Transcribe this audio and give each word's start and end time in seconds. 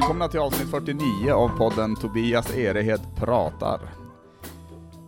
välkomna 0.00 0.28
till 0.28 0.40
avsnitt 0.40 0.70
49 0.70 1.32
av 1.32 1.48
podden 1.48 1.96
Tobias 1.96 2.56
Erehed 2.56 3.00
pratar. 3.16 3.80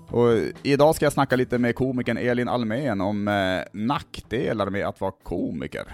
Och 0.09 0.29
idag 0.63 0.95
ska 0.95 1.05
jag 1.07 1.13
snacka 1.13 1.37
lite 1.37 1.59
med 1.59 1.75
komikern 1.75 2.17
Elin 2.17 2.49
Almén 2.49 3.00
om 3.00 3.29
eh, 3.29 3.63
nackdelar 3.73 4.71
med 4.71 4.87
att 4.87 5.00
vara 5.00 5.13
komiker. 5.23 5.85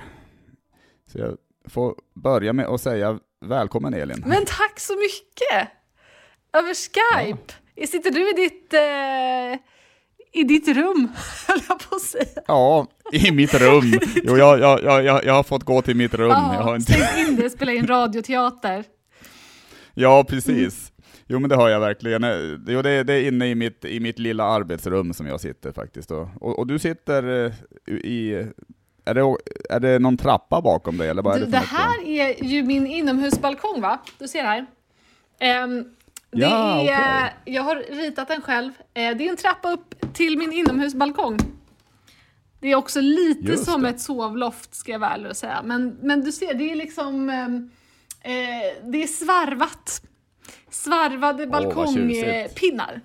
Så 1.12 1.18
jag 1.18 1.36
får 1.68 1.94
börja 2.14 2.52
med 2.52 2.66
att 2.66 2.80
säga 2.80 3.18
välkommen 3.40 3.94
Elin. 3.94 4.22
Men 4.26 4.44
tack 4.44 4.80
så 4.80 4.92
mycket! 4.92 5.68
Över 6.52 6.74
Skype. 6.74 7.52
Sitter 7.86 8.10
du 8.10 8.30
i 8.30 8.32
ditt, 8.32 8.72
eh, 8.72 9.60
i 10.32 10.44
ditt 10.44 10.68
rum, 10.68 11.08
höll 11.48 11.60
jag 11.68 11.78
på 11.78 11.96
att 11.96 12.02
säga. 12.02 12.42
Ja, 12.46 12.86
i 13.12 13.30
mitt 13.30 13.54
rum. 13.54 13.98
Jo, 14.24 14.36
jag, 14.36 14.60
jag, 14.60 15.04
jag, 15.04 15.24
jag 15.24 15.32
har 15.34 15.42
fått 15.42 15.64
gå 15.64 15.82
till 15.82 15.96
mitt 15.96 16.14
rum. 16.14 16.28
jag 16.28 16.36
har 16.36 16.70
Ja, 16.70 16.76
inte... 16.76 16.92
stängt 16.92 17.28
in 17.28 17.36
det, 17.36 17.50
spela 17.50 17.72
in 17.72 17.86
radioteater. 17.86 18.84
Ja, 19.94 20.24
precis. 20.28 20.92
Jo, 21.28 21.38
men 21.38 21.50
det 21.50 21.56
har 21.56 21.68
jag 21.68 21.80
verkligen. 21.80 22.24
Eh, 22.24 22.36
Jo, 22.66 22.82
det, 22.82 22.90
är- 22.90 23.04
det 23.04 23.14
är 23.14 23.28
inne 23.28 23.46
i 23.48 23.54
mitt, 23.54 23.84
i 23.84 24.00
mitt 24.00 24.18
lilla 24.18 24.44
arbetsrum 24.44 25.12
som 25.14 25.26
jag 25.26 25.40
sitter 25.40 25.72
faktiskt. 25.72 26.10
Och, 26.10 26.28
och, 26.40 26.58
och 26.58 26.66
du 26.66 26.78
sitter 26.78 27.44
eh, 27.46 27.94
i... 27.94 28.46
Är 29.08 29.14
det, 29.14 29.20
är 29.70 29.80
det 29.80 29.98
någon 29.98 30.16
trappa 30.16 30.60
bakom 30.60 30.96
dig, 30.98 31.08
eller 31.08 31.22
vad 31.22 31.36
är 31.36 31.40
det 31.40 31.46
det 31.46 31.56
här 31.58 32.06
är 32.08 32.44
ju 32.44 32.62
min 32.62 32.86
inomhusbalkong 32.86 33.80
va? 33.80 33.98
Du 34.18 34.28
ser 34.28 34.42
här. 34.42 34.66
Det 36.36 36.42
Ja, 36.42 36.80
är, 36.80 36.84
okej. 36.84 37.54
Jag 37.54 37.62
har 37.62 37.76
ritat 37.76 38.28
den 38.28 38.42
själv. 38.42 38.72
Eh, 38.94 39.16
det 39.16 39.26
är 39.26 39.30
en 39.30 39.36
trappa 39.36 39.72
upp 39.72 39.94
till 40.14 40.38
min 40.38 40.52
inomhusbalkong. 40.52 41.38
Det 42.60 42.68
är 42.68 42.74
också 42.76 43.00
lite 43.00 43.50
Just 43.52 43.64
som 43.64 43.82
det. 43.82 43.88
ett 43.88 44.00
sovloft 44.00 44.74
ska 44.74 44.92
jag 44.92 44.98
väl 44.98 45.34
säga. 45.34 45.60
Men, 45.64 45.88
men 46.02 46.24
du 46.24 46.32
ser, 46.32 46.54
det 46.54 46.70
är 46.72 46.76
liksom... 46.76 47.30
ehm, 47.30 47.70
eh, 48.20 48.90
det 48.90 49.02
är 49.02 49.06
svarvat. 49.06 50.02
Svarvade 50.70 51.46
balkongpinnar. 51.46 53.00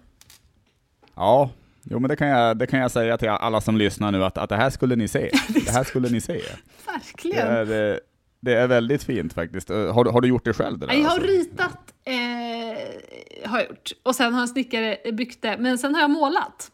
Ja, 1.16 1.50
jo, 1.84 2.00
men 2.00 2.10
det 2.10 2.16
kan, 2.16 2.28
jag, 2.28 2.58
det 2.58 2.68
kan 2.68 2.80
jag 2.80 2.92
säga 2.92 3.18
till 3.18 3.30
alla 3.30 3.62
som 3.62 3.78
lyssnar 3.78 4.12
nu, 4.12 4.24
att, 4.24 4.38
att 4.38 4.50
det 4.50 4.56
här 4.56 4.70
skulle 4.70 4.96
ni 4.96 5.08
se. 5.08 5.32
Det 5.66 5.70
här 5.72 5.84
skulle 5.84 6.10
ni 6.10 6.22
se. 6.22 6.34
Det 6.34 6.92
Verkligen. 6.92 7.48
är, 7.48 7.92
eh, 7.92 7.98
det 8.42 8.54
är 8.54 8.68
väldigt 8.68 9.04
fint 9.04 9.34
faktiskt. 9.34 9.70
Eh, 9.70 9.94
Har, 9.94 10.04
du- 10.04 10.10
har 10.12 10.22
du 10.22 10.28
gjort 10.28 10.46
det 10.46 10.54
själv? 10.54 10.80
Det 10.80 10.86
där, 10.86 10.94
Jag 10.94 11.04
har 11.04 11.10
alltså? 11.12 11.28
ritat, 11.28 11.94
eh, 12.04 13.50
har 13.50 13.60
jag 13.60 13.70
gjort. 13.70 13.92
Och 14.04 14.16
sen 14.16 14.34
har 14.34 14.42
en 14.42 14.48
snickare 14.48 14.98
byggt 15.14 15.42
det, 15.42 15.58
men 15.58 15.78
sen 15.78 15.96
har 15.96 16.02
jag 16.02 16.10
målat. 16.10 16.72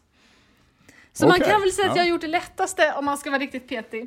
Så 1.12 1.26
man 1.26 1.36
Okej, 1.36 1.50
kan 1.50 1.60
väl 1.60 1.72
säga 1.72 1.90
att 1.90 1.96
ja. 1.96 2.02
jag 2.02 2.06
har 2.06 2.10
gjort 2.10 2.20
det 2.20 2.26
lättaste 2.26 2.94
om 2.98 3.04
man 3.04 3.18
ska 3.18 3.30
vara 3.30 3.40
riktigt 3.40 3.68
petig. 3.68 4.06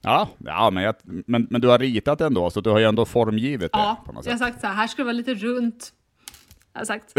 Ja, 0.00 0.28
ja 0.38 0.70
men, 0.70 0.82
jag, 0.82 0.94
men, 1.02 1.46
men 1.50 1.60
du 1.60 1.68
har 1.68 1.78
ritat 1.78 2.20
ändå, 2.20 2.50
så 2.50 2.60
du 2.60 2.70
har 2.70 2.78
ju 2.78 2.84
ändå 2.84 3.04
formgivit 3.04 3.72
det 3.72 3.78
Ja, 3.78 3.96
jag 4.24 4.32
har 4.32 4.38
sagt 4.38 4.60
så 4.60 4.66
här, 4.66 4.74
här 4.74 4.86
ska 4.86 5.02
det 5.02 5.04
vara 5.04 5.12
lite 5.12 5.34
runt. 5.34 5.92
Jag 6.78 6.80
har 6.80 6.84
sagt. 6.86 7.12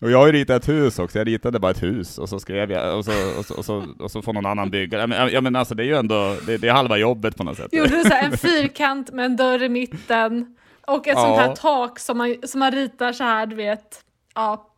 Och 0.00 0.10
jag 0.10 0.18
har 0.18 0.26
ju 0.26 0.32
ritat 0.32 0.62
ett 0.62 0.68
hus 0.68 0.98
också, 0.98 1.18
jag 1.18 1.26
ritade 1.26 1.58
bara 1.58 1.70
ett 1.70 1.82
hus 1.82 2.18
och 2.18 2.28
så 2.28 2.40
skrev 2.40 2.70
jag, 2.72 2.98
och 2.98 3.04
så, 3.04 3.12
och 3.38 3.44
så, 3.46 3.54
och 3.54 3.64
så, 3.64 3.86
och 3.98 4.10
så 4.10 4.22
får 4.22 4.32
någon 4.32 4.46
annan 4.46 4.70
bygga. 4.70 5.06
Men, 5.06 5.32
ja, 5.32 5.40
men 5.40 5.56
alltså 5.56 5.74
det 5.74 5.82
är 5.82 5.86
ju 5.86 5.96
ändå, 5.96 6.36
det, 6.46 6.56
det 6.56 6.68
är 6.68 6.72
halva 6.72 6.96
jobbet 6.96 7.36
på 7.36 7.44
något 7.44 7.56
sätt. 7.56 7.72
Gjorde 7.72 8.02
så 8.02 8.08
här, 8.08 8.24
en 8.24 8.38
fyrkant 8.38 9.12
med 9.12 9.24
en 9.24 9.36
dörr 9.36 9.62
i 9.62 9.68
mitten. 9.68 10.56
Och 10.86 11.08
ett 11.08 11.18
sånt 11.18 11.36
Ja. 11.36 11.40
här 11.40 11.56
tak 11.56 11.98
som 11.98 12.18
man, 12.18 12.36
som 12.42 12.60
man 12.60 12.72
ritar 12.72 13.12
så 13.12 13.24
här, 13.24 13.46
du 13.46 13.56
vet. 13.56 14.04
Ja, 14.34 14.70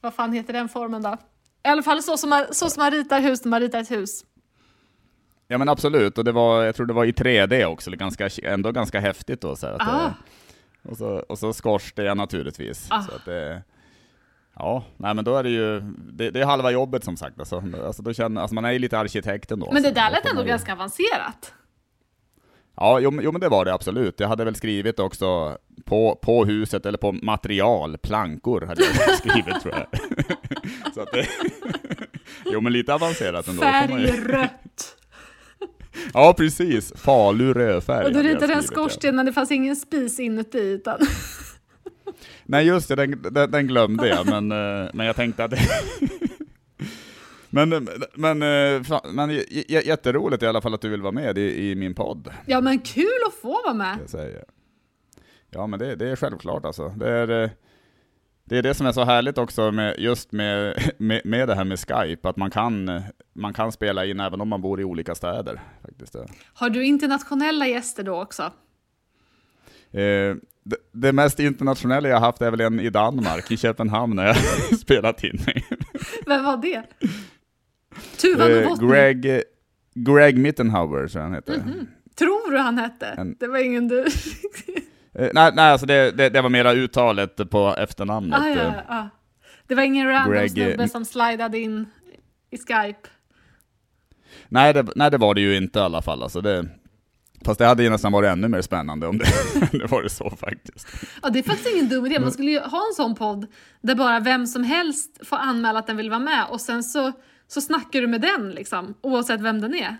vad 0.00 0.14
fan 0.14 0.32
heter 0.32 0.52
den 0.52 0.68
formen 0.68 1.02
då? 1.02 1.16
I 1.64 1.68
alla 1.68 1.82
fall 1.82 2.02
så 2.02 2.16
som 2.16 2.30
man, 2.30 2.44
så 2.50 2.70
som 2.70 2.82
man 2.82 2.90
ritar 2.90 3.20
hus 3.20 3.44
när 3.44 3.50
man 3.50 3.60
ritar 3.60 3.80
ett 3.80 3.90
hus. 3.90 4.24
Ja 5.48 5.58
men 5.58 5.68
absolut, 5.68 6.18
och 6.18 6.24
det 6.24 6.32
var, 6.32 6.64
jag 6.64 6.74
tror 6.76 6.86
det 6.86 6.92
var 6.94 7.04
i 7.04 7.12
3D 7.12 7.64
också, 7.64 7.90
ganska, 7.90 8.28
ändå 8.42 8.72
ganska 8.72 9.00
häftigt 9.00 9.40
då. 9.40 9.56
Så 9.56 9.66
att, 9.66 9.80
Ah. 9.82 10.10
Och, 10.88 10.96
så, 10.96 11.06
och 11.28 11.38
så 11.38 11.52
skorsten 11.52 12.16
naturligtvis. 12.16 12.86
Ah. 12.90 13.02
Så 13.02 13.12
att 13.14 13.24
det, 13.24 13.62
ja, 14.56 14.84
nej 14.96 15.14
men 15.14 15.24
då 15.24 15.36
är 15.36 15.42
det 15.42 15.50
ju, 15.50 15.80
det, 16.12 16.30
det 16.30 16.40
är 16.40 16.44
halva 16.46 16.70
jobbet 16.70 17.04
som 17.04 17.16
sagt. 17.16 17.38
Alltså, 17.38 17.62
alltså, 17.86 18.02
då 18.02 18.12
känner, 18.12 18.40
alltså 18.40 18.54
man 18.54 18.64
är 18.64 18.72
ju 18.72 18.78
lite 18.78 18.98
arkitekt 18.98 19.50
ändå. 19.50 19.70
Men 19.72 19.82
det 19.82 19.90
där 19.90 20.10
lät 20.10 20.26
ändå 20.26 20.42
ganska 20.42 20.72
avancerat. 20.72 21.52
Ja, 22.78 23.00
jo, 23.00 23.10
men- 23.10 23.24
jo 23.24 23.32
men 23.32 23.40
det 23.40 23.48
var 23.48 23.64
det 23.64 23.74
absolut. 23.74 24.20
Jag 24.20 24.28
hade 24.28 24.44
väl 24.44 24.54
skrivit 24.54 24.98
också 24.98 25.58
på, 25.84 26.18
på 26.22 26.44
huset, 26.44 26.86
eller 26.86 26.98
på 26.98 27.12
material, 27.12 27.98
plankor 27.98 28.60
hade 28.66 28.82
jag 28.84 29.14
skrivit 29.18 29.60
tror 29.62 29.74
jag. 29.74 29.86
så 30.94 31.00
att 31.00 31.12
det, 31.12 31.26
jo 32.44 32.60
men 32.60 32.72
lite 32.72 32.94
avancerat 32.94 33.48
ändå. 33.48 33.62
Färgrött. 33.62 34.96
Ja 36.14 36.34
precis, 36.36 36.92
Falu 36.96 37.52
rödfärg. 37.52 38.04
Och 38.04 38.12
jag 38.12 38.24
ritade 38.24 38.62
skorsten 38.62 39.16
men 39.16 39.26
det 39.26 39.32
fanns 39.32 39.50
ingen 39.50 39.76
spis 39.76 40.20
inuti 40.20 40.58
utan... 40.58 40.98
Nej 42.44 42.66
just 42.66 42.88
det, 42.88 42.94
den, 42.94 43.22
den, 43.30 43.50
den 43.50 43.66
glömde 43.66 44.08
jag, 44.08 44.26
men, 44.26 44.52
eh, 44.52 44.90
men 44.94 45.06
jag 45.06 45.16
tänkte 45.16 45.44
att... 45.44 45.52
men, 47.50 47.88
men, 48.14 48.42
eh, 48.42 48.82
men 49.04 49.30
jätteroligt 49.68 50.42
i 50.42 50.46
alla 50.46 50.60
fall 50.60 50.74
att 50.74 50.80
du 50.80 50.88
vill 50.88 51.02
vara 51.02 51.12
med 51.12 51.38
i, 51.38 51.70
i 51.70 51.74
min 51.74 51.94
podd. 51.94 52.30
Ja 52.46 52.60
men 52.60 52.78
kul 52.78 53.18
att 53.26 53.34
få 53.34 53.62
vara 53.64 53.74
med. 53.74 53.98
Jag 54.00 54.10
säger. 54.10 54.44
Ja 55.50 55.66
men 55.66 55.78
det, 55.78 55.96
det 55.96 56.08
är 56.08 56.16
självklart 56.16 56.64
alltså. 56.64 56.88
Det 56.88 57.08
är, 57.08 57.42
eh, 57.42 57.50
det 58.48 58.58
är 58.58 58.62
det 58.62 58.74
som 58.74 58.86
är 58.86 58.92
så 58.92 59.04
härligt 59.04 59.38
också 59.38 59.72
med, 59.72 59.94
just 59.98 60.32
med, 60.32 60.78
med, 60.98 61.20
med 61.24 61.48
det 61.48 61.54
här 61.54 61.64
med 61.64 61.78
Skype, 61.78 62.28
att 62.28 62.36
man 62.36 62.50
kan, 62.50 63.02
man 63.32 63.52
kan 63.54 63.72
spela 63.72 64.04
in 64.06 64.20
även 64.20 64.40
om 64.40 64.48
man 64.48 64.62
bor 64.62 64.80
i 64.80 64.84
olika 64.84 65.14
städer. 65.14 65.60
Faktiskt. 65.82 66.16
Har 66.54 66.70
du 66.70 66.84
internationella 66.86 67.66
gäster 67.66 68.02
då 68.02 68.22
också? 68.22 68.42
Eh, 69.92 70.36
det, 70.64 70.76
det 70.92 71.12
mest 71.12 71.40
internationella 71.40 72.08
jag 72.08 72.20
haft 72.20 72.42
är 72.42 72.50
väl 72.50 72.60
en 72.60 72.80
i 72.80 72.90
Danmark, 72.90 73.50
i 73.50 73.56
Köpenhamn, 73.56 74.16
när 74.16 74.26
jag 74.26 74.36
spelat 74.78 75.24
in. 75.24 75.38
Vem 76.26 76.44
var 76.44 76.56
det? 76.56 76.82
Tuva 78.20 78.50
Eh. 78.50 78.88
Greg, 78.90 79.42
Greg 79.94 80.38
Mittenhauer, 80.38 81.08
tror 81.08 81.20
jag 81.22 81.28
han 81.28 81.34
heter. 81.34 81.62
Tror 82.18 82.50
du 82.50 82.58
han 82.58 82.78
hette? 82.78 83.06
En- 83.06 83.36
Det 83.40 83.46
var 83.46 83.58
ingen 83.58 83.88
du... 83.88 84.04
Eh, 85.18 85.30
nej, 85.34 85.52
nej 85.54 85.72
alltså 85.72 85.86
det, 85.86 86.10
det, 86.10 86.28
det 86.28 86.42
var 86.42 86.48
mera 86.48 86.72
uttalet 86.72 87.50
på 87.50 87.74
efternamnet. 87.78 88.40
ah, 88.40 88.48
ja, 88.48 88.62
eh. 88.62 88.74
ja. 88.88 89.08
Det 89.66 89.74
var 89.74 89.82
ingen 89.82 90.08
random 90.08 90.32
Greg, 90.32 90.58
eh, 90.58 90.66
snubbe 90.66 90.88
som 90.88 91.04
slidade 91.04 91.58
in 91.58 91.86
i 92.50 92.58
Skype. 92.58 93.08
Nej, 94.48 94.74
det, 94.74 94.86
nej, 94.96 95.10
det 95.10 95.18
var 95.18 95.34
det 95.34 95.40
ju 95.40 95.56
inte 95.56 95.78
i 95.78 95.82
alla 95.82 96.02
fall. 96.02 96.22
Alltså 96.22 96.40
det, 96.40 96.68
fast 97.44 97.58
det 97.58 97.66
hade 97.66 97.82
ju 97.82 97.90
nästan 97.90 98.12
varit 98.12 98.28
ännu 98.28 98.48
mer 98.48 98.62
spännande 98.62 99.06
om 99.06 99.18
det, 99.18 99.24
det 99.78 99.90
var 99.90 100.02
det 100.02 100.10
så 100.10 100.30
faktiskt. 100.30 100.88
Ja, 101.22 101.30
det 101.30 101.38
är 101.38 101.42
faktiskt 101.42 101.74
ingen 101.74 101.88
dum 101.88 102.06
idé. 102.06 102.20
Man 102.20 102.32
skulle 102.32 102.50
ju 102.50 102.58
ha 102.58 102.86
en 102.90 102.94
sån 102.96 103.14
podd 103.14 103.46
där 103.80 103.94
bara 103.94 104.20
vem 104.20 104.46
som 104.46 104.64
helst 104.64 105.26
får 105.26 105.36
anmäla 105.36 105.78
att 105.78 105.86
den 105.86 105.96
vill 105.96 106.10
vara 106.10 106.20
med 106.20 106.44
och 106.50 106.60
sen 106.60 106.82
så, 106.82 107.12
så 107.48 107.60
snackar 107.60 108.00
du 108.00 108.06
med 108.06 108.20
den 108.20 108.50
liksom, 108.50 108.94
oavsett 109.00 109.40
vem 109.40 109.60
den 109.60 109.74
är. 109.74 109.96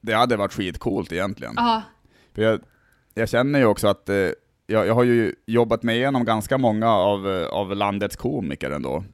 Det 0.00 0.12
hade 0.12 0.36
varit 0.36 0.52
skitcoolt 0.52 1.12
egentligen. 1.12 1.54
Ja, 1.56 1.82
För 2.34 2.42
jag, 2.42 2.60
jag 3.14 3.28
känner 3.28 3.58
ju 3.58 3.64
också 3.64 3.88
att 3.88 4.08
eh, 4.08 4.16
jag, 4.66 4.86
jag 4.86 4.94
har 4.94 5.02
ju 5.04 5.34
jobbat 5.46 5.82
mig 5.82 5.96
igenom 5.96 6.24
ganska 6.24 6.58
många 6.58 6.90
av, 6.90 7.30
eh, 7.30 7.46
av 7.46 7.76
landets 7.76 8.16
komiker 8.16 8.70
ändå. 8.70 9.04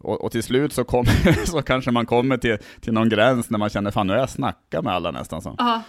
Och, 0.00 0.24
och 0.24 0.32
till 0.32 0.42
slut 0.42 0.72
så, 0.72 0.84
kom, 0.84 1.04
så 1.46 1.62
kanske 1.62 1.90
man 1.90 2.06
kommer 2.06 2.36
till, 2.36 2.58
till 2.80 2.92
någon 2.92 3.08
gräns 3.08 3.50
när 3.50 3.58
man 3.58 3.68
känner 3.70 3.90
fan 3.90 4.06
nu 4.06 4.12
har 4.12 4.20
jag 4.20 4.30
snackat 4.30 4.84
med 4.84 4.92
alla 4.94 5.10
nästan. 5.10 5.42
Så. 5.42 5.54
ja. 5.58 5.82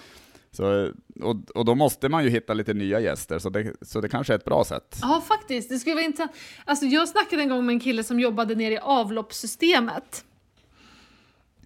Så, 0.51 0.83
eh, 0.85 0.89
och, 1.23 1.35
och 1.55 1.65
då 1.65 1.75
måste 1.75 2.09
man 2.09 2.23
ju 2.23 2.29
hitta 2.29 2.53
lite 2.53 2.73
nya 2.73 2.99
gäster, 2.99 3.39
så 3.39 3.49
det, 3.49 3.73
så 3.81 4.01
det 4.01 4.09
kanske 4.09 4.33
är 4.33 4.37
ett 4.37 4.45
bra 4.45 4.63
sätt. 4.63 4.97
Ja, 5.01 5.21
faktiskt. 5.27 5.69
Det 5.69 5.79
skulle 5.79 5.95
vara 5.95 6.05
intressant. 6.05 6.31
Alltså, 6.65 6.85
jag 6.85 7.09
snackade 7.09 7.41
en 7.41 7.49
gång 7.49 7.65
med 7.65 7.73
en 7.73 7.79
kille 7.79 8.03
som 8.03 8.19
jobbade 8.19 8.55
nere 8.55 8.73
i 8.73 8.77
avloppssystemet. 8.77 10.25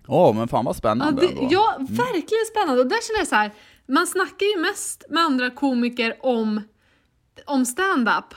Åh, 0.08 0.36
men 0.36 0.48
fan 0.48 0.66
vad 0.66 0.76
Ja, 0.76 0.78
spännande 0.78 1.22
det, 1.22 1.28
ändå. 1.28 1.48
ja, 1.52 1.76
verkligen 1.80 2.46
spännande. 2.52 2.82
Och 2.82 2.88
där 2.88 3.08
känner 3.08 3.20
jag 3.20 3.28
så 3.28 3.36
här, 3.36 3.52
man 3.94 4.08
snackar 4.08 4.46
ju 4.56 4.62
mest 4.62 5.06
med 5.10 5.24
andra 5.24 5.50
komiker 5.50 6.16
om, 6.22 6.62
om 7.46 7.66
stand-up. 7.66 8.34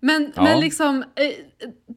Men, 0.00 0.32
Ja. 0.36 0.42
men 0.42 0.60
liksom, 0.60 1.02
eh, 1.02 1.32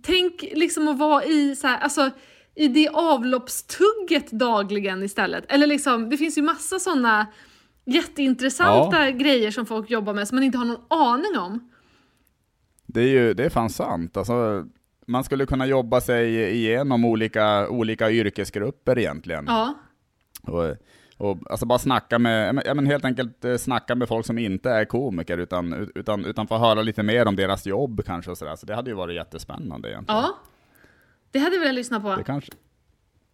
tänk 0.03 0.41
liksom 0.53 0.87
att 0.87 0.97
vara 0.97 1.23
i 1.23 1.55
så 1.55 1.67
här, 1.67 1.79
alltså 1.79 2.09
i 2.55 2.67
det 2.67 2.89
avloppstugget 2.93 4.31
dagligen 4.31 5.03
istället. 5.03 5.45
Eller 5.51 5.67
liksom, 5.67 6.09
det 6.09 6.17
finns 6.17 6.37
ju 6.37 6.41
massa 6.41 6.79
sådana 6.79 7.27
jätteintressanta 7.85 9.11
grejer 9.11 9.51
som 9.51 9.65
folk 9.65 9.89
jobbar 9.89 10.13
med 10.13 10.27
som 10.27 10.35
man 10.35 10.43
inte 10.43 10.57
har 10.57 10.65
någon 10.65 10.85
aning 10.89 11.37
om. 11.37 11.71
Det 12.85 13.01
är 13.01 13.07
ju 13.07 13.33
det 13.33 13.45
är 13.45 13.49
fan 13.49 13.69
sant. 13.69 14.17
Alltså, 14.17 14.65
man 15.07 15.23
skulle 15.23 15.45
kunna 15.45 15.65
jobba 15.65 16.01
sig 16.01 16.51
igenom 16.55 17.05
olika, 17.05 17.69
olika 17.69 18.11
yrkesgrupper 18.11 18.99
egentligen. 18.99 19.45
Ja. 19.47 19.73
Och, 20.41 20.75
och 21.17 21.37
alltså 21.49 21.65
bara 21.65 21.79
snacka 21.79 22.19
med, 22.19 22.61
ja, 22.65 22.73
men 22.73 22.85
helt 22.85 23.05
enkelt 23.05 23.45
eh, 23.45 23.55
snacka 23.57 23.95
med 23.95 24.07
folk 24.07 24.25
som 24.25 24.37
inte 24.37 24.69
är 24.69 24.85
komiker, 24.85 25.37
utan, 25.37 25.89
utan, 25.95 26.25
utan 26.25 26.47
få 26.47 26.57
höra 26.57 26.81
lite 26.81 27.03
mer 27.03 27.27
om 27.27 27.35
deras 27.35 27.65
jobb 27.65 28.01
kanske 28.05 28.31
och 28.31 28.37
sådär. 28.37 28.55
Så 28.55 28.65
det 28.65 28.75
hade 28.75 28.89
ju 28.89 28.95
varit 28.95 29.15
jättespännande 29.15 29.89
egentligen. 29.89 30.21
Ja. 30.21 30.37
Det 31.31 31.39
hade 31.39 31.55
jag 31.55 31.61
velat 31.61 31.75
lyssna 31.75 31.99
på. 31.99 32.15
Det 32.15 32.23
kanske, 32.23 32.51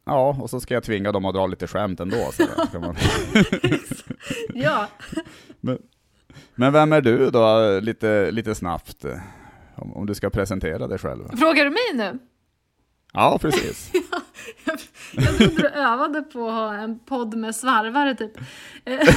Ja, 0.10 0.38
och 0.42 0.50
så 0.50 0.60
ska 0.60 0.74
jag 0.74 0.84
tvinga 0.84 1.12
dem 1.12 1.26
att 1.26 1.34
dra 1.34 1.48
lite 1.48 1.68
skämt 1.68 2.00
ändå. 2.00 2.30
Så 2.34 2.44
där, 2.44 2.66
kan 2.66 2.81
man... 2.81 2.96
Ja, 4.54 4.88
men, 5.60 5.78
men 6.56 6.74
vem 6.74 6.94
är 6.94 7.02
du 7.02 7.30
då, 7.30 7.80
lite, 7.82 8.32
lite 8.32 8.56
snabbt? 8.56 9.06
Om, 9.75 9.94
om 9.94 10.06
du 10.06 10.16
ska 10.16 10.30
presentera 10.30 10.88
dig 10.88 10.98
själv. 10.98 11.28
frågar 11.38 11.66
du 11.66 11.70
mig 11.70 11.80
nu? 11.94 12.20
Ja, 13.14 13.38
precis. 13.42 13.92
Jag, 14.66 14.80
jag 15.12 15.38
trodde 15.38 15.62
du 15.62 15.68
övade 15.68 16.22
på 16.22 16.48
att 16.48 16.54
ha 16.54 16.74
en 16.76 17.00
podd 17.00 17.36
med 17.36 17.56
svarvare 17.56 18.16
typ. 18.16 18.38
Eh, 18.86 19.00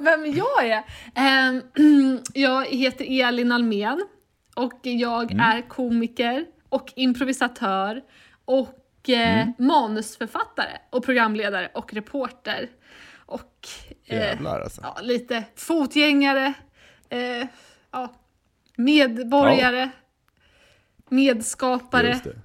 vem, 0.00 0.26
jag 0.26 0.66
är? 0.66 0.82
Eh, 1.14 1.62
jag 2.34 2.66
heter 2.66 3.20
Elin 3.24 3.52
Almen 3.52 4.04
och 4.54 4.78
jag 4.82 5.32
är 5.32 5.68
komiker 5.68 6.46
och 6.68 6.92
improvisatör 6.96 8.02
och 8.44 9.08
eh, 9.08 9.48
manusförfattare 9.58 10.78
och 10.90 11.04
programledare 11.04 11.70
och 11.74 11.94
reporter. 11.94 12.68
Och 13.26 13.68
eh, 14.06 14.18
Jävlar 14.18 14.60
alltså. 14.60 14.80
ja, 14.84 14.96
lite 15.02 15.44
fotgängare, 15.56 16.52
eh, 17.10 17.46
ja, 17.90 18.12
medborgare, 18.76 19.90
medskapare. 21.08 22.08
Just 22.08 22.24
det. 22.24 22.36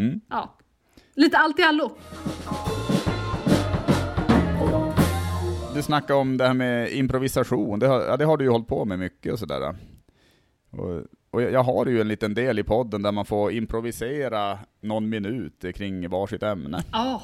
Mm. 0.00 0.20
Ja. 0.28 0.56
Lite 1.14 1.38
allt 1.38 1.58
i 1.58 1.62
allo. 1.62 1.96
Du 5.74 5.82
snackade 5.82 6.20
om 6.20 6.36
det 6.36 6.46
här 6.46 6.54
med 6.54 6.92
improvisation, 6.92 7.78
det 7.78 7.86
har, 7.86 8.00
ja, 8.00 8.16
det 8.16 8.24
har 8.24 8.36
du 8.36 8.44
ju 8.44 8.50
hållit 8.50 8.68
på 8.68 8.84
med 8.84 8.98
mycket 8.98 9.32
och 9.32 9.38
sådär. 9.38 9.76
Och, 10.70 11.02
och 11.30 11.42
jag 11.42 11.62
har 11.62 11.86
ju 11.86 12.00
en 12.00 12.08
liten 12.08 12.34
del 12.34 12.58
i 12.58 12.62
podden 12.62 13.02
där 13.02 13.12
man 13.12 13.24
får 13.24 13.52
improvisera 13.52 14.58
någon 14.80 15.08
minut 15.08 15.64
kring 15.74 16.08
varsitt 16.08 16.42
ämne. 16.42 16.84
Ja. 16.92 17.22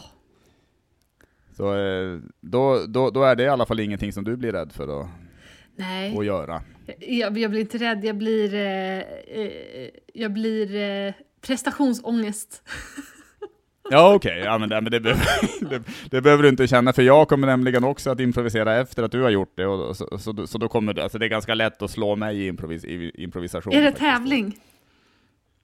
Så 1.57 1.77
eh, 1.77 2.19
då, 2.41 2.87
då, 2.89 3.11
då 3.11 3.23
är 3.23 3.37
det 3.37 3.43
i 3.43 3.49
alla 3.49 3.67
fall 3.67 3.81
ingenting 3.81 4.13
som 4.13 4.25
du 4.25 4.37
blir 4.37 4.53
rädd 4.53 4.73
för 4.73 5.01
att, 5.01 5.09
Nej, 5.81 6.19
att 6.19 6.27
göra. 6.27 6.63
jag, 6.99 7.39
jag 7.39 7.51
blir 7.51 7.61
inte 7.61 7.79
rädd. 7.79 8.05
Jag 8.05 8.17
blir, 8.17 8.55
eh, 8.55 8.99
eh, 8.99 9.51
jag 10.15 10.33
blir 10.33 10.77
eh, 10.77 11.15
prestationsångest. 11.47 12.63
Ja 13.93 14.15
okej, 14.15 14.43
ja, 14.45 14.59
men, 14.59 14.69
det, 14.69 14.81
men 14.81 14.93
det, 14.93 15.01
behöver, 15.01 15.25
det, 15.71 15.83
det 16.11 16.21
behöver 16.21 16.43
du 16.43 16.49
inte 16.49 16.67
känna, 16.67 16.93
för 16.93 17.03
jag 17.03 17.29
kommer 17.29 17.47
nämligen 17.47 17.85
också 17.85 18.11
att 18.11 18.21
improvisera 18.21 18.81
efter 18.81 19.03
att 19.03 19.13
du 19.13 19.23
har 19.23 19.31
gjort 19.31 19.53
det, 19.57 19.67
och, 19.67 19.97
så, 19.97 20.19
så, 20.19 20.47
så 20.47 20.59
då 20.59 20.69
kommer 20.69 20.95
det, 20.95 21.03
alltså 21.03 21.19
det 21.19 21.27
är 21.27 21.29
ganska 21.29 21.55
lätt 21.55 21.83
att 21.83 21.91
slå 21.91 22.17
mig 22.17 22.39
i, 22.41 22.47
improvis, 22.47 22.85
i 22.85 23.11
improvisation. 23.15 23.73
Är 23.73 23.83
det 23.83 23.87
faktiskt. 23.87 24.01
tävling? 24.01 24.57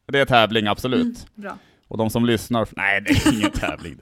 Det 0.07 0.19
är 0.19 0.25
tävling, 0.25 0.67
absolut. 0.67 1.27
Bra. 1.35 1.59
Och 1.89 1.99
de 1.99 2.11
som 2.11 2.25
lyssnar, 2.25 2.69
nej 2.77 3.01
det 3.01 3.11
är 3.11 3.35
ingen 3.35 3.51
tävling. 3.51 3.99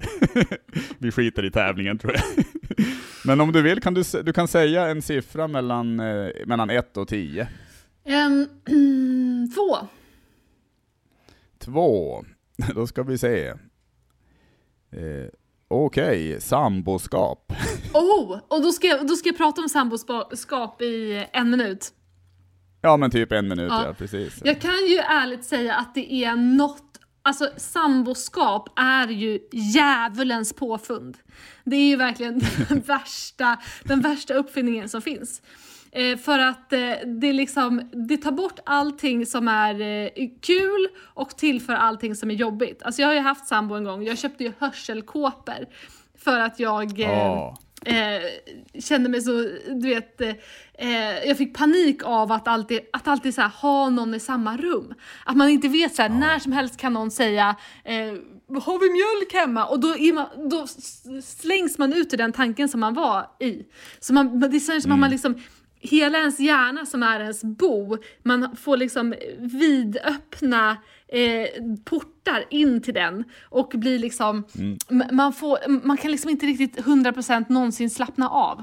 Vi 0.99 1.11
skiter 1.11 1.45
i 1.45 1.51
tävlingen 1.51 1.99
tror 1.99 2.13
jag. 2.13 2.45
Men 3.25 3.41
om 3.41 3.53
du 3.53 3.63
vill 3.63 3.81
kan 3.81 3.95
du, 3.95 4.03
du 4.23 4.33
kan 4.33 4.49
säga 4.49 4.89
en 4.89 5.03
siffra 5.03 5.49
mellan, 5.49 6.01
eh, 6.01 6.29
mellan 6.47 6.71
1 6.71 6.97
och 6.97 7.09
10. 7.09 7.49
Ehm, 8.05 8.49
två. 9.55 9.79
Två. 11.59 12.25
Då 12.75 12.87
ska 12.87 13.03
vi 13.03 13.19
se. 13.19 13.47
Eh, 13.49 15.27
Okej, 15.69 16.41
samboskap. 16.41 17.53
Oh, 17.95 18.39
och 18.49 18.63
då 18.63 18.73
ska, 18.73 18.87
jag, 18.87 19.07
då 19.07 19.17
ska 19.17 19.29
jag 19.29 19.37
prata 19.37 19.61
om 19.63 19.69
samboskap 19.69 20.83
i 20.83 21.27
en 21.33 21.51
minut. 21.51 21.93
Ja 22.81 22.97
men 22.97 23.11
typ 23.11 23.33
en 23.33 23.49
minut, 23.49 23.69
ja, 23.71 23.87
Ja. 23.87 23.95
precis. 23.95 24.41
Jag 24.45 24.61
kan 24.61 24.87
ju 24.89 24.97
ärligt 24.99 25.45
säga 25.45 25.75
att 25.75 25.95
det 25.95 26.13
är 26.13 26.37
något, 26.37 26.99
alltså 27.25 27.51
samboskap 27.57 28.69
är 28.77 29.09
ju 29.09 29.39
djävulens 29.53 30.53
påfund. 30.53 31.17
Det 31.65 31.77
är 31.77 31.87
ju 31.87 31.97
verkligen 31.97 32.41
den 32.69 32.81
värsta, 32.87 33.57
den 33.85 34.01
värsta 34.01 34.35
uppfinningen 34.35 34.89
som 34.89 35.03
finns. 35.03 35.43
Eh, 35.93 36.19
för 36.19 36.39
att 36.39 36.73
eh, 36.73 36.93
det, 37.07 37.33
liksom, 37.33 37.91
det 38.09 38.17
tar 38.17 38.33
bort 38.33 38.61
allting 38.67 39.27
som 39.27 39.49
är 39.49 39.81
eh, 39.81 40.29
kul 40.41 40.89
och 41.15 41.37
tillför 41.37 41.73
allting 41.73 42.15
som 42.15 42.31
är 42.31 42.35
jobbigt. 42.35 42.83
Alltså 42.83 43.03
jag 43.03 43.09
har 43.09 43.15
ju 43.15 43.21
haft 43.21 43.47
sambo 43.47 43.75
en 43.75 43.85
gång, 43.85 44.03
jag 44.03 44.19
köpte 44.19 44.45
ju 44.45 44.53
hörselkåpor 44.59 45.67
för 46.19 46.41
att 46.41 46.61
jag 46.61 46.99
Ja. 46.99 47.59
Eh, 47.85 48.81
kände 48.81 49.09
mig 49.09 49.21
så, 49.21 49.31
du 49.67 49.89
vet, 49.89 50.21
eh, 50.21 50.35
eh, 50.75 51.29
jag 51.29 51.39
fick 51.39 51.57
panik 51.57 52.03
av 52.05 52.33
att 52.33 52.49
alltid, 52.49 52.81
att 52.93 53.09
alltid 53.09 53.35
så 53.35 53.41
här, 53.41 53.49
ha 53.49 53.91
någon 53.91 54.15
i 54.15 54.21
samma 54.21 54.57
rum. 54.57 54.95
Att 55.25 55.37
man 55.37 55.49
inte 55.49 55.69
vet 55.69 55.95
så 55.95 56.03
här, 56.03 56.09
när 56.09 56.39
som 56.39 56.53
helst 56.53 56.77
kan 56.77 56.93
någon 56.93 57.11
säga 57.11 57.57
eh, 57.85 58.15
har 58.49 58.81
vi 58.81 58.93
mjölk 58.93 59.33
hemma? 59.35 59.67
Och 59.67 59.81
då, 59.81 59.97
man, 60.15 60.51
då 60.51 60.67
slängs 61.23 61.79
man 61.79 61.93
ut 61.93 62.13
i 62.13 62.17
den 62.17 62.33
tanken 62.33 62.69
som 62.69 62.81
man 62.81 62.95
var 62.95 63.27
i. 63.41 63.63
Så 64.01 64.13
man, 64.13 64.41
det 64.41 64.61
känns 64.61 64.83
som 64.83 64.93
att 64.93 64.99
man 64.99 65.11
liksom 65.11 65.35
Hela 65.87 66.19
ens 66.19 66.41
hjärna 66.41 66.87
som 66.87 67.03
är 67.03 67.21
ens 67.21 67.45
bo, 67.45 67.97
man 68.23 68.57
får 68.57 68.77
liksom 68.77 69.15
vidöppna 69.39 70.77
eh, 71.09 71.49
portar 71.85 72.45
in 72.51 72.83
till 72.83 72.95
den 72.95 73.25
och 73.45 73.73
blir 73.75 73.99
liksom, 73.99 74.45
m- 74.91 75.03
man, 75.13 75.33
får, 75.33 75.59
man 75.87 75.97
kan 75.97 76.11
liksom 76.11 76.31
inte 76.31 76.47
riktigt 76.47 76.77
100% 76.87 77.45
någonsin 77.49 77.91
slappna 77.91 78.29
av. 78.29 78.63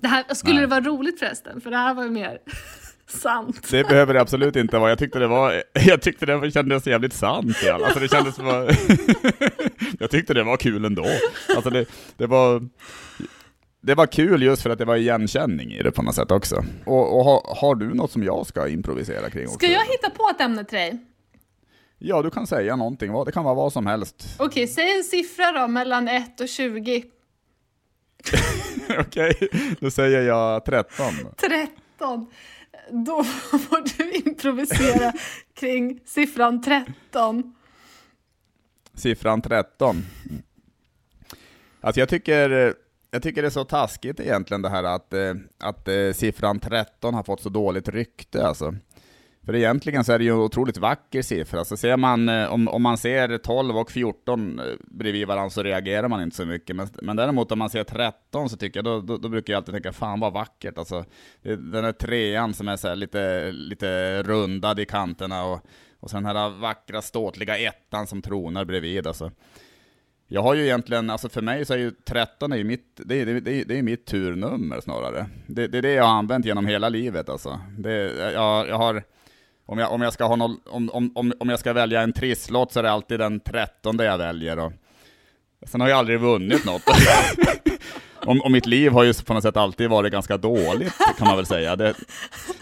Det 0.00 0.08
här, 0.08 0.34
skulle 0.34 0.54
Nej. 0.54 0.60
det 0.60 0.66
vara 0.66 0.80
roligt 0.80 1.18
förresten? 1.18 1.60
För 1.60 1.70
det 1.70 1.76
här 1.76 1.94
var 1.94 2.04
ju 2.04 2.10
mer 2.10 2.38
sant. 3.06 3.68
Det 3.70 3.88
behöver 3.88 4.14
det 4.14 4.20
absolut 4.20 4.56
inte 4.56 4.78
vara. 4.78 4.88
Jag 4.90 4.98
tyckte 4.98 5.18
det 5.18 5.26
var, 5.26 5.62
jag 5.86 6.02
tyckte 6.02 6.26
det 6.26 6.50
kändes 6.50 6.86
jävligt 6.86 7.12
sant. 7.14 7.56
Ja. 7.64 7.80
Alltså 7.84 8.00
det 8.00 8.08
kändes 8.08 8.34
som 8.34 8.46
Jag 9.98 10.10
tyckte 10.10 10.34
det 10.34 10.42
var 10.44 10.56
kul 10.56 10.84
ändå. 10.84 11.06
Alltså 11.56 11.70
det, 11.70 11.84
det 12.16 12.26
var... 12.26 12.68
Det 13.80 13.94
var 13.94 14.06
kul 14.06 14.42
just 14.42 14.62
för 14.62 14.70
att 14.70 14.78
det 14.78 14.84
var 14.84 14.96
igenkänning 14.96 15.72
i 15.72 15.82
det 15.82 15.90
på 15.92 16.02
något 16.02 16.14
sätt 16.14 16.30
också. 16.30 16.64
Och, 16.86 17.18
och 17.18 17.24
har, 17.24 17.54
har 17.60 17.74
du 17.74 17.94
något 17.94 18.12
som 18.12 18.22
jag 18.22 18.46
ska 18.46 18.68
improvisera 18.68 19.30
kring 19.30 19.44
också? 19.44 19.58
Ska 19.58 19.66
jag 19.66 19.84
hitta 19.84 20.10
på 20.10 20.30
ett 20.34 20.40
ämne 20.40 20.64
till 20.64 20.78
dig? 20.78 20.98
Ja, 21.98 22.22
du 22.22 22.30
kan 22.30 22.46
säga 22.46 22.76
någonting. 22.76 23.24
Det 23.24 23.32
kan 23.32 23.44
vara 23.44 23.54
vad 23.54 23.72
som 23.72 23.86
helst. 23.86 24.24
Okej, 24.38 24.66
säg 24.66 24.96
en 24.98 25.04
siffra 25.04 25.52
då 25.52 25.68
mellan 25.68 26.08
1 26.08 26.40
och 26.40 26.48
20. 26.48 27.04
Okej, 28.98 29.48
då 29.80 29.90
säger 29.90 30.22
jag 30.22 30.64
13. 30.64 31.06
13. 31.36 32.26
Då 32.90 33.24
får 33.50 33.98
du 33.98 34.12
improvisera 34.12 35.12
kring 35.54 36.00
siffran 36.04 36.62
13. 36.62 37.54
Siffran 38.94 39.42
13. 39.42 40.04
Alltså 41.80 42.00
jag 42.00 42.08
tycker, 42.08 42.74
jag 43.10 43.22
tycker 43.22 43.42
det 43.42 43.48
är 43.48 43.50
så 43.50 43.64
taskigt 43.64 44.20
egentligen 44.20 44.62
det 44.62 44.68
här 44.68 44.84
att, 44.84 45.12
eh, 45.12 45.34
att 45.58 45.88
eh, 45.88 46.12
siffran 46.14 46.60
13 46.60 47.14
har 47.14 47.22
fått 47.22 47.40
så 47.40 47.48
dåligt 47.48 47.88
rykte 47.88 48.46
alltså. 48.46 48.74
För 49.48 49.54
egentligen 49.54 50.04
så 50.04 50.12
är 50.12 50.18
det 50.18 50.24
ju 50.24 50.30
en 50.30 50.38
otroligt 50.38 50.76
vacker 50.76 51.22
siffra. 51.22 51.64
Så 51.64 51.76
ser 51.76 51.96
man, 51.96 52.28
eh, 52.28 52.52
om, 52.52 52.68
om 52.68 52.82
man 52.82 52.98
ser 52.98 53.38
12 53.38 53.76
och 53.76 53.90
14 53.90 54.60
bredvid 54.82 55.26
varandra 55.26 55.50
så 55.50 55.62
reagerar 55.62 56.08
man 56.08 56.22
inte 56.22 56.36
så 56.36 56.46
mycket. 56.46 56.76
Men, 56.76 56.88
men 57.02 57.16
däremot 57.16 57.52
om 57.52 57.58
man 57.58 57.70
ser 57.70 57.84
13 57.84 58.50
så 58.50 58.56
tycker 58.56 58.78
jag, 58.78 58.84
då, 58.84 59.00
då, 59.00 59.16
då 59.16 59.28
brukar 59.28 59.52
jag 59.52 59.58
alltid 59.58 59.74
tänka, 59.74 59.92
fan 59.92 60.20
vad 60.20 60.32
vackert. 60.32 60.78
Alltså, 60.78 61.04
det, 61.42 61.56
den 61.56 61.84
där 61.84 61.92
trean 61.92 62.54
som 62.54 62.68
är 62.68 62.76
så 62.76 62.88
här 62.88 62.96
lite, 62.96 63.52
lite 63.52 64.22
rundad 64.22 64.80
i 64.80 64.84
kanterna 64.84 65.44
och, 65.44 65.60
och 66.00 66.10
sen 66.10 66.22
den 66.22 66.36
här 66.36 66.50
vackra 66.50 67.02
ståtliga 67.02 67.58
ettan 67.58 68.06
som 68.06 68.22
tronar 68.22 68.64
bredvid. 68.64 69.06
Alltså. 69.06 69.30
Jag 70.30 70.42
har 70.42 70.54
ju 70.54 70.64
egentligen, 70.64 71.10
alltså 71.10 71.28
för 71.28 71.42
mig 71.42 71.64
så 71.64 71.74
är 71.74 71.78
ju 71.78 71.90
13 71.90 72.52
är 72.52 72.56
ju 72.56 72.64
mitt, 72.64 73.00
det 73.04 73.20
är, 73.20 73.26
det, 73.26 73.52
är, 73.52 73.64
det 73.64 73.78
är 73.78 73.82
mitt 73.82 74.06
turnummer 74.06 74.80
snarare. 74.80 75.26
Det, 75.46 75.66
det 75.66 75.78
är 75.78 75.82
det 75.82 75.92
jag 75.92 76.04
har 76.04 76.18
använt 76.18 76.46
genom 76.46 76.66
hela 76.66 76.88
livet 76.88 77.28
alltså. 77.28 77.60
Det, 77.78 77.92
jag, 78.32 78.68
jag 78.68 78.76
har, 78.76 79.02
om 79.66 79.78
jag, 79.78 79.92
om 79.92 80.02
jag 80.02 80.12
ska 80.12 80.24
ha 80.24 80.36
noll, 80.36 80.56
om, 80.66 80.90
om, 80.90 81.12
om, 81.14 81.32
om 81.40 81.48
jag 81.48 81.58
ska 81.58 81.72
välja 81.72 82.00
en 82.00 82.12
trisslott 82.12 82.72
så 82.72 82.78
är 82.78 82.82
det 82.82 82.90
alltid 82.90 83.18
den 83.18 83.40
13 83.40 83.96
jag 83.98 84.18
väljer. 84.18 84.58
Och, 84.58 84.72
sen 85.66 85.80
har 85.80 85.88
jag 85.88 85.98
aldrig 85.98 86.20
vunnit 86.20 86.64
något. 86.64 86.82
om, 88.26 88.40
och 88.40 88.50
mitt 88.50 88.66
liv 88.66 88.92
har 88.92 89.04
ju 89.04 89.14
på 89.14 89.34
något 89.34 89.42
sätt 89.42 89.56
alltid 89.56 89.90
varit 89.90 90.12
ganska 90.12 90.36
dåligt, 90.36 90.92
kan 91.18 91.26
man 91.28 91.36
väl 91.36 91.46
säga. 91.46 91.76
Det, 91.76 91.94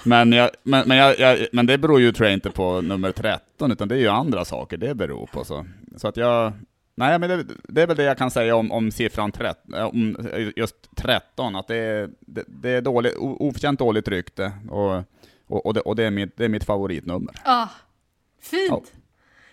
men, 0.05 0.33
jag, 0.33 0.51
men, 0.63 0.89
men, 0.89 0.97
jag, 0.97 1.19
jag, 1.19 1.47
men 1.53 1.67
det 1.67 1.79
beror 1.79 2.01
ju 2.01 2.13
tror 2.13 2.27
jag 2.27 2.35
inte 2.35 2.51
på 2.51 2.81
nummer 2.81 3.13
13, 3.13 3.73
utan 3.73 3.89
det 3.89 3.95
är 3.95 4.01
ju 4.01 4.09
andra 4.09 4.45
saker 4.45 4.77
det 4.77 4.95
beror 4.95 5.27
på. 5.27 5.45
Så, 5.45 5.67
så 5.97 6.09
att 6.09 6.17
jag, 6.17 6.53
nej 6.97 7.19
men 7.19 7.29
det, 7.31 7.47
det 7.69 7.83
är 7.83 7.87
väl 7.87 7.97
det 7.97 8.03
jag 8.05 8.19
kan 8.19 8.31
säga 8.31 8.57
om, 8.57 8.73
om 8.73 8.91
siffran 8.91 9.33
13, 9.33 9.75
om 9.75 10.17
just 10.57 10.77
13, 10.97 11.57
att 11.57 11.69
det 11.69 11.77
är, 11.77 12.11
det, 12.21 12.45
det 12.47 12.71
är 12.71 12.83
dåligt, 12.83 13.17
o- 13.17 13.37
oförtjänt 13.41 13.79
dåligt 13.79 14.09
rykte. 14.09 14.53
Och, 14.71 14.95
och, 15.47 15.67
och, 15.67 15.75
det, 15.75 15.81
och 15.81 15.97
det, 15.97 16.05
är 16.05 16.11
mitt, 16.11 16.37
det 16.37 16.45
är 16.45 16.49
mitt 16.49 16.65
favoritnummer. 16.65 17.35
Ja, 17.45 17.69
fint. 18.43 18.69
Ja. 18.71 18.83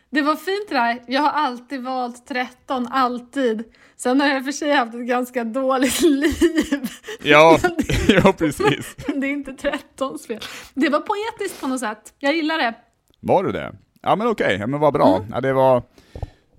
Det 0.10 0.22
var 0.22 0.36
fint 0.36 0.70
det 0.70 0.76
där. 0.76 1.04
Jag 1.08 1.22
har 1.22 1.30
alltid 1.30 1.84
valt 1.84 2.28
13, 2.28 2.88
alltid. 2.92 3.64
Sen 3.96 4.22
har 4.22 4.28
jag 4.28 4.46
för 4.46 4.52
sig 4.52 4.72
haft 4.72 4.94
ett 4.94 5.08
ganska 5.08 5.44
dåligt 5.44 6.02
liv. 6.02 6.88
Ja, 7.24 7.60
ja 8.08 8.34
precis. 8.38 8.96
det 9.16 9.28
är 9.28 9.32
inte 9.32 9.54
13 9.54 10.20
fel. 10.20 10.40
Det 10.74 10.90
var 10.90 11.00
poetiskt 11.00 11.62
på 11.62 11.68
något 11.68 11.80
sätt. 11.80 12.14
Jag 12.20 12.36
gillar 12.36 12.58
det. 12.58 12.74
Var 13.20 13.44
du 13.44 13.52
det? 13.52 13.76
Ja 14.02 14.16
men 14.16 14.28
okej, 14.28 14.58
ja, 14.60 14.68
men 14.68 14.80
vad 14.80 14.94
bra. 14.94 15.16
Mm. 15.18 15.30
Ja, 15.34 15.42
det, 15.42 15.54
var, 15.54 15.84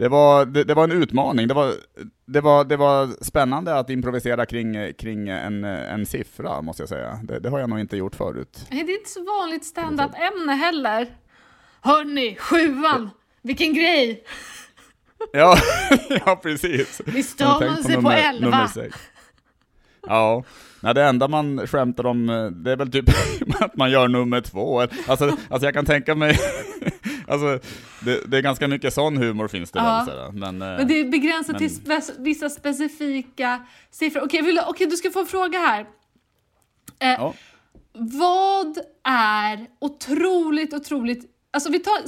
det, 0.04 0.08
var, 0.08 0.44
det, 0.46 0.64
det 0.64 0.74
var 0.74 0.84
en 0.84 0.92
utmaning. 0.92 1.48
Det 1.48 1.54
var, 1.54 1.72
det, 2.26 2.40
var, 2.40 2.64
det 2.64 2.76
var 2.76 3.24
spännande 3.24 3.78
att 3.78 3.90
improvisera 3.90 4.46
kring, 4.46 4.92
kring 4.98 5.28
en, 5.28 5.64
en 5.64 6.06
siffra, 6.06 6.62
måste 6.62 6.82
jag 6.82 6.88
säga. 6.88 7.20
Det, 7.22 7.38
det 7.38 7.48
har 7.48 7.58
jag 7.58 7.68
nog 7.70 7.80
inte 7.80 7.96
gjort 7.96 8.14
förut. 8.14 8.66
Det 8.70 8.76
är 8.76 8.98
inte 8.98 9.10
så 9.10 9.24
vanligt 9.24 9.64
stand-up-ämne 9.64 10.52
heller. 10.52 11.06
Hörni, 11.80 12.36
sjuan! 12.40 13.10
Vilken 13.42 13.74
grej! 13.74 14.24
Ja, 15.32 15.56
ja 16.26 16.40
precis. 16.42 17.00
Vi 17.06 17.12
Har 17.12 17.22
stör 17.22 17.58
tänkt 17.58 17.82
sig 17.86 17.94
på 17.94 18.00
nummer- 18.00 18.28
11. 18.30 18.40
nummer 18.50 18.66
sex? 18.66 18.96
Ja, 20.06 20.44
Nej, 20.80 20.94
det 20.94 21.04
enda 21.04 21.28
man 21.28 21.66
skämtar 21.66 22.06
om, 22.06 22.28
eh, 22.28 22.46
det 22.46 22.72
är 22.72 22.76
väl 22.76 22.92
typ 22.92 23.04
att 23.60 23.76
man 23.76 23.90
gör 23.90 24.08
nummer 24.08 24.40
två. 24.40 24.80
Alltså, 24.80 25.24
alltså 25.48 25.66
jag 25.66 25.74
kan 25.74 25.84
tänka 25.84 26.14
mig, 26.14 26.38
alltså 27.28 27.58
det, 28.00 28.20
det 28.30 28.36
är 28.36 28.40
ganska 28.42 28.68
mycket 28.68 28.94
sån 28.94 29.16
humor 29.16 29.48
finns 29.48 29.70
det 29.70 29.78
Ja. 29.78 29.96
väl. 29.96 30.06
sådär. 30.06 30.30
Men, 30.32 30.62
eh, 30.62 30.78
Men 30.78 30.88
det 30.88 31.00
är 31.00 31.04
begränsat 31.10 31.60
Men- 31.60 31.68
till 31.68 31.70
spe- 31.80 32.14
vissa 32.18 32.50
specifika 32.50 33.66
siffror. 33.90 34.22
Okej, 34.24 34.42
du, 34.42 34.60
okej, 34.66 34.86
du 34.86 34.96
ska 34.96 35.10
få 35.10 35.20
en 35.20 35.26
fråga 35.26 35.58
här. 35.58 35.80
Eh, 36.98 37.08
ja. 37.08 37.34
Vad 37.92 38.78
är 39.04 39.66
otroligt, 39.80 40.74
otroligt... 40.74 41.30
Alltså 41.50 41.70
vi 41.72 41.78
tar, 41.78 41.98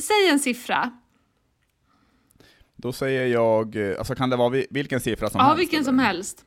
säg 0.00 0.28
en 0.30 0.38
siffra. 0.38 0.90
Då 2.76 2.92
säger 2.92 3.26
jag, 3.26 3.76
eh, 3.90 3.98
alltså 3.98 4.14
kan 4.14 4.30
det 4.30 4.36
vara 4.36 4.48
vi- 4.48 4.66
vilken 4.70 5.00
siffra 5.00 5.30
som 5.30 5.38
Ja, 5.38 5.44
helst? 5.46 5.60
vilken 5.60 5.76
eller? 5.76 5.84
som 5.84 5.98
helst. 5.98 6.44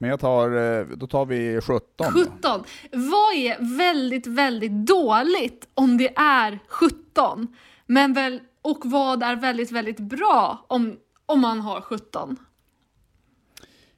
Men 0.00 0.10
jag 0.10 0.20
tar, 0.20 0.78
eh, 0.80 0.86
då 0.86 1.06
tar 1.06 1.26
vi 1.26 1.60
17. 1.60 1.84
då. 1.96 2.04
17. 2.04 2.64
Vad 2.92 3.34
är 3.34 3.76
väldigt, 3.76 4.26
väldigt 4.26 4.72
dåligt 4.72 5.68
om 5.74 5.98
det 5.98 6.16
är 6.16 6.58
17? 6.68 7.56
Men 7.86 8.12
väl, 8.12 8.40
och 8.62 8.78
vad 8.84 9.22
är 9.22 9.36
väldigt, 9.36 9.72
väldigt 9.72 9.98
bra 9.98 10.64
om, 10.68 10.96
om 11.26 11.40
man 11.40 11.60
har 11.60 11.80
17? 11.80 12.36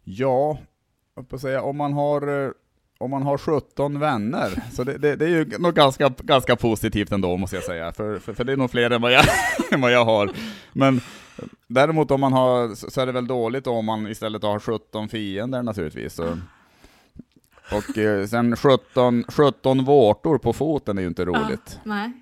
Ja, 0.04 0.58
jag 1.30 1.40
säga, 1.40 1.62
om 1.62 1.76
man 1.76 1.92
har, 1.92 2.44
eh, 2.46 2.50
om 2.98 3.10
man 3.10 3.22
har 3.22 3.38
17 3.38 3.98
vänner, 3.98 4.62
så 4.72 4.84
det, 4.84 4.98
det, 4.98 5.16
det 5.16 5.24
är 5.24 5.28
ju 5.28 5.58
nog 5.58 5.74
ganska, 5.74 6.08
ganska 6.08 6.56
positivt 6.56 7.12
ändå 7.12 7.36
måste 7.36 7.56
jag 7.56 7.64
säga, 7.64 7.92
för, 7.92 8.18
för, 8.18 8.32
för 8.32 8.44
det 8.44 8.52
är 8.52 8.56
nog 8.56 8.70
fler 8.70 8.90
än 8.90 9.02
vad 9.02 9.12
jag, 9.12 9.24
än 9.72 9.80
vad 9.80 9.92
jag 9.92 10.04
har. 10.04 10.30
Men 10.72 11.00
däremot 11.66 12.10
om 12.10 12.20
man 12.20 12.32
har, 12.32 12.74
så 12.90 13.00
är 13.00 13.06
det 13.06 13.12
väl 13.12 13.26
dåligt 13.26 13.66
om 13.66 13.84
man 13.84 14.06
istället 14.06 14.42
har 14.42 14.58
17 14.58 15.08
fiender 15.08 15.62
naturligtvis. 15.62 16.14
Så. 16.14 16.38
Och 17.72 17.98
eh, 17.98 18.26
sen 18.26 18.56
17, 18.56 19.24
17 19.28 19.84
vårtor 19.84 20.38
på 20.38 20.52
foten 20.52 20.98
är 20.98 21.02
ju 21.02 21.08
inte 21.08 21.24
roligt. 21.24 21.62
Ja, 21.74 21.80
nej. 21.84 22.12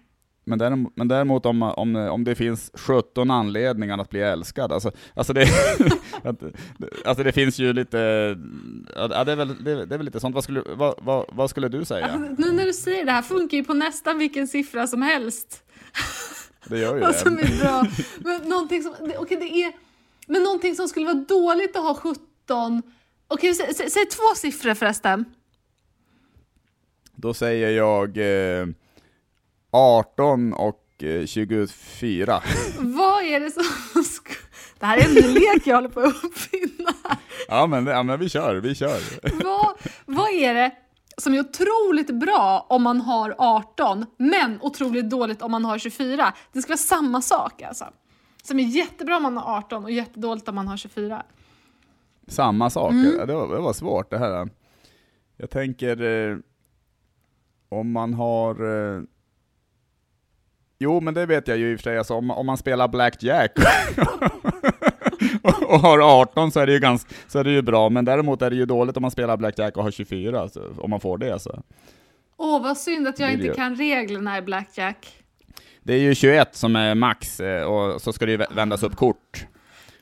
Men 0.44 0.58
däremot, 0.58 0.92
men 0.96 1.08
däremot 1.08 1.46
om, 1.46 1.62
om, 1.62 1.96
om 1.96 2.24
det 2.24 2.34
finns 2.34 2.70
17 2.74 3.30
anledningar 3.30 3.98
att 3.98 4.10
bli 4.10 4.20
älskad, 4.20 4.72
alltså, 4.72 4.90
alltså, 5.14 5.32
det, 5.32 5.46
alltså 7.04 7.24
det 7.24 7.32
finns 7.32 7.58
ju 7.58 7.72
lite, 7.72 7.98
ja, 8.96 9.24
det, 9.24 9.32
är 9.32 9.36
väl, 9.36 9.64
det, 9.64 9.70
är- 9.72 9.86
det 9.86 9.94
är 9.94 9.98
väl 9.98 10.04
lite 10.04 10.20
sånt. 10.20 10.34
Vad 10.34 10.44
skulle, 10.44 10.62
vad, 10.74 10.94
vad, 10.98 11.24
vad 11.32 11.50
skulle 11.50 11.68
du 11.68 11.84
säga? 11.84 12.06
Alltså, 12.06 12.34
nu 12.42 12.52
när 12.52 12.64
du 12.66 12.72
säger 12.72 13.04
det 13.04 13.12
här 13.12 13.22
funkar 13.22 13.56
ju 13.56 13.64
på 13.64 13.74
nästan 13.74 14.18
vilken 14.18 14.48
siffra 14.48 14.86
som 14.86 15.02
helst. 15.02 15.62
Det 16.64 16.78
gör 16.78 16.96
ju 16.96 17.12
som 17.12 17.36
det. 17.36 17.42
är 17.42 17.58
bra. 17.58 17.86
Men 18.18 18.48
någonting 18.48 18.82
som, 18.82 18.94
okej, 19.18 19.36
det 19.36 19.62
är, 19.62 19.72
men 20.26 20.42
någonting 20.42 20.76
som 20.76 20.88
skulle 20.88 21.06
vara 21.06 21.24
dåligt 21.28 21.76
att 21.76 21.82
ha 21.82 21.94
17. 21.94 22.82
Okej, 23.28 23.54
sä, 23.54 23.74
sä, 23.74 23.90
säg 23.90 24.06
två 24.06 24.34
siffror 24.36 24.74
förresten. 24.74 25.24
Då 27.12 27.34
säger 27.34 27.70
jag 27.70 28.18
eh, 28.60 28.66
18 29.70 30.52
och 30.52 31.04
eh, 31.04 31.26
24. 31.26 32.42
Vad 32.78 33.22
är 33.22 33.40
det 33.40 33.50
som... 33.50 33.64
Det 34.78 34.86
här 34.86 34.98
är 34.98 35.04
en 35.04 35.34
lek 35.34 35.66
jag 35.66 35.74
håller 35.74 35.88
på 35.88 36.00
att 36.00 36.24
uppfinna. 36.24 36.94
Ja 37.48 37.66
men, 37.66 37.86
ja 37.86 38.02
men 38.02 38.20
vi 38.20 38.28
kör, 38.28 38.54
vi 38.54 38.74
kör. 38.74 39.00
Vad, 39.44 39.76
vad 40.06 40.30
är 40.30 40.54
det 40.54 40.70
som 41.20 41.34
är 41.34 41.40
otroligt 41.40 42.10
bra 42.10 42.66
om 42.68 42.82
man 42.82 43.00
har 43.00 43.34
18, 43.38 44.06
men 44.16 44.58
otroligt 44.62 45.10
dåligt 45.10 45.42
om 45.42 45.50
man 45.50 45.64
har 45.64 45.78
24? 45.78 46.32
Det 46.52 46.62
ska 46.62 46.70
vara 46.70 46.76
samma 46.78 47.22
sak 47.22 47.62
alltså. 47.62 47.84
Som 48.42 48.58
är 48.58 48.64
jättebra 48.64 49.16
om 49.16 49.22
man 49.22 49.36
har 49.36 49.56
18 49.58 49.84
och 49.84 49.90
jättedåligt 49.90 50.48
om 50.48 50.54
man 50.54 50.68
har 50.68 50.76
24. 50.76 51.22
Samma 52.28 52.70
saker, 52.70 52.96
Mm. 52.96 53.26
det, 53.26 53.34
var, 53.34 53.54
det 53.54 53.60
var 53.60 53.72
svårt 53.72 54.10
det 54.10 54.18
här. 54.18 54.48
Jag 55.36 55.50
tänker, 55.50 56.02
eh, 56.02 56.36
om 57.68 57.92
man 57.92 58.14
har... 58.14 58.54
Eh, 58.96 59.02
jo, 60.78 61.00
men 61.00 61.14
det 61.14 61.26
vet 61.26 61.48
jag 61.48 61.58
ju 61.58 61.72
i 61.72 61.76
och 61.76 61.78
för 61.80 61.82
sig, 61.82 61.98
alltså, 61.98 62.14
om, 62.14 62.30
om 62.30 62.46
man 62.46 62.56
spelar 62.56 62.88
Blackjack 62.88 63.52
och, 65.42 65.62
och 65.74 65.80
har 65.80 66.20
18 66.20 66.52
så 66.52 66.60
är, 66.60 66.66
det 66.66 66.72
ju 66.72 66.78
ganska, 66.78 67.14
så 67.28 67.38
är 67.38 67.44
det 67.44 67.50
ju 67.50 67.62
bra, 67.62 67.88
men 67.88 68.04
däremot 68.04 68.42
är 68.42 68.50
det 68.50 68.56
ju 68.56 68.66
dåligt 68.66 68.96
om 68.96 69.02
man 69.02 69.10
spelar 69.10 69.36
Blackjack 69.36 69.76
och 69.76 69.82
har 69.82 69.90
24, 69.90 70.40
alltså, 70.40 70.74
om 70.78 70.90
man 70.90 71.00
får 71.00 71.18
det. 71.18 71.38
Så. 71.42 71.62
Åh, 72.36 72.62
vad 72.62 72.76
synd 72.78 73.08
att 73.08 73.18
jag 73.18 73.32
inte 73.32 73.46
det. 73.46 73.54
kan 73.54 73.76
reglerna 73.76 74.38
i 74.38 74.42
Blackjack. 74.42 75.16
Det 75.82 75.94
är 75.94 75.98
ju 75.98 76.14
21 76.14 76.56
som 76.56 76.76
är 76.76 76.94
max, 76.94 77.40
eh, 77.40 77.62
och 77.62 78.02
så 78.02 78.12
ska 78.12 78.26
det 78.26 78.32
ju 78.32 78.38
vä- 78.38 78.54
vändas 78.54 78.82
upp 78.82 78.96
kort. 78.96 79.46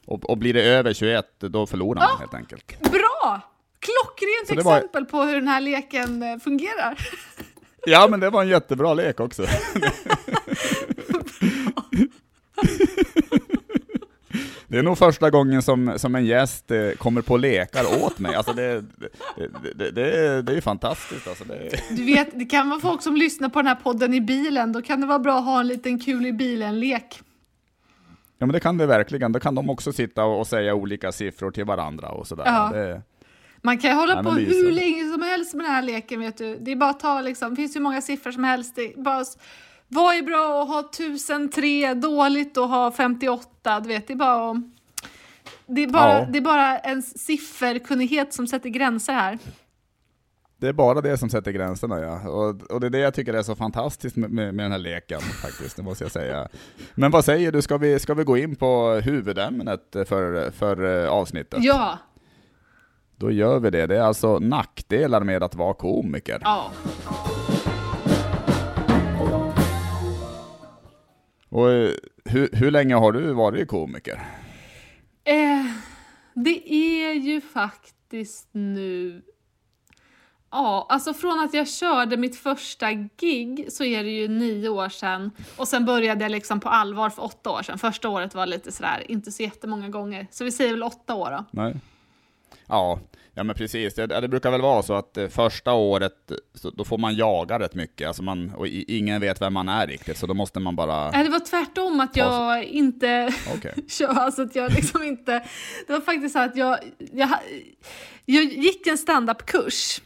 Och, 0.07 0.31
och 0.31 0.39
blir 0.39 0.55
det 0.55 0.63
över 0.63 0.93
21, 0.93 1.25
då 1.39 1.67
förlorar 1.67 2.01
man 2.01 2.19
helt 2.21 2.35
enkelt. 2.35 2.81
Bra! 2.81 3.41
Klockrent 3.81 4.63
Så 4.63 4.69
var- 4.69 4.77
exempel 4.77 5.05
på 5.05 5.23
hur 5.23 5.35
den 5.35 5.49
här 5.49 5.61
leken 5.61 6.23
eh, 6.23 6.39
fungerar. 6.39 6.99
Ja, 7.87 8.07
men 8.11 8.21
det 8.21 8.31
var 8.31 8.43
en 8.43 8.49
jättebra 8.49 8.95
lek 8.95 9.21
också. 9.21 9.43
Det 14.71 14.79
är 14.79 14.83
nog 14.83 14.99
första 14.99 15.31
gången 15.31 15.63
som, 15.63 15.95
som 15.99 16.15
en 16.15 16.25
gäst 16.27 16.71
eh, 16.71 16.91
kommer 16.91 17.23
på 17.23 17.37
lekar 17.37 18.05
åt 18.05 18.19
mig. 18.19 18.35
Alltså 18.35 18.53
det, 18.53 18.85
det, 19.37 19.75
det, 19.75 19.91
det, 20.43 20.51
är- 20.51 20.55
ju 20.55 20.61
fantastiskt. 20.61 21.29
Alltså 21.29 21.45
det, 21.45 21.71
Du 21.91 22.05
vet, 22.05 22.29
det 22.39 22.45
kan 22.45 22.71
vara 22.71 22.81
folk 22.81 23.03
som 23.03 23.17
lyssnar 23.17 23.49
på 23.49 23.59
den 23.59 23.67
här 23.67 23.75
podden 23.75 24.15
i 24.15 24.21
bilen. 24.21 24.73
Då 24.73 24.83
kan 24.83 25.01
det 25.01 25.07
vara 25.07 25.19
bra 25.19 25.39
att 25.39 25.45
ha 25.45 25.61
en 25.61 25.67
liten 25.67 25.99
kul 25.99 26.27
i 26.27 26.33
bilen-lek. 26.33 27.21
ja 28.39 28.47
men 28.47 28.53
det 28.53 28.61
kan 28.61 28.79
det 28.79 28.87
verkligen. 28.87 29.33
Då 29.33 29.41
kan 29.41 29.55
de 29.55 29.71
också 29.71 29.93
sitta 29.93 30.25
och, 30.25 30.39
och 30.41 30.47
säga 30.47 30.75
olika 30.75 31.13
siffror 31.13 31.51
till 31.51 31.65
varandra 31.65 32.09
och 32.09 32.27
sådär. 32.27 32.45
Ja. 32.47 32.71
Det, 32.73 33.03
Man 33.63 33.79
kan 33.79 33.97
hålla 33.97 34.23
på 34.23 34.31
hur 34.31 34.73
länge 34.73 35.13
som 35.13 35.23
helst 35.23 35.55
med 35.55 35.65
den 35.65 35.73
här 35.73 35.83
leken 35.83 36.21
vet 36.21 36.37
du. 36.39 36.57
Det 36.61 36.73
är 36.73 36.77
bara 36.77 36.91
att 36.91 37.01
ta 37.01 37.21
liksom, 37.21 37.51
det 37.51 37.57
finns 37.57 37.77
ju 37.77 37.81
många 37.81 38.01
siffror 38.01 38.33
som 38.33 38.45
helst. 38.45 38.79
Bara, 38.97 39.25
vad 39.89 40.15
är 40.17 40.23
bra 40.23 40.63
att 40.63 40.69
ha 40.69 40.81
1003, 40.81 41.95
dåligt 41.95 42.59
att 42.59 42.71
ha 42.71 42.93
58, 42.93 43.81
du 43.81 43.89
vet. 43.89 44.07
Det 44.07 44.13
är 44.13 44.17
bara 44.17 44.63
det 45.67 45.83
är 45.83 45.89
bara, 45.89 46.19
Ja. 46.21 46.27
det 46.31 46.39
är 46.39 46.43
bara 46.43 46.79
en 46.79 47.03
sifferkunnighet 47.03 48.33
som 48.35 48.47
sätter 48.47 48.69
gränser 48.69 49.13
här. 49.13 49.39
det 50.57 50.69
är 50.69 50.73
bara 50.73 51.01
det 51.01 51.19
som 51.19 51.31
sätter 51.31 51.51
gränserna 51.53 52.01
ja. 52.01 52.29
Och, 52.29 52.63
och 52.63 52.81
det 52.81 52.87
är 52.87 52.91
det 52.91 52.99
jag 52.99 53.15
tycker 53.15 53.35
är 53.35 53.43
så 53.43 53.55
fantastiskt 53.57 54.17
med, 54.17 54.31
med, 54.31 54.55
med 54.55 54.65
den 54.65 54.73
här 54.73 54.79
leken 54.79 55.21
faktiskt, 55.21 55.77
det 55.77 55.83
måste 55.83 56.05
jag 56.05 56.11
säga. 56.13 56.49
Men 56.95 57.11
vad 57.11 57.25
säger 57.25 57.53
du, 57.53 57.63
ska 57.63 57.77
vi, 57.77 57.99
ska 57.99 58.15
vi 58.15 58.25
gå 58.25 58.37
in 58.37 58.57
på 58.57 58.91
huvudämnet 59.05 59.83
för, 59.93 60.51
för 60.51 61.05
eh, 61.05 61.11
avsnittet? 61.11 61.65
Ja, 61.65 61.99
Då 63.17 63.31
gör 63.31 63.59
vi 63.59 63.71
det. 63.71 63.87
Det 63.87 63.97
är 63.97 64.03
alltså 64.03 64.39
nackdelar 64.39 65.21
med 65.21 65.43
att 65.43 65.55
vara 65.55 65.75
komiker. 65.75 66.39
ja. 66.45 66.71
Och 71.49 71.71
eh, 71.71 71.93
hur, 72.25 72.49
hur 72.53 72.71
länge 72.71 72.95
har 72.95 73.13
du 73.13 73.33
varit 73.33 73.69
komiker? 73.69 74.27
Eh, 75.25 75.67
det 76.35 76.75
är 76.75 77.13
ju 77.13 77.41
faktiskt 77.41 78.49
nu... 78.53 79.23
Ja, 80.51 80.87
alltså 80.89 81.15
från 81.15 81.41
att 81.41 81.55
jag 81.55 81.69
körde 81.69 82.17
mitt 82.17 82.37
första 82.37 82.93
gig 82.93 83.67
så 83.69 83.85
är 83.85 84.05
det 84.05 84.11
ju 84.11 84.29
nio 84.29 84.69
år 84.69 84.89
sedan. 84.89 85.31
Och 85.57 85.69
sen 85.69 85.85
började 85.85 86.25
jag 86.25 86.33
liksom 86.33 86.61
på 86.61 86.69
allvar 86.69 87.11
för 87.11 87.25
åtta 87.25 87.51
år 87.51 87.63
sedan. 87.63 87.79
Första 87.79 88.09
året 88.09 88.35
var 88.35 88.47
lite 88.47 88.73
sådär, 88.73 89.03
inte 89.09 89.33
så 89.33 89.43
jättemånga 89.43 89.89
gånger. 89.89 90.27
Så 90.31 90.45
vi 90.45 90.53
säger 90.53 90.71
väl 90.71 90.83
åtta 90.83 91.15
år 91.15 91.31
då. 91.31 91.45
Nej? 91.51 91.77
Ja, 92.67 93.01
ja 93.35 93.45
men 93.45 93.57
precis. 93.57 93.95
Det, 93.95 94.07
det 94.07 94.29
brukar 94.29 94.51
väl 94.51 94.61
vara 94.61 94.83
så 94.83 94.95
att 94.95 95.17
eh, 95.17 95.29
första 95.29 95.73
året, 95.73 96.33
så 96.55 96.71
då 96.71 96.85
får 96.85 96.99
man 96.99 97.15
jaga 97.15 97.59
rätt 97.59 97.75
mycket. 97.75 98.09
Alltså 98.09 98.23
man, 98.23 98.55
och 98.55 98.67
ingen 98.69 99.21
vet 99.21 99.43
vem 99.43 99.53
man 99.55 99.69
är 99.69 99.87
riktigt, 99.87 100.19
så 100.19 100.27
då 100.27 100.35
måste 100.35 100.61
man 100.61 100.77
bara... 100.77 101.11
Nej, 101.11 101.25
det 101.25 101.31
var 101.31 101.41
tvärtom 101.41 102.01
att 102.01 102.17
jag 102.17 102.65
inte 102.65 103.35
Okej. 103.57 103.75
kör, 103.89 104.09
alltså 104.09 104.43
att 104.43 104.55
jag 104.55 104.73
liksom 104.73 105.03
inte... 105.03 105.45
Det 105.87 105.93
var 105.93 106.01
faktiskt 106.01 106.33
så 106.33 106.39
att 106.39 106.57
jag, 106.57 106.79
jag, 107.13 107.29
jag 108.25 108.45
gick 108.45 108.87
en 108.87 108.99
standup-kurs 108.99 110.01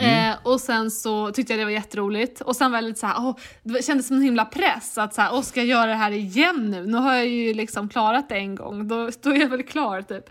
Mm. 0.00 0.30
Eh, 0.30 0.36
och 0.42 0.60
sen 0.60 0.90
så 0.90 1.30
tyckte 1.30 1.52
jag 1.52 1.60
det 1.60 1.64
var 1.64 1.72
jätteroligt. 1.72 2.40
Och 2.40 2.56
sen 2.56 2.70
var 2.70 2.78
jag 2.78 2.84
lite 2.84 3.00
såhär, 3.00 3.16
oh, 3.16 3.36
det 3.62 3.84
kändes 3.84 4.06
som 4.06 4.16
en 4.16 4.22
himla 4.22 4.44
press 4.44 4.98
att 4.98 5.14
såhär, 5.14 5.30
oh, 5.30 5.42
ska 5.42 5.60
jag 5.60 5.66
göra 5.66 5.86
det 5.86 5.94
här 5.94 6.10
igen 6.10 6.70
nu? 6.70 6.86
Nu 6.86 6.98
har 6.98 7.14
jag 7.14 7.26
ju 7.26 7.54
liksom 7.54 7.88
klarat 7.88 8.28
det 8.28 8.34
en 8.34 8.54
gång, 8.54 8.88
då, 8.88 9.10
då 9.22 9.30
är 9.30 9.40
jag 9.40 9.48
väl 9.48 9.62
klar 9.62 10.02
typ. 10.02 10.24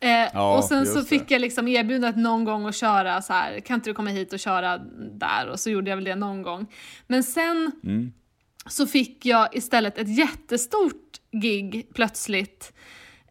Eh, 0.00 0.30
ja, 0.32 0.56
och 0.56 0.64
sen 0.64 0.86
så 0.86 1.04
fick 1.04 1.28
det. 1.28 1.34
jag 1.34 1.40
liksom 1.40 1.68
erbjudandet 1.68 2.22
någon 2.22 2.44
gång 2.44 2.66
att 2.66 2.74
köra 2.74 3.22
så 3.22 3.32
här, 3.32 3.60
kan 3.60 3.74
inte 3.74 3.90
du 3.90 3.94
komma 3.94 4.10
hit 4.10 4.32
och 4.32 4.38
köra 4.38 4.78
där? 5.12 5.48
Och 5.48 5.60
så 5.60 5.70
gjorde 5.70 5.90
jag 5.90 5.96
väl 5.96 6.04
det 6.04 6.14
någon 6.14 6.42
gång. 6.42 6.66
Men 7.06 7.22
sen 7.22 7.72
mm. 7.84 8.12
så 8.66 8.86
fick 8.86 9.26
jag 9.26 9.56
istället 9.56 9.98
ett 9.98 10.18
jättestort 10.18 11.20
gig 11.32 11.88
plötsligt. 11.94 12.72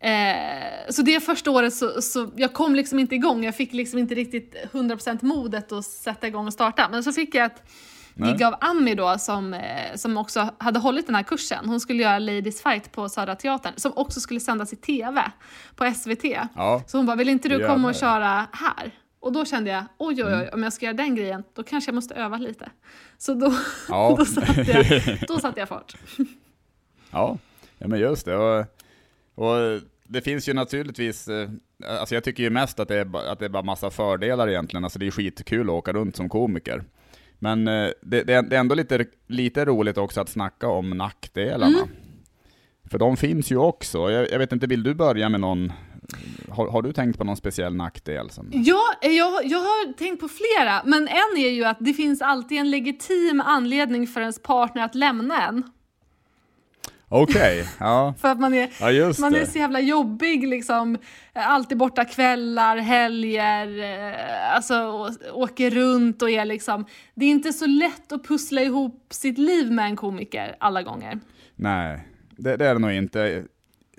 Eh, 0.02 0.90
så 0.90 1.02
det 1.02 1.20
första 1.20 1.52
året 1.52 1.74
så, 1.74 2.02
så 2.02 2.32
jag 2.36 2.54
kom 2.54 2.76
liksom 2.76 3.00
inte 3.00 3.16
igång, 3.16 3.44
jag 3.44 3.56
fick 3.56 3.74
liksom 3.74 4.00
inte 4.00 4.16
riktigt 4.16 4.56
100% 4.72 5.26
modet 5.26 5.72
att 5.72 5.86
sätta 5.86 6.28
igång 6.28 6.48
och 6.48 6.54
starta. 6.54 6.90
Men 6.90 7.04
så 7.04 7.14
fick 7.14 7.36
jag 7.36 7.46
ett 7.46 7.64
gig 8.16 8.44
av 8.44 8.56
Ami 8.62 8.96
då 8.96 9.18
som, 9.18 9.54
eh, 9.54 9.96
som 9.96 10.18
också 10.18 10.50
hade 10.58 10.80
hållit 10.80 11.06
den 11.06 11.16
här 11.16 11.24
kursen. 11.24 11.66
Hon 11.66 11.80
skulle 11.80 12.04
göra 12.04 12.20
Ladies 12.20 12.64
Fight 12.64 12.92
på 12.92 13.10
Södra 13.10 13.36
Teatern 13.36 13.74
som 13.76 13.94
också 13.96 14.20
skulle 14.20 14.40
sändas 14.40 14.74
i 14.74 14.76
TV 14.76 15.32
på 15.76 15.94
SVT. 15.96 16.24
Ja. 16.56 16.84
Så 16.88 16.98
hon 16.98 17.06
bara, 17.06 17.16
vill 17.16 17.30
inte 17.30 17.50
du 17.50 17.68
komma 17.68 17.88
och 17.88 17.96
köra 17.96 18.48
här? 18.52 18.92
Och 19.20 19.32
då 19.32 19.46
kände 19.46 19.72
jag, 19.72 19.84
oj 19.98 20.24
oj 20.24 20.34
oj, 20.34 20.34
mm. 20.34 20.50
om 20.54 20.64
jag 20.64 20.74
ska 20.74 20.86
göra 20.86 20.98
den 20.98 21.16
grejen, 21.16 21.44
då 21.54 21.64
kanske 21.64 21.90
jag 21.90 21.96
måste 21.96 22.16
öva 22.16 22.38
lite. 22.38 22.70
Så 23.18 23.34
då, 23.34 23.54
ja. 23.90 24.16
då, 24.20 24.26
satte, 24.26 24.62
jag, 24.62 25.18
då 25.28 25.40
satte 25.40 25.60
jag 25.60 25.70
fart. 25.70 25.96
Ja, 27.12 27.38
ja 27.78 27.88
men 27.88 28.00
just 28.00 28.26
det. 28.26 28.36
Och, 28.36 28.66
och 29.36 29.82
det 30.04 30.22
finns 30.22 30.50
ju 30.50 30.54
naturligtvis, 30.54 31.28
eh, 31.28 31.50
alltså 31.88 32.16
jag 32.16 32.24
tycker 32.24 32.44
ju 32.44 32.50
mest 32.50 32.80
att 32.80 32.88
det 32.88 33.00
är, 33.00 33.32
att 33.32 33.40
det 33.40 33.46
är 33.46 33.50
bara 33.50 33.64
massa 33.64 33.92
fördelar 33.92 34.50
egentligen. 34.50 34.84
Alltså 34.84 35.00
det 35.00 35.08
är 35.08 35.12
skitkul 35.12 35.70
att 35.70 35.74
åka 35.74 35.94
runt 35.94 36.16
som 36.16 36.30
komiker. 36.30 36.84
Men 37.44 37.68
eh, 37.68 37.90
det, 38.02 38.24
det, 38.24 38.34
är 38.34 38.54
ändå 38.54 38.76
lite, 38.76 39.06
lite 39.28 39.66
roligt 39.66 39.98
också 39.98 40.22
att 40.22 40.30
snacka 40.30 40.68
om 40.68 40.90
nackdelarna. 40.90 41.78
Mm. 41.78 41.90
För 42.92 43.00
de 43.00 43.18
finns 43.18 43.52
ju 43.52 43.58
också. 43.58 44.12
Jag, 44.12 44.32
jag, 44.32 44.40
vet 44.40 44.52
inte, 44.52 44.68
vill 44.68 44.84
du 44.84 44.94
börja 44.94 45.30
med 45.30 45.40
någon? 45.40 45.72
Har, 46.50 46.72
har, 46.72 46.82
du 46.82 46.94
tänkt 46.94 47.18
på 47.18 47.24
någon 47.24 47.38
speciell 47.38 47.76
nackdel? 47.76 48.30
Som... 48.30 48.50
Ja, 48.54 48.82
jag, 49.02 49.46
jag 49.46 49.60
har 49.60 49.94
tänkt 49.94 50.20
på 50.20 50.28
flera, 50.28 50.82
men 50.86 51.08
en 51.08 51.38
är 51.38 51.50
ju 51.50 51.64
att 51.64 51.78
det 51.80 51.94
finns 51.94 52.22
alltid 52.22 52.60
en 52.60 52.72
legitim 52.72 53.42
anledning 53.46 54.08
för 54.08 54.22
ens 54.22 54.42
partner 54.42 54.84
att 54.86 54.96
lämna 54.96 55.48
en. 55.48 55.64
Okej, 57.08 57.62
okay, 57.62 57.66
ja. 57.80 58.14
För 58.22 58.28
att 58.28 58.40
man 58.40 58.54
är, 58.54 58.92
ja, 58.92 59.14
man 59.20 59.36
är 59.36 59.46
så 59.46 59.58
jävla 59.58 59.80
jobbig 59.80 60.48
liksom. 60.48 60.98
Alltid 61.34 61.78
borta 61.78 62.06
kvällar, 62.06 62.78
helger, 62.78 63.80
eh, 63.80 64.56
alltså 64.56 65.10
åker 65.34 65.72
runt 65.72 66.22
och 66.22 66.30
är 66.30 66.46
liksom. 66.46 66.86
Det 67.16 67.26
är 67.26 67.30
inte 67.30 67.54
så 67.54 67.66
lätt 67.66 68.12
att 68.12 68.28
pussla 68.28 68.62
ihop 68.62 69.08
sitt 69.10 69.38
liv 69.38 69.72
med 69.72 69.86
en 69.86 69.96
komiker 69.96 70.56
alla 70.60 70.84
gånger. 70.84 71.20
Nej, 71.56 72.08
det, 72.30 72.58
det 72.58 72.66
är 72.66 72.74
det 72.74 72.80
nog 72.80 72.92
inte. 72.92 73.44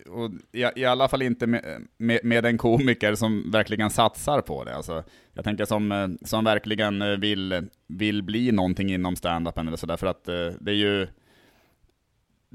Och 0.08 0.30
i, 0.52 0.80
I 0.80 0.84
alla 0.84 1.08
fall 1.08 1.22
inte 1.22 1.46
med, 1.46 1.86
med, 1.98 2.20
med, 2.24 2.46
en 2.46 2.58
komiker 2.58 3.14
som 3.14 3.50
verkligen 3.50 3.90
satsar 3.90 4.40
på 4.40 4.64
det. 4.64 4.76
Alltså, 4.76 5.04
jag 5.32 5.44
tänker 5.44 5.64
som, 5.64 5.92
eh, 5.92 6.08
som 6.22 6.44
verkligen 6.44 7.20
vill, 7.20 7.68
vill 7.86 8.22
bli 8.22 8.52
någonting 8.52 8.92
inom 8.92 9.16
standupen 9.16 9.68
eller 9.68 9.76
sådär, 9.76 9.96
för 9.96 10.06
att 10.06 10.28
eh, 10.28 10.34
det 10.60 10.70
är 10.70 10.76
ju 10.76 11.06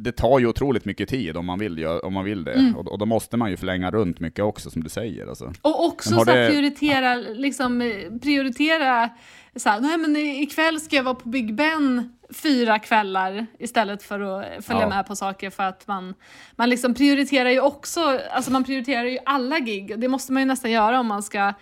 det 0.03 0.11
tar 0.11 0.39
ju 0.39 0.47
otroligt 0.47 0.85
mycket 0.85 1.09
tid 1.09 1.37
om 1.37 1.45
man 1.45 1.59
vill, 1.59 1.85
om 1.85 2.13
man 2.13 2.25
vill 2.25 2.43
det. 2.43 2.53
Mm. 2.53 2.75
Och, 2.75 2.87
och, 2.87 2.97
då 2.97 3.05
måste 3.05 3.37
man 3.37 3.49
ju 3.49 3.57
förlänga 3.57 3.91
runt 3.91 4.19
mycket 4.19 4.45
också, 4.45 4.69
som 4.69 4.83
du 4.83 4.89
säger. 4.89 5.27
Alltså. 5.27 5.53
Och 5.61 5.85
också 5.85 6.09
så 6.09 6.23
det... 6.23 6.49
prioritera, 6.49 7.15
liksom, 7.15 7.93
prioritera 8.21 9.09
så 9.55 9.69
här, 9.69 9.79
nej 9.79 9.97
men 9.97 10.15
ikväll 10.15 10.79
ska 10.79 10.95
jag 10.95 11.03
vara 11.03 11.15
på 11.15 11.29
Big 11.29 11.55
Ben 11.55 12.17
fyra 12.33 12.79
kvällar 12.79 13.45
istället 13.59 14.03
för 14.03 14.19
att 14.19 14.65
följa 14.65 14.81
ja. 14.81 14.89
med 14.89 15.07
på 15.07 15.15
saker 15.15 15.49
för 15.49 15.63
att 15.63 15.87
man, 15.87 16.13
man 16.55 16.69
liksom 16.69 16.93
prioriterar 16.93 17.49
ju 17.49 17.59
också, 17.59 18.19
alltså 18.31 18.51
man 18.51 18.63
prioriterar 18.63 19.03
ju 19.03 19.17
alla 19.25 19.59
gig. 19.59 19.99
Det 19.99 20.07
måste 20.07 20.33
man 20.33 20.41
ju 20.41 20.45
nästan 20.45 20.71
göra 20.71 20.99
om 20.99 21.07
man 21.07 21.23
ska 21.23 21.53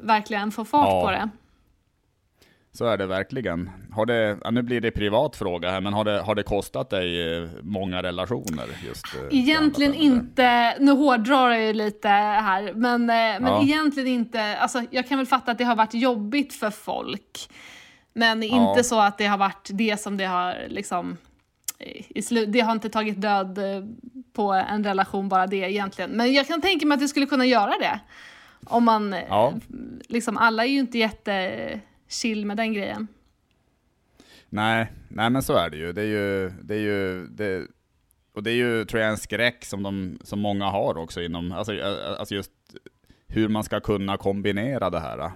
verkligen 0.00 0.52
få 0.52 0.64
fart 0.64 0.88
ja. 0.88 1.02
på 1.04 1.10
det. 1.10 1.30
Så 2.74 2.86
är 2.86 2.96
det 2.96 3.06
verkligen. 3.06 3.70
Har 3.92 4.06
det, 4.06 4.38
ja, 4.44 4.50
nu 4.50 4.62
blir 4.62 4.80
det 4.80 4.90
privat 4.90 5.36
fråga 5.36 5.70
här, 5.70 5.80
men 5.80 5.92
har 5.92 6.04
det, 6.04 6.20
har 6.20 6.34
det 6.34 6.42
kostat 6.42 6.90
dig 6.90 7.36
eh, 7.36 7.48
många 7.62 8.02
relationer? 8.02 8.66
Just, 8.86 9.06
eh, 9.14 9.38
egentligen 9.38 9.94
inte, 9.94 10.76
nu 10.78 10.92
hårdrar 10.92 11.50
jag 11.50 11.66
ju 11.66 11.72
lite 11.72 12.08
här, 12.08 12.72
men, 12.74 13.00
eh, 13.00 13.40
men 13.40 13.46
ja. 13.46 13.62
egentligen 13.62 14.08
inte. 14.08 14.56
Alltså, 14.56 14.82
jag 14.90 15.08
kan 15.08 15.18
väl 15.18 15.26
fatta 15.26 15.52
att 15.52 15.58
det 15.58 15.64
har 15.64 15.76
varit 15.76 15.94
jobbigt 15.94 16.54
för 16.54 16.70
folk. 16.70 17.48
Men 18.12 18.42
ja. 18.42 18.70
inte 18.70 18.84
så 18.84 19.00
att 19.00 19.18
det 19.18 19.26
har 19.26 19.38
varit 19.38 19.68
det 19.72 20.00
som 20.00 20.16
det 20.16 20.24
har 20.24 20.56
liksom 20.68 21.16
det 22.46 22.60
har 22.60 22.72
inte 22.72 22.88
tagit 22.88 23.20
död 23.20 23.58
på 24.32 24.52
en 24.52 24.84
relation 24.84 25.28
bara 25.28 25.46
det 25.46 25.56
egentligen. 25.56 26.10
Men 26.10 26.32
jag 26.32 26.46
kan 26.46 26.60
tänka 26.60 26.86
mig 26.86 26.94
att 26.94 27.00
det 27.00 27.08
skulle 27.08 27.26
kunna 27.26 27.46
göra 27.46 27.74
det. 27.80 28.00
Om 28.66 28.84
man, 28.84 29.16
ja. 29.28 29.52
liksom 30.08 30.36
alla 30.36 30.64
är 30.64 30.68
ju 30.68 30.78
inte 30.78 30.98
jätte 30.98 31.80
chill 32.12 32.46
med 32.46 32.56
den 32.56 32.72
grejen. 32.72 33.08
Nej, 34.48 34.92
nej 35.08 35.30
men 35.30 35.42
så 35.42 35.56
är 35.56 35.70
det 35.70 35.76
ju. 35.76 35.92
Det 35.92 36.02
är 36.02 36.06
ju, 36.06 36.50
det 36.62 36.74
är 36.74 36.80
ju, 36.80 37.26
det, 37.26 37.66
och 38.34 38.42
det 38.42 38.50
är 38.50 38.54
ju 38.54 38.84
tror 38.84 39.02
jag 39.02 39.10
en 39.10 39.16
skräck 39.16 39.64
som, 39.64 39.82
de, 39.82 40.18
som 40.24 40.40
många 40.40 40.64
har 40.64 40.98
också 40.98 41.22
inom, 41.22 41.52
alltså, 41.52 41.82
alltså 42.18 42.34
just 42.34 42.50
hur 43.26 43.48
man 43.48 43.64
ska 43.64 43.80
kunna 43.80 44.16
kombinera 44.16 44.90
det 44.90 45.00
här. 45.00 45.32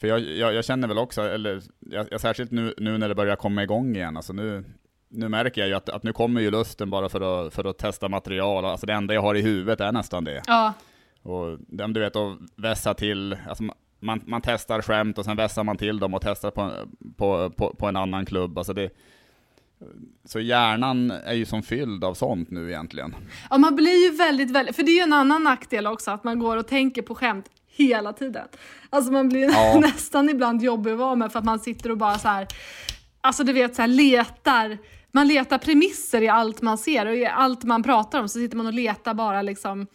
För 0.00 0.08
jag, 0.08 0.20
jag, 0.20 0.54
jag 0.54 0.64
känner 0.64 0.88
väl 0.88 0.98
också, 0.98 1.22
eller 1.22 1.62
jag, 1.80 2.20
särskilt 2.20 2.50
nu, 2.50 2.74
nu 2.78 2.98
när 2.98 3.08
det 3.08 3.14
börjar 3.14 3.36
komma 3.36 3.62
igång 3.62 3.96
igen, 3.96 4.16
alltså 4.16 4.32
nu, 4.32 4.64
nu 5.08 5.28
märker 5.28 5.60
jag 5.60 5.68
ju 5.68 5.74
att, 5.74 5.88
att 5.88 6.02
nu 6.02 6.12
kommer 6.12 6.40
ju 6.40 6.50
lusten 6.50 6.90
bara 6.90 7.08
för 7.08 7.46
att, 7.46 7.54
för 7.54 7.64
att 7.64 7.78
testa 7.78 8.08
material, 8.08 8.64
alltså 8.64 8.86
det 8.86 8.92
enda 8.92 9.14
jag 9.14 9.22
har 9.22 9.34
i 9.34 9.42
huvudet 9.42 9.80
är 9.80 9.92
nästan 9.92 10.24
det. 10.24 10.42
Ja. 10.46 10.74
Och 11.22 11.58
du 11.68 12.00
vet, 12.00 12.16
att 12.16 12.38
vässa 12.56 12.94
till, 12.94 13.36
alltså 13.48 13.64
man, 14.00 14.20
man 14.26 14.40
testar 14.40 14.82
skämt 14.82 15.18
och 15.18 15.24
sen 15.24 15.36
vässar 15.36 15.64
man 15.64 15.76
till 15.76 15.98
dem 15.98 16.14
och 16.14 16.22
testar 16.22 16.50
på, 16.50 16.72
på, 17.16 17.50
på, 17.50 17.74
på 17.74 17.86
en 17.86 17.96
annan 17.96 18.26
klubb. 18.26 18.58
Alltså 18.58 18.72
det, 18.72 18.90
så 20.24 20.40
hjärnan 20.40 21.10
är 21.10 21.34
ju 21.34 21.46
som 21.46 21.62
fylld 21.62 22.04
av 22.04 22.14
sånt 22.14 22.50
nu 22.50 22.68
egentligen. 22.68 23.14
Ja, 23.50 23.58
man 23.58 23.76
blir 23.76 24.04
ju 24.04 24.16
väldigt, 24.16 24.50
väldigt, 24.50 24.76
för 24.76 24.82
det 24.82 24.90
är 24.90 24.96
ju 24.96 25.02
en 25.02 25.12
annan 25.12 25.44
nackdel 25.44 25.86
också, 25.86 26.10
att 26.10 26.24
man 26.24 26.38
går 26.38 26.56
och 26.56 26.68
tänker 26.68 27.02
på 27.02 27.14
skämt 27.14 27.46
hela 27.66 28.12
tiden. 28.12 28.48
Alltså 28.90 29.12
man 29.12 29.28
blir 29.28 29.50
ja. 29.52 29.78
nästan 29.80 30.30
ibland 30.30 30.62
jobbig 30.62 30.90
att 30.90 30.98
vara 30.98 31.14
med 31.14 31.32
för 31.32 31.38
att 31.38 31.44
man 31.44 31.58
sitter 31.58 31.90
och 31.90 31.98
bara 31.98 32.18
så 32.18 32.28
här, 32.28 32.46
alltså 33.20 33.44
du 33.44 33.52
vet 33.52 33.76
så 33.76 33.82
här, 33.82 33.88
letar, 33.88 34.78
man 35.12 35.28
letar 35.28 35.58
premisser 35.58 36.22
i 36.22 36.28
allt 36.28 36.62
man 36.62 36.78
ser 36.78 37.06
och 37.06 37.16
i 37.16 37.26
allt 37.26 37.64
man 37.64 37.82
pratar 37.82 38.20
om 38.20 38.28
så 38.28 38.38
sitter 38.38 38.56
man 38.56 38.66
och 38.66 38.74
letar 38.74 39.14
bara 39.14 39.42
liksom 39.42 39.86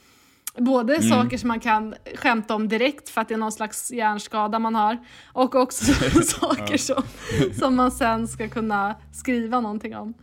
Både 0.58 0.96
mm. 0.96 1.10
saker 1.10 1.38
som 1.38 1.48
man 1.48 1.60
kan 1.60 1.96
skämta 2.16 2.56
om 2.56 2.68
direkt 2.68 3.10
för 3.10 3.22
att 3.22 3.28
det 3.28 3.34
är 3.34 3.38
någon 3.38 3.52
slags 3.52 3.92
hjärnskada 3.92 4.60
man 4.60 4.76
har 4.76 4.98
och 5.26 5.56
också 5.56 5.86
saker 6.24 6.78
som, 6.78 7.04
som 7.54 7.76
man 7.76 7.92
sen 7.92 8.28
ska 8.28 8.50
kunna 8.50 8.96
skriva 9.12 9.62
någonting 9.62 9.96
om. 9.96 10.14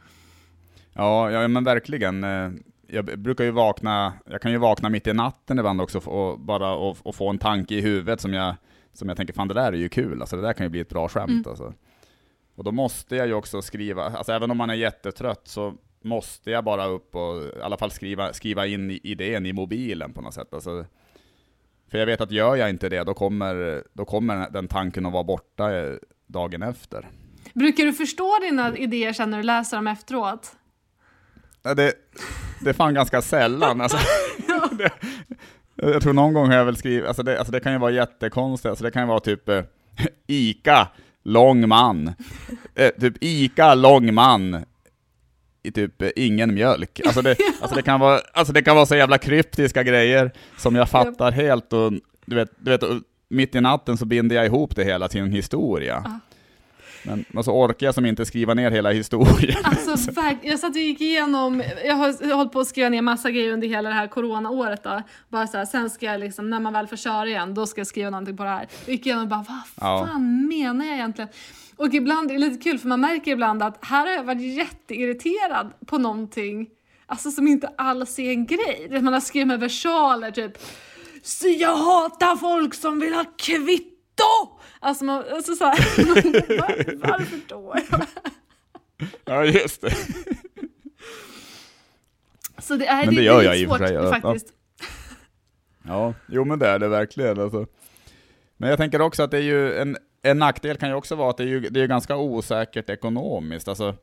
Ja, 0.93 1.31
ja 1.31 1.49
men 1.49 1.65
verkligen. 1.65 2.25
Eh, 2.25 2.51
jag 2.87 3.19
brukar 3.19 3.45
ju 3.45 3.51
vakna, 3.51 4.13
jag 4.27 4.41
kan 4.41 4.53
ju 4.53 4.59
vakna 4.59 4.89
mitt 4.89 5.07
i 5.07 5.13
natten 5.13 5.59
ibland 5.59 5.81
också 5.81 5.99
och 5.99 6.41
bara 6.41 6.75
och, 6.75 6.97
och 7.03 7.15
få 7.15 7.31
en 7.31 7.39
tanke 7.39 7.75
i 7.75 7.81
huvudet 7.81 8.21
som 8.21 8.35
jag, 8.35 8.55
som 8.93 9.09
jag 9.09 9.17
tänker, 9.17 9.35
fan 9.35 9.49
det 9.49 9.55
där 9.55 9.73
är 9.73 9.77
ju 9.77 9.89
kul, 9.89 10.21
alltså 10.21 10.37
det 10.37 10.43
där 10.43 10.53
kan 10.53 10.67
ju 10.67 10.71
bli 10.71 10.81
ett 10.81 10.89
bra 10.89 11.09
skämt. 11.09 11.31
Mm. 11.31 11.45
Alltså. 11.47 11.75
Och 12.55 12.65
då 12.65 12.73
måste 12.73 13.17
jag 13.17 13.27
ju 13.27 13.35
också 13.35 13.63
skriva, 13.63 14.05
alltså 14.05 14.33
även 14.33 14.51
om 14.51 14.57
man 14.57 14.71
är 14.71 14.75
jättetrött 14.75 15.49
så 15.49 15.75
måste 16.03 16.51
jag 16.51 16.65
bara 16.65 16.87
upp 16.87 17.15
och 17.15 17.43
i 17.43 17.63
alla 17.63 17.77
fall 17.77 17.91
skriva, 17.91 18.33
skriva 18.33 18.67
in 18.67 18.91
idén 18.91 19.47
i 19.47 19.53
mobilen 19.53 20.13
på 20.13 20.21
något 20.21 20.35
sätt. 20.35 20.55
Alltså, 20.55 20.85
för 21.91 21.99
jag 21.99 22.07
vet 22.07 22.21
att 22.21 22.31
gör 22.31 22.57
jag 22.57 22.71
inte 22.71 22.89
det, 22.89 23.05
då 23.05 23.15
kommer, 23.15 23.83
då 23.93 24.05
kommer 24.05 24.51
den 24.51 24.69
tanken 24.69 25.07
att 25.07 25.13
vara 25.13 25.25
borta 25.25 25.71
dagen 26.27 26.63
efter. 26.63 27.09
Brukar 27.55 27.85
du 27.85 27.93
förstå 27.93 28.39
dina 28.41 28.77
idéer 28.77 29.13
sen 29.13 29.31
när 29.31 29.39
du 29.39 29.43
läser 29.45 29.77
dem 29.77 29.87
efteråt? 29.87 30.57
Det, 31.63 31.93
det 32.61 32.71
är 32.71 32.73
fan 32.73 32.95
ganska 32.95 33.23
sällan. 33.23 33.81
Alltså. 33.81 33.99
det, 34.71 34.93
jag 35.75 36.03
tror 36.03 36.13
någon 36.13 36.35
gång 36.35 36.49
har 36.49 36.57
jag 36.57 36.65
väl 36.65 36.77
skrivit, 36.77 37.07
alltså 37.07 37.23
det, 37.23 37.39
alltså 37.39 37.53
det 37.53 37.61
kan 37.61 37.73
ju 37.73 37.79
vara 37.79 37.91
jättekonstigt, 37.91 38.71
alltså 38.71 38.85
det 38.85 38.91
kan 38.91 39.03
ju 39.03 39.09
vara 39.09 39.21
typ 39.21 39.49
eh, 39.49 39.63
ICA, 40.27 40.89
lång 41.23 41.69
man. 41.69 42.13
Eh, 42.75 42.91
typ 43.01 43.15
ICA, 43.21 43.75
lång 43.75 44.15
man, 44.15 44.65
i 45.63 45.71
typ 45.71 46.03
ingen 46.17 46.55
mjölk. 46.55 47.01
Alltså 47.07 47.23
det, 47.23 47.37
alltså 47.61 47.77
det, 47.77 47.83
kan, 47.83 48.01
vara, 48.01 48.21
alltså 48.33 48.53
det 48.53 48.63
kan 48.63 48.77
vara 48.77 48.87
så 48.87 48.97
jävla 48.97 49.19
kryptiska 49.19 49.83
grejer 49.83 50.31
som 50.57 50.75
jag 50.77 50.89
fattar 50.89 51.33
helt 51.33 51.73
och 51.73 51.93
du 52.25 52.37
vet, 52.37 52.51
du 52.59 52.71
vet, 52.71 52.83
mitt 53.29 53.55
i 53.55 53.61
natten 53.61 53.97
så 53.99 54.05
binder 54.05 54.37
jag 54.37 54.47
ihop 54.47 54.77
det 54.77 54.85
hela 54.85 55.09
till 55.09 55.21
en 55.21 55.33
historia. 55.33 56.21
Men, 57.03 57.25
men 57.29 57.45
så 57.45 57.53
orkar 57.53 57.87
jag 57.87 57.95
som 57.95 58.07
inte 58.07 58.27
skriva 58.27 58.55
ner 58.55 58.71
hela 58.71 58.91
historien. 58.91 59.59
Alltså 59.65 60.13
jag 60.43 60.59
satt 60.59 60.71
och 60.71 60.77
gick 60.77 61.01
igenom, 61.01 61.63
jag 61.85 61.95
har, 61.95 62.35
hållit 62.35 62.53
på 62.53 62.61
att 62.61 62.67
skriva 62.67 62.89
ner 62.89 63.03
massa 63.03 63.31
grejer 63.31 63.53
under 63.53 63.69
hela 63.69 63.89
det 63.89 63.95
här 63.95 64.07
coronaåret 64.07 64.83
då. 64.85 65.03
Bara 65.29 65.47
så 65.47 65.57
här, 65.59 65.65
sen 65.65 65.91
ska 65.91 66.07
jag 66.07 66.21
liksom, 66.21 66.51
när 66.51 66.61
man 66.61 66.73
väl 66.73 66.87
får 66.87 66.97
köra 66.97 67.27
igen, 67.27 67.55
då 67.55 67.67
ska 67.67 67.81
jag 67.81 67.87
skriva 67.87 68.11
någonting 68.11 68.37
på 68.37 68.43
det 68.45 68.51
här. 68.51 68.67
Jag 68.87 68.93
gick 68.93 69.07
igenom 69.07 69.23
och 69.23 69.29
bara, 69.29 69.45
vad 69.49 69.59
Ja. 69.91 70.07
fan 70.07 70.49
menar 70.49 70.85
jag 70.85 70.95
egentligen? 70.95 71.29
Och 71.81 71.95
ibland 71.95 72.31
är 72.31 72.35
det 72.35 72.41
lite 72.41 72.63
kul 72.63 72.79
för 72.79 72.89
man 72.89 73.01
märker 73.01 73.33
ibland 73.33 73.63
att 73.63 73.85
här 73.85 74.07
har 74.07 74.13
jag 74.13 74.25
varit 74.25 74.57
jätteirriterad 74.57 75.73
på 75.87 75.99
någonting, 75.99 76.69
alltså 77.07 77.31
som 77.31 77.49
inte 77.49 77.73
alls 77.79 78.19
är 78.19 78.31
en 78.31 78.47
grej. 78.47 78.87
Det 78.91 79.01
Man 79.01 79.13
har 79.13 79.21
skrivit 79.21 79.49
med 79.49 79.61
versaler 79.61 80.31
typ, 80.31 80.53
så 81.23 81.49
jag 81.49 81.77
hatar 81.77 82.37
folk 82.37 82.75
som 82.75 83.01
vill 83.01 83.15
ha 83.15 83.25
kvitto! 83.37 84.61
Alltså, 84.81 85.05
man, 85.05 85.25
alltså 85.33 85.55
så 85.55 85.65
här, 85.65 86.05
var, 86.59 87.09
varför 87.09 87.41
då? 87.49 87.75
Ja, 89.25 89.45
just 89.45 89.81
det. 89.81 89.95
Så 92.59 92.77
det 92.77 92.87
är, 92.87 93.07
Men 93.07 93.15
det 93.15 93.21
är 93.21 93.25
gör 93.25 93.43
jag 93.43 93.53
lite 93.53 93.63
i 93.63 93.67
och 93.67 93.79
för 93.79 93.87
sig, 93.87 93.95
ja. 93.95 94.21
faktiskt. 94.21 94.53
Ja, 95.87 96.15
jo 96.29 96.45
men 96.45 96.59
det 96.59 96.67
är 96.67 96.79
det 96.79 96.89
verkligen 96.89 97.41
alltså. 97.41 97.67
Men 98.57 98.69
jag 98.69 98.79
tänker 98.79 99.01
också 99.01 99.23
att 99.23 99.31
det 99.31 99.37
är 99.37 99.43
ju 99.43 99.75
en, 99.75 99.97
en 100.23 100.39
nackdel 100.39 100.77
kan 100.77 100.89
ju 100.89 100.95
också 100.95 101.15
vara 101.15 101.31
att 101.31 101.37
det 101.37 101.43
är 101.43 101.49
ju 101.49 101.61
det 101.61 101.81
är 101.81 101.87
ganska 101.87 102.17
osäkert 102.17 102.91
ekonomiskt. 102.91 103.69
Alltså, 103.69 103.95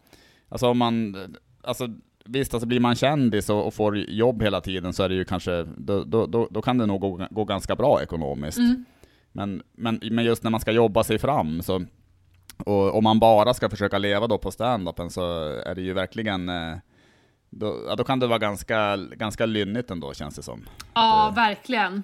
alltså 0.49 0.67
om 0.67 0.77
man, 0.77 1.15
alltså 1.63 1.88
visst, 2.25 2.53
alltså 2.53 2.67
blir 2.67 2.80
man 2.80 2.95
kändis 2.95 3.49
och, 3.49 3.67
och 3.67 3.73
får 3.73 3.97
jobb 3.97 4.43
hela 4.43 4.62
tiden 4.62 4.93
så 4.93 5.03
är 5.03 5.10
det 5.10 5.15
ju 5.15 5.25
kanske, 5.25 5.63
då, 5.77 6.03
då, 6.03 6.25
då, 6.25 6.47
då 6.51 6.62
kan 6.62 6.77
det 6.77 6.86
nog 6.86 7.01
gå, 7.01 7.27
gå 7.32 7.45
ganska 7.45 7.75
bra 7.75 8.01
ekonomiskt. 8.01 8.58
Mm. 8.58 8.86
Men, 9.32 9.63
men, 9.71 9.99
men 10.12 10.25
just 10.25 10.43
när 10.43 10.51
man 10.51 10.60
ska 10.60 10.71
jobba 10.71 11.03
sig 11.03 11.19
fram 11.19 11.62
så, 11.62 11.86
och 12.58 12.95
om 12.95 13.03
man 13.03 13.19
bara 13.19 13.53
ska 13.53 13.69
försöka 13.69 13.97
leva 13.97 14.27
då 14.27 14.38
på 14.38 14.51
stand-upen 14.51 15.10
så 15.10 15.43
är 15.65 15.75
det 15.75 15.82
ju 15.82 15.93
verkligen, 15.93 16.49
eh, 16.49 16.77
då, 17.49 17.95
då 17.97 18.03
kan 18.03 18.19
det 18.19 18.27
vara 18.27 18.39
ganska, 18.39 18.97
ganska 18.97 19.45
lynnigt 19.45 19.91
ändå 19.91 20.13
känns 20.13 20.36
det 20.36 20.43
som. 20.43 20.65
Ja, 20.93 21.34
verkligen. 21.36 22.03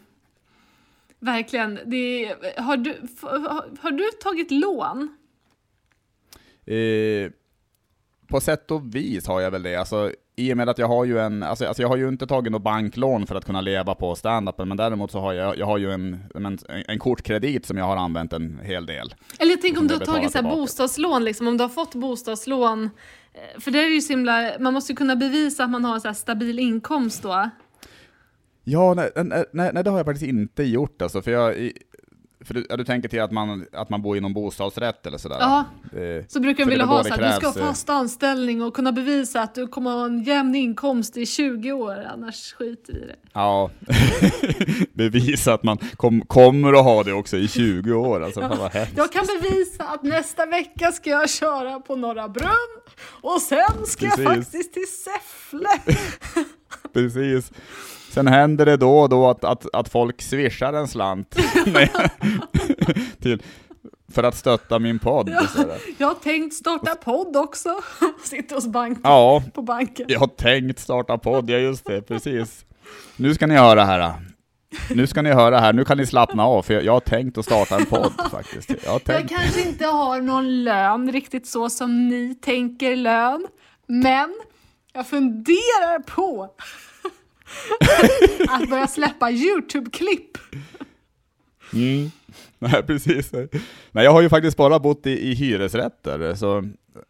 Verkligen. 1.24 1.80
Det, 1.86 2.36
har, 2.58 2.78
du, 2.78 2.96
har, 3.80 3.92
du 3.92 4.04
tagit 4.24 4.52
lån? 4.52 5.10
Eh, 6.66 7.32
på 8.28 8.42
sätt 8.42 8.72
och 8.72 8.96
vis 8.96 9.28
har 9.28 9.42
jag 9.42 9.52
väl 9.52 9.64
det. 9.64 9.76
Alltså, 9.76 10.12
I 10.36 10.54
och 10.54 10.58
med 10.58 10.70
att 10.70 10.78
jag 10.78 10.88
har 10.88 11.06
ju 11.06 11.20
en, 11.20 11.44
alltså, 11.44 11.66
alltså 11.66 11.82
jag 11.82 11.90
har 11.90 11.98
ju 11.98 12.08
inte 12.08 12.28
tagit 12.28 12.52
något 12.52 12.62
banklån 12.64 13.28
för 13.28 13.36
att 13.36 13.46
kunna 13.46 13.62
leva 13.62 13.96
på 13.96 14.16
stand-upen, 14.16 14.66
men 14.66 14.78
däremot 14.78 15.12
så 15.12 15.20
har 15.20 15.34
jag, 15.34 15.58
jag 15.58 15.66
har 15.66 15.78
ju 15.78 15.92
en, 15.92 16.20
en, 16.36 16.60
en 16.88 17.00
kortkredit 17.00 17.66
som 17.66 17.78
jag 17.78 17.86
har 17.86 17.98
använt 17.98 18.34
en 18.34 18.60
hel 18.64 18.86
del. 18.86 19.16
Eller 19.40 19.52
jag 19.52 19.62
tänker 19.62 19.80
om 19.80 19.88
du 19.88 19.94
har 19.94 20.06
tagit 20.06 20.32
så 20.32 20.42
bostadslån, 20.44 21.24
liksom, 21.24 21.48
om 21.48 21.58
du 21.58 21.64
har 21.64 21.70
fått 21.70 21.96
bostadslån. 21.96 22.90
eh, 23.34 23.60
För 23.60 23.72
det 23.72 23.84
är 23.84 23.88
ju 23.88 24.02
så 24.02 24.14
himla, 24.14 24.52
man 24.60 24.74
måste 24.74 24.92
ju 24.92 24.96
kunna 24.96 25.16
bevisa 25.16 25.64
att 25.64 25.70
man 25.70 25.86
har 25.86 26.00
så 26.00 26.08
här 26.08 26.16
stabil 26.16 26.60
inkomst 26.60 27.24
då. 27.24 27.50
Ja, 28.63 28.93
nej, 28.93 29.12
nej, 29.15 29.45
nej, 29.52 29.84
det 29.84 29.89
har 29.89 29.97
jag 29.97 30.06
faktiskt 30.06 30.30
inte 30.30 30.63
gjort 30.63 31.02
alltså, 31.02 31.21
för 31.21 31.32
jag, 31.32 31.71
för 32.45 32.54
du, 32.54 32.65
ja, 32.69 32.78
du 32.78 32.84
tänker 32.84 33.10
till 33.10 33.21
att 33.21 33.32
man, 33.32 33.65
att 33.71 33.89
man 33.89 34.02
bor 34.02 34.17
i 34.17 34.19
någon 34.19 34.34
bostadsrätt 34.34 35.06
eller 35.06 35.17
sådär? 35.17 35.38
Ja. 35.39 35.65
Så 36.28 36.39
brukar 36.39 36.65
de 36.65 36.69
vilja 36.69 36.86
ha 36.86 37.04
så 37.04 37.10
här, 37.10 37.32
du 37.32 37.36
ska 37.36 37.47
ha 37.47 37.60
eh, 37.60 37.67
fast 37.67 37.89
anställning 37.89 38.62
och 38.62 38.76
kunna 38.76 38.91
bevisa 38.91 39.41
att 39.41 39.56
du 39.56 39.67
kommer 39.67 39.91
ha 39.91 40.06
en 40.06 40.23
jämn 40.23 40.56
inkomst 40.56 41.17
i 41.17 41.26
20 41.26 41.71
år, 41.71 42.08
annars 42.13 42.54
skiter 42.54 42.93
vi 42.93 42.99
i 42.99 43.06
det. 43.06 43.15
Ja, 43.34 43.69
bevisa 44.93 45.54
att 45.54 45.63
man 45.63 45.78
kom, 45.78 46.21
kommer 46.21 46.73
att 46.73 46.84
ha 46.84 47.04
det 47.04 47.13
också 47.13 47.38
i 47.38 47.47
20 47.47 47.93
år, 47.93 48.23
alltså 48.23 48.41
fan 48.41 48.58
vad 48.58 48.71
hemskt. 48.71 48.97
Jag 48.97 49.12
kan 49.12 49.26
bevisa 49.41 49.84
att 49.84 50.04
nästa 50.04 50.45
vecka 50.45 50.91
ska 50.91 51.10
jag 51.10 51.30
köra 51.30 51.80
på 51.80 51.95
Norra 51.95 52.30
Brunn 52.30 52.82
och 53.21 53.41
sen 53.41 53.86
ska 53.86 54.06
jag 54.06 54.15
Precis. 54.15 54.45
faktiskt 54.45 54.73
till 54.73 54.88
Säffle. 54.88 55.95
Precis. 56.93 57.52
Sen 58.13 58.28
händer 58.28 58.65
det 58.65 58.78
då 58.78 58.99
och 58.99 59.10
då 59.10 59.30
att, 59.30 59.43
att, 59.43 59.65
att 59.73 59.89
folk 59.89 60.21
swishar 60.21 60.73
en 60.73 60.88
slant 60.88 61.30
till, 63.21 63.41
för 64.12 64.23
att 64.23 64.36
stötta 64.36 64.80
min 64.80 64.99
podd. 64.99 65.30
Ja. 65.30 65.65
Jag 65.97 66.08
har 66.08 66.13
tänkt 66.13 66.54
starta 66.56 66.95
podd 66.95 67.38
också. 67.38 67.69
Sitter 68.23 68.56
hos 68.56 68.67
banken, 68.67 69.02
Ja, 69.04 69.43
på 69.54 69.62
banken. 69.62 70.06
jag 70.10 70.19
har 70.19 70.28
tänkt 70.28 70.80
starta 70.80 71.17
podd, 71.17 71.49
ja 71.49 71.58
just 71.58 71.86
det, 71.86 72.02
precis. 72.02 72.65
Nu 73.15 73.34
ska 73.34 73.47
ni 73.47 73.56
höra 73.56 73.84
här. 73.86 74.13
Nu 74.89 75.08
ska 75.08 75.21
ni 75.21 75.32
höra 75.32 75.60
här, 75.60 75.73
nu 75.73 75.86
kan 75.86 75.97
ni 75.97 76.06
slappna 76.06 76.43
av, 76.43 76.62
för 76.62 76.73
jag, 76.73 76.84
jag 76.84 76.93
har 76.93 76.99
tänkt 76.99 77.38
att 77.38 77.45
starta 77.45 77.76
en 77.76 77.86
podd 77.86 78.12
faktiskt. 78.32 78.69
Jag 78.86 79.02
Jag 79.06 79.30
kanske 79.30 79.62
inte 79.62 79.86
har 79.86 80.21
någon 80.21 80.63
lön 80.63 81.12
riktigt 81.12 81.47
så 81.47 81.69
som 81.69 82.08
ni 82.08 82.36
tänker 82.36 82.95
lön, 82.95 83.47
men 83.88 84.34
jag 84.93 85.08
funderar 85.08 85.99
på 85.99 86.49
att 88.50 88.70
börja 88.70 88.88
släppa 88.88 89.32
YouTube-klipp. 89.32 90.38
Mm. 91.74 92.12
Nej, 92.60 92.84
precis. 92.84 93.32
Nej, 93.92 94.04
jag 94.06 94.12
har 94.12 94.22
ju 94.22 94.30
faktiskt 94.30 94.58
bara 94.58 94.80
bott 94.80 95.08
i, 95.08 95.30
i 95.30 95.34
hyresrätter, 95.34 96.36
så, 96.36 96.63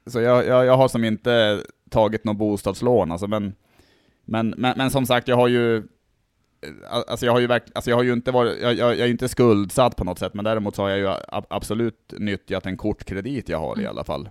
så 0.08 0.22
jag, 0.22 0.48
jag, 0.48 0.66
jag 0.66 0.78
har 0.78 0.88
som 0.88 1.04
inte 1.04 1.64
tagit 1.90 2.24
något 2.24 2.38
bostadslån, 2.38 3.12
alltså, 3.12 3.28
men, 3.28 3.56
men, 4.26 4.54
men, 4.58 4.74
men 4.78 4.92
som 4.92 5.06
sagt, 5.06 5.28
jag 5.28 5.36
har 5.36 5.48
ju 5.48 5.84
Alltså 7.08 7.26
jag 7.26 7.34
har 7.34 7.40
ju 7.40 7.48
verk, 7.48 7.64
alltså 7.76 7.90
jag 7.90 7.98
har 7.98 8.04
ju 8.04 8.14
inte 8.14 8.32
varit, 8.32 8.62
jag, 8.62 8.74
jag, 8.74 8.92
jag 8.92 9.08
är 9.08 9.12
inte 9.12 9.30
skuldsatt 9.30 9.96
på 9.96 10.04
något 10.04 10.20
sätt, 10.20 10.34
men 10.34 10.46
däremot 10.46 10.76
så 10.76 10.82
har 10.82 10.90
jag 10.90 11.00
ju 11.00 11.10
absolut 11.50 12.14
nyttjat 12.18 12.66
en 12.66 12.78
kortkredit 12.78 13.50
jag 13.50 13.60
har 13.60 13.82
i 13.82 13.88
alla 13.88 14.04
fall. 14.04 14.30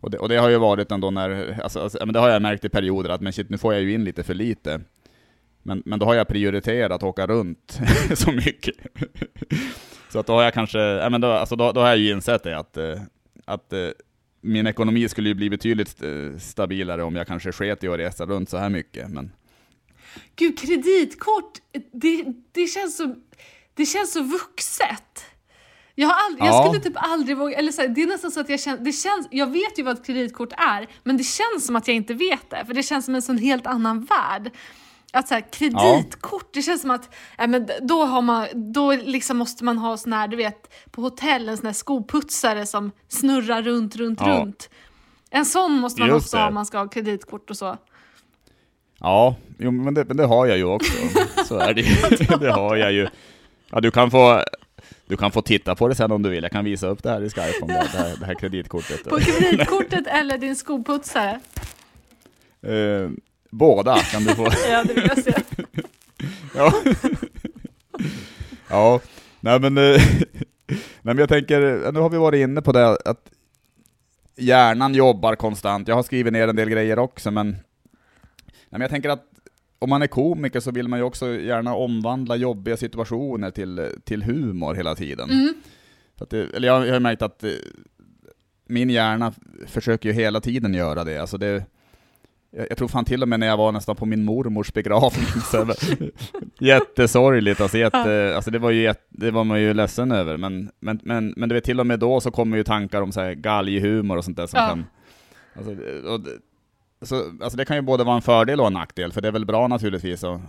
Och 0.00 0.10
det, 0.10 0.18
och 0.18 0.28
det 0.28 0.36
har 0.36 0.48
ju 0.48 0.58
varit 0.58 0.92
ändå 0.92 1.10
när, 1.10 1.60
alltså, 1.62 1.80
alltså, 1.80 1.98
men 2.00 2.12
det 2.12 2.20
har 2.20 2.28
jag 2.28 2.42
märkt 2.42 2.64
i 2.64 2.68
perioder 2.68 3.10
att 3.10 3.20
men 3.20 3.32
shit, 3.32 3.50
nu 3.50 3.58
får 3.58 3.74
jag 3.74 3.82
ju 3.82 3.92
in 3.92 4.04
lite 4.04 4.22
för 4.22 4.34
lite. 4.34 4.80
Men, 5.66 5.82
men 5.84 5.98
då 5.98 6.06
har 6.06 6.14
jag 6.14 6.28
prioriterat 6.28 6.92
att 6.92 7.02
åka 7.02 7.26
runt 7.26 7.78
så 8.14 8.32
mycket. 8.32 8.74
så 10.12 10.18
att 10.18 10.26
då 10.26 10.32
har 10.32 10.42
jag 10.42 10.54
kanske, 10.54 10.78
ja, 10.78 11.10
men 11.10 11.20
då, 11.20 11.28
alltså 11.32 11.56
då, 11.56 11.72
då 11.72 11.80
har 11.80 11.88
jag 11.88 11.98
ju 11.98 12.10
insett 12.10 12.42
det 12.42 12.58
att, 12.58 12.76
eh, 12.76 13.00
att 13.44 13.72
eh, 13.72 13.88
min 14.40 14.66
ekonomi 14.66 15.08
skulle 15.08 15.28
ju 15.28 15.34
bli 15.34 15.50
betydligt 15.50 16.02
eh, 16.02 16.38
stabilare 16.38 17.02
om 17.02 17.16
jag 17.16 17.26
kanske 17.26 17.52
sket 17.52 17.84
i 17.84 17.88
att 17.88 17.98
resa 17.98 18.26
runt 18.26 18.50
så 18.50 18.56
här 18.56 18.68
mycket. 18.68 19.10
Men 19.10 19.32
Gud, 20.36 20.58
kreditkort, 20.58 21.58
det, 21.92 22.24
det, 22.52 22.66
känns 22.66 22.96
så, 22.96 23.14
det 23.74 23.86
känns 23.86 24.12
så 24.12 24.22
vuxet. 24.22 25.24
Jag, 25.94 26.08
har 26.08 26.24
aldrig, 26.26 26.44
jag 26.48 26.54
Ja. 26.54 26.64
skulle 26.64 26.82
typ 26.84 26.96
aldrig 26.96 27.36
våga, 27.36 27.56
eller 27.58 27.72
så 27.72 27.80
här, 27.82 27.88
det 27.88 28.02
är 28.02 28.06
nästan 28.06 28.30
så 28.30 28.40
att 28.40 28.48
jag 28.48 28.60
känner, 28.60 28.84
det 28.84 28.92
känns, 28.92 29.28
jag 29.30 29.52
vet 29.52 29.78
ju 29.78 29.82
vad 29.82 29.98
ett 29.98 30.06
kreditkort 30.06 30.52
är, 30.52 30.86
men 31.04 31.16
det 31.16 31.24
känns 31.24 31.66
som 31.66 31.76
att 31.76 31.88
jag 31.88 31.96
inte 31.96 32.14
vet 32.14 32.50
det, 32.50 32.64
för 32.66 32.74
det 32.74 32.82
känns 32.82 33.04
som 33.04 33.14
en 33.14 33.22
sån 33.22 33.38
helt 33.38 33.66
annan 33.66 34.04
värld. 34.04 34.50
Att 35.12 35.28
så 35.28 35.34
här, 35.34 35.44
kreditkort, 35.52 36.48
det 36.54 36.62
känns 36.62 36.80
som 36.80 36.90
att 36.90 37.14
äh, 37.38 37.46
men 37.46 37.70
då, 37.82 38.04
har 38.04 38.22
man, 38.22 38.46
då 38.54 38.92
liksom 38.92 39.36
måste 39.36 39.64
man 39.64 39.78
ha 39.78 39.96
sån 39.96 40.12
här, 40.12 40.28
du 40.28 40.36
vet, 40.36 40.74
på 40.90 41.02
hotell, 41.02 41.48
en 41.48 41.56
sån 41.56 41.66
här 41.66 41.72
skoputsare 41.72 42.66
som 42.66 42.90
snurrar 43.08 43.62
runt, 43.62 43.96
runt, 43.96 44.20
Ja. 44.20 44.26
runt. 44.40 44.70
En 45.30 45.44
sån 45.44 45.72
måste 45.72 46.00
man 46.00 46.08
Just 46.08 46.26
också 46.26 46.36
ha 46.36 46.42
det. 46.44 46.48
om 46.48 46.54
man 46.54 46.66
ska 46.66 46.78
ha 46.78 46.88
kreditkort 46.88 47.50
och 47.50 47.56
så. 47.56 47.76
Ja, 49.00 49.36
jo, 49.58 49.70
men, 49.70 49.94
det, 49.94 50.04
men 50.04 50.16
det 50.16 50.24
har 50.26 50.46
jag 50.46 50.56
ju 50.56 50.64
också. 50.64 50.92
Så 51.46 51.58
är 51.58 51.74
det 51.74 51.80
ju. 51.80 52.16
Det 52.40 52.52
har 52.52 52.76
jag 52.76 52.92
ju. 52.92 53.08
Ja, 53.70 53.80
du 53.80 53.90
kan 53.90 54.10
få 54.10 54.42
du 55.06 55.16
kan 55.16 55.32
få 55.32 55.42
titta 55.42 55.74
på 55.74 55.88
det 55.88 55.94
sen 55.94 56.12
om 56.12 56.22
du 56.22 56.30
vill. 56.30 56.42
Jag 56.42 56.52
kan 56.52 56.64
visa 56.64 56.86
upp 56.86 57.02
det 57.02 57.10
här 57.10 57.22
i 57.22 57.30
Skype 57.30 57.58
om 57.62 57.68
det, 57.68 57.88
det, 57.92 57.98
här, 57.98 58.16
det 58.20 58.26
här 58.26 58.34
kreditkortet. 58.34 59.04
På 59.04 59.18
kreditkortet 59.18 60.06
eller 60.06 60.38
din 60.38 60.56
skoputsare. 60.56 61.40
Eh, 62.62 63.10
båda 63.58 63.96
kan 63.96 64.24
du 64.24 64.34
få. 64.34 64.48
Ja, 64.70 64.84
det 64.84 64.94
vill 64.94 65.06
jag 65.08 65.24
se. 65.24 65.34
Ja, 66.54 66.72
ja. 68.68 69.00
nej 69.40 69.60
men, 69.60 69.74
nej 69.74 69.98
men 71.02 71.18
jag 71.18 71.28
tänker, 71.28 71.92
nu 71.92 72.00
har 72.00 72.10
vi 72.10 72.16
varit 72.16 72.38
inne 72.38 72.62
på 72.62 72.72
det 72.72 72.88
att 72.88 73.30
hjärnan 74.36 74.94
jobbar 74.94 75.34
konstant. 75.34 75.88
Jag 75.88 75.94
har 75.94 76.02
skrivit 76.02 76.32
ner 76.32 76.48
en 76.48 76.56
del 76.56 76.70
grejer 76.70 76.98
också, 76.98 77.30
men, 77.30 77.50
nej, 77.50 77.60
men 78.70 78.80
jag 78.80 78.90
tänker 78.90 79.08
att 79.08 79.24
om 79.78 79.90
man 79.90 80.02
är 80.02 80.06
komiker 80.06 80.60
så 80.60 80.70
vill 80.70 80.88
man 80.88 80.98
ju 80.98 81.04
också 81.04 81.28
gärna 81.28 81.74
omvandla 81.74 82.36
jobbiga 82.36 82.76
situationer 82.76 83.50
till, 83.50 83.90
till 84.04 84.22
humor 84.22 84.74
hela 84.74 84.94
tiden. 84.94 85.30
Mm. 85.30 85.54
Det, 86.30 86.54
eller 86.54 86.68
jag, 86.68 86.86
jag 86.86 86.92
har 86.92 87.00
märkt 87.00 87.22
att 87.22 87.44
eh, 87.44 87.50
min 88.66 88.90
hjärna 88.90 89.32
försöker 89.66 90.08
ju 90.08 90.14
hela 90.14 90.40
tiden 90.40 90.74
göra 90.74 91.04
det. 91.04 91.18
Alltså 91.18 91.38
det 91.38 91.64
jag, 92.56 92.66
jag 92.70 92.78
tror 92.78 92.88
fan 92.88 93.04
till 93.04 93.22
och 93.22 93.28
med 93.28 93.40
när 93.40 93.46
jag 93.46 93.56
var 93.56 93.72
nästan 93.72 93.96
på 93.96 94.06
min 94.06 94.24
mormors 94.24 94.72
begravning, 94.72 95.26
så 95.50 95.74
jättesorgligt, 96.60 97.60
alltså, 97.60 97.78
jätte, 97.78 98.32
alltså 98.36 98.50
det 98.50 98.58
var 98.58 98.70
ju 98.70 98.82
jätte, 98.82 99.04
det 99.08 99.30
var 99.30 99.44
man 99.44 99.60
ju 99.60 99.74
ledsen 99.74 100.12
över, 100.12 100.36
men, 100.36 100.70
men, 100.80 101.00
men, 101.02 101.34
men 101.36 101.48
du 101.48 101.54
vet 101.54 101.64
till 101.64 101.80
och 101.80 101.86
med 101.86 101.98
då 101.98 102.20
så 102.20 102.30
kommer 102.30 102.56
ju 102.56 102.64
tankar 102.64 103.02
om 103.02 103.12
så 103.12 103.20
här 103.20 103.34
galghumor 103.34 104.16
och 104.16 104.24
sånt 104.24 104.36
där 104.36 104.46
som 104.46 104.60
Ja. 104.60 104.68
kan, 104.68 104.84
alltså, 105.56 105.72
och, 106.08 106.20
så, 107.08 107.16
alltså 107.42 107.56
det 107.56 107.64
kan 107.64 107.76
ju 107.76 107.82
både 107.82 108.04
vara 108.04 108.16
en 108.16 108.22
fördel 108.22 108.60
och 108.60 108.66
en 108.66 108.72
nackdel, 108.72 109.12
för 109.12 109.20
det 109.20 109.28
är 109.28 109.32
väl 109.32 109.46
bra 109.46 109.68
naturligtvis 109.68 110.24
och, 110.24 110.40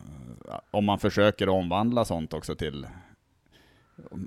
om 0.72 0.86
man 0.86 1.00
försöker 1.00 1.50
omvandla 1.50 2.06
sånt 2.06 2.34
också 2.34 2.56
till 2.56 2.88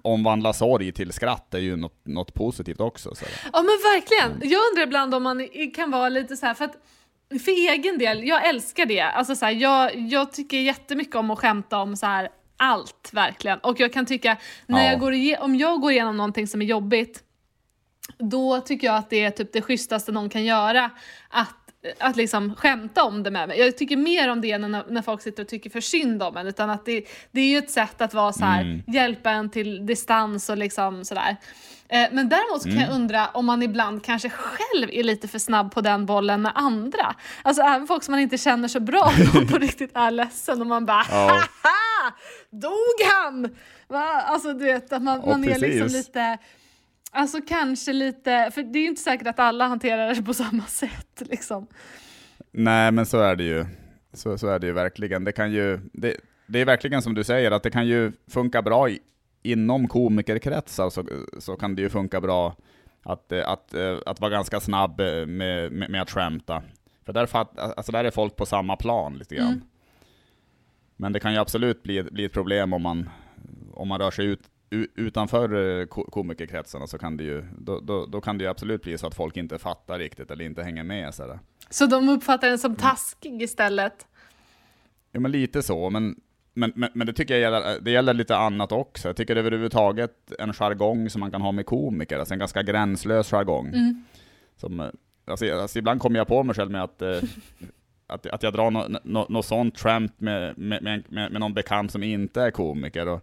omvandla 0.02 0.52
sorg 0.52 0.92
till 0.92 1.12
skratt 1.12 1.54
är 1.54 1.58
ju 1.58 1.76
något, 1.76 2.06
något 2.06 2.34
positivt 2.34 2.80
också. 2.80 3.14
Så. 3.14 3.24
Ja 3.52 3.62
men 3.62 3.92
verkligen. 3.94 4.50
Jag 4.50 4.60
undrar 4.70 4.82
ibland 4.86 5.14
om 5.14 5.22
man 5.22 5.48
kan 5.76 5.90
vara 5.90 6.08
lite 6.08 6.36
så 6.36 6.46
här, 6.46 6.54
för 6.54 6.64
att 6.64 6.76
för 7.30 7.70
egen 7.70 7.98
del, 7.98 8.24
jag 8.28 8.48
älskar 8.48 8.86
det. 8.86 9.00
Alltså 9.00 9.36
så 9.36 9.44
här, 9.44 9.52
jag, 9.52 9.96
jag 9.98 10.32
tycker 10.32 10.58
jättemycket 10.58 11.14
om 11.16 11.30
att 11.30 11.38
skämta 11.38 11.78
om 11.78 11.96
så 11.96 12.06
här 12.06 12.28
allt 12.56 13.10
verkligen. 13.12 13.58
Och 13.58 13.80
jag 13.80 13.92
kan 13.92 14.06
tycka, 14.06 14.36
när 14.66 14.84
Ja. 14.84 14.90
jag 14.90 15.00
går 15.00 15.42
om 15.42 15.56
jag 15.56 15.80
går 15.80 15.92
igenom 15.92 16.16
någonting 16.16 16.46
som 16.46 16.62
är 16.62 16.66
jobbigt, 16.66 17.22
då 18.18 18.60
tycker 18.60 18.86
jag 18.86 18.96
att 18.96 19.10
det 19.10 19.24
är 19.24 19.30
typ 19.30 19.52
det 19.52 19.62
schysstaste 19.62 20.12
någon 20.12 20.28
kan 20.28 20.44
göra. 20.44 20.90
Att, 21.28 21.59
att 21.98 22.16
liksom 22.16 22.54
skämta 22.56 23.04
om 23.04 23.22
det 23.22 23.30
med 23.30 23.48
mig. 23.48 23.58
Jag 23.60 23.76
tycker 23.78 23.96
mer 23.96 24.28
om 24.30 24.40
det 24.40 24.52
än 24.52 24.60
när, 24.72 24.84
när 24.88 25.02
folk 25.02 25.22
sitter 25.22 25.42
och 25.42 25.48
tycker 25.48 25.70
för 25.70 25.80
synd 25.80 26.22
om 26.22 26.36
en. 26.36 26.46
Utan 26.46 26.70
att 26.70 26.84
det, 26.84 27.04
det 27.30 27.40
är 27.40 27.46
ju 27.46 27.58
ett 27.58 27.70
sätt 27.70 28.00
att 28.00 28.14
vara 28.14 28.32
så 28.32 28.44
här, 28.44 28.60
Mm. 28.62 28.82
hjälpa 28.86 29.30
en 29.30 29.50
till 29.50 29.86
distans 29.86 30.48
och 30.48 30.56
liksom 30.58 31.04
sådär. 31.04 31.36
Eh, 31.88 32.08
Men 32.12 32.28
däremot 32.28 32.62
så 32.62 32.68
kan 32.68 32.72
Mm. 32.78 32.84
jag 32.88 32.94
undra 32.94 33.26
om 33.28 33.46
man 33.46 33.62
ibland 33.62 34.04
kanske 34.04 34.30
själv 34.30 34.88
är 34.92 35.02
lite 35.02 35.28
för 35.28 35.38
snabb 35.38 35.74
på 35.74 35.80
den 35.80 36.06
bollen 36.06 36.42
med 36.42 36.52
andra. 36.54 37.14
Alltså 37.42 37.62
även 37.62 37.86
folk 37.86 38.02
som 38.04 38.12
man 38.12 38.20
inte 38.20 38.38
känner 38.38 38.68
så 38.68 38.80
bra, 38.80 39.12
som 39.32 39.46
på 39.46 39.58
riktigt 39.58 39.90
är 39.96 40.10
ledsen 40.10 40.60
och 40.60 40.66
man 40.66 40.86
bara 40.86 41.04
Ja. 41.10 41.16
haha! 41.28 42.14
Dog 42.50 43.08
han? 43.14 43.56
Va? 43.88 44.04
Alltså 44.26 44.52
du 44.52 44.64
vet 44.64 44.92
att 44.92 45.02
man, 45.02 45.20
Ja, 45.24 45.26
man 45.30 45.44
är 45.44 45.58
liksom 45.58 45.86
lite 45.98 46.38
Alltså 47.10 47.40
kanske 47.48 47.92
lite, 47.92 48.50
för 48.54 48.62
det 48.62 48.78
är 48.78 48.82
ju 48.82 48.88
inte 48.88 49.02
säkert 49.02 49.26
att 49.26 49.38
alla 49.38 49.66
hanterar 49.68 50.14
det 50.14 50.22
på 50.22 50.34
samma 50.34 50.62
sätt 50.62 51.22
liksom. 51.30 51.66
Nej, 52.50 52.92
men 52.92 53.06
så 53.06 53.20
är 53.20 53.36
det 53.36 53.44
ju. 53.44 53.66
Så, 54.12 54.38
så 54.38 54.48
är 54.48 54.58
det 54.58 54.66
ju 54.66 54.72
verkligen. 54.72 55.24
Det 55.24 55.32
kan 55.32 55.52
ju, 55.52 55.80
det, 55.92 56.16
det 56.46 56.58
är 56.58 56.64
verkligen 56.64 57.02
som 57.02 57.14
du 57.14 57.24
säger, 57.24 57.50
att 57.50 57.62
det 57.62 57.70
kan 57.70 57.86
ju 57.86 58.12
funka 58.28 58.62
bra 58.62 58.90
i, 58.90 58.98
inom 59.42 59.88
komikerkretsar, 59.88 60.90
så, 60.90 61.04
så 61.38 61.56
kan 61.56 61.74
det 61.74 61.82
ju 61.82 61.88
funka 61.88 62.20
bra 62.20 62.56
att, 63.02 63.32
att, 63.32 63.74
att 64.06 64.20
vara 64.20 64.30
ganska 64.30 64.60
snabb 64.60 64.98
med, 64.98 65.28
med, 65.28 65.90
med 65.90 66.02
att 66.02 66.10
skämta. 66.10 66.62
För 67.04 67.12
där, 67.12 67.26
fatt, 67.26 67.58
alltså 67.58 67.92
där 67.92 68.04
är 68.04 68.10
folk 68.10 68.36
på 68.36 68.46
samma 68.46 68.76
plan 68.76 69.18
lite 69.18 69.34
grann. 69.34 69.46
Mm. 69.46 69.62
Men 70.96 71.12
det 71.12 71.20
kan 71.20 71.32
ju 71.32 71.38
absolut 71.38 71.82
bli, 71.82 72.02
bli 72.02 72.24
ett 72.24 72.32
problem 72.32 72.72
om 72.72 72.82
man, 72.82 73.10
om 73.74 73.88
man 73.88 74.00
rör 74.00 74.10
sig 74.10 74.26
ut, 74.26 74.40
utanför 74.94 75.80
eh, 75.80 75.86
ko- 75.86 76.10
komikerkretsarna, 76.10 76.86
så 76.86 76.98
kan 76.98 77.16
det 77.16 77.24
ju, 77.24 77.44
då, 77.58 77.80
då, 77.80 78.06
då 78.06 78.20
kan 78.20 78.38
det 78.38 78.44
ju 78.44 78.50
absolut 78.50 78.82
bli 78.82 78.98
så 78.98 79.06
att 79.06 79.14
folk 79.14 79.36
inte 79.36 79.58
fattar 79.58 79.98
riktigt, 79.98 80.30
eller 80.30 80.44
inte 80.44 80.62
hänger 80.62 80.82
med. 80.84 81.14
Så 81.14 81.26
där. 81.26 81.38
Så 81.70 81.86
de 81.86 82.08
uppfattar 82.08 82.48
den 82.48 82.58
som 82.58 82.76
taskig 82.76 83.42
istället. 83.42 84.06
Ja, 85.12 85.20
men 85.20 85.30
lite 85.30 85.62
så, 85.62 85.90
men, 85.90 86.20
men, 86.54 86.72
men, 86.74 86.90
men 86.94 87.06
det 87.06 87.12
tycker 87.12 87.34
jag 87.34 87.40
gäller, 87.40 87.80
det 87.80 87.90
gäller 87.90 88.14
lite 88.14 88.36
annat 88.36 88.72
också. 88.72 89.08
Jag 89.08 89.16
tycker 89.16 89.36
överhuvudtaget 89.36 90.32
en 90.38 90.52
jargong 90.52 91.10
som 91.10 91.20
man 91.20 91.30
kan 91.30 91.42
ha 91.42 91.52
med 91.52 91.66
komiker, 91.66 92.18
alltså 92.18 92.34
en 92.34 92.38
ganska 92.38 92.62
gränslös 92.62 93.30
jargong. 93.30 93.66
Mm. 93.66 94.04
Som, 94.56 94.80
eh, 94.80 94.86
alltså, 95.24 95.54
alltså 95.60 95.78
ibland 95.78 96.00
kommer 96.00 96.18
jag 96.18 96.28
på 96.28 96.42
mig 96.42 96.54
själv 96.54 96.70
med 96.70 96.82
att, 96.82 97.02
eh, 97.02 97.18
att, 98.06 98.26
att 98.26 98.42
jag 98.42 98.52
drar 98.52 98.70
något 98.70 99.04
no, 99.04 99.26
no 99.28 99.42
sånt 99.42 99.74
tramp 99.74 100.20
med, 100.20 100.58
med, 100.58 100.82
med, 100.82 101.04
med, 101.08 101.32
med 101.32 101.40
någon 101.40 101.54
bekant 101.54 101.90
som 101.90 102.02
inte 102.02 102.42
är 102.42 102.50
komiker. 102.50 103.08
Och, 103.08 103.20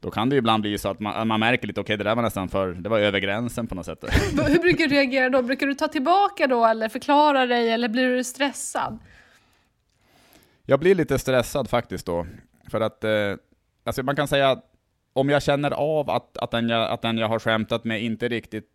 då 0.00 0.10
kan 0.10 0.28
det 0.28 0.34
ju 0.34 0.38
ibland 0.38 0.62
bli 0.62 0.78
så 0.78 0.88
att 0.88 1.00
man, 1.00 1.28
man 1.28 1.40
märker 1.40 1.66
lite, 1.66 1.80
okej 1.80 1.96
det 1.96 2.04
där 2.04 2.14
var 2.14 2.22
nästan 2.22 2.48
för, 2.48 2.72
det 2.72 2.88
var 2.88 2.98
över 2.98 3.18
gränsen 3.18 3.66
på 3.66 3.74
något 3.74 3.86
sätt. 3.86 4.04
Hur 4.46 4.58
brukar 4.58 4.88
du 4.88 4.94
reagera 4.94 5.28
då? 5.28 5.42
Brukar 5.42 5.66
du 5.66 5.74
ta 5.74 5.88
tillbaka 5.88 6.46
då 6.46 6.66
eller 6.66 6.88
förklara 6.88 7.46
dig 7.46 7.70
eller 7.70 7.88
blir 7.88 8.16
du 8.16 8.24
stressad? 8.24 8.98
Jag 10.66 10.80
blir 10.80 10.94
lite 10.94 11.18
stressad 11.18 11.70
faktiskt 11.70 12.06
då. 12.06 12.26
För 12.70 12.80
att, 12.80 13.04
eh, 13.04 13.34
alltså 13.84 14.02
man 14.02 14.16
kan 14.16 14.28
säga 14.28 14.50
att 14.50 14.64
om 15.12 15.28
jag 15.28 15.42
känner 15.42 15.70
av 15.70 16.10
att, 16.10 16.38
att, 16.38 16.50
den 16.50 16.68
jag, 16.68 16.90
att 16.90 17.02
den 17.02 17.18
jag 17.18 17.28
har 17.28 17.38
skämtat 17.38 17.84
med 17.84 18.02
inte 18.02 18.28
riktigt 18.28 18.70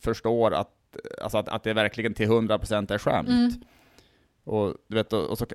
förstår 0.00 0.54
att, 0.54 0.70
alltså 1.22 1.38
att, 1.38 1.48
att 1.48 1.62
det 1.62 1.72
verkligen 1.72 2.14
till 2.14 2.28
100% 2.28 2.92
är 2.92 2.98
skämt. 2.98 3.28
Mm. 3.28 3.52
Och, 4.44 4.74
du 4.88 4.96
vet, 4.96 5.12
och, 5.12 5.30
och, 5.30 5.38
så, 5.38 5.46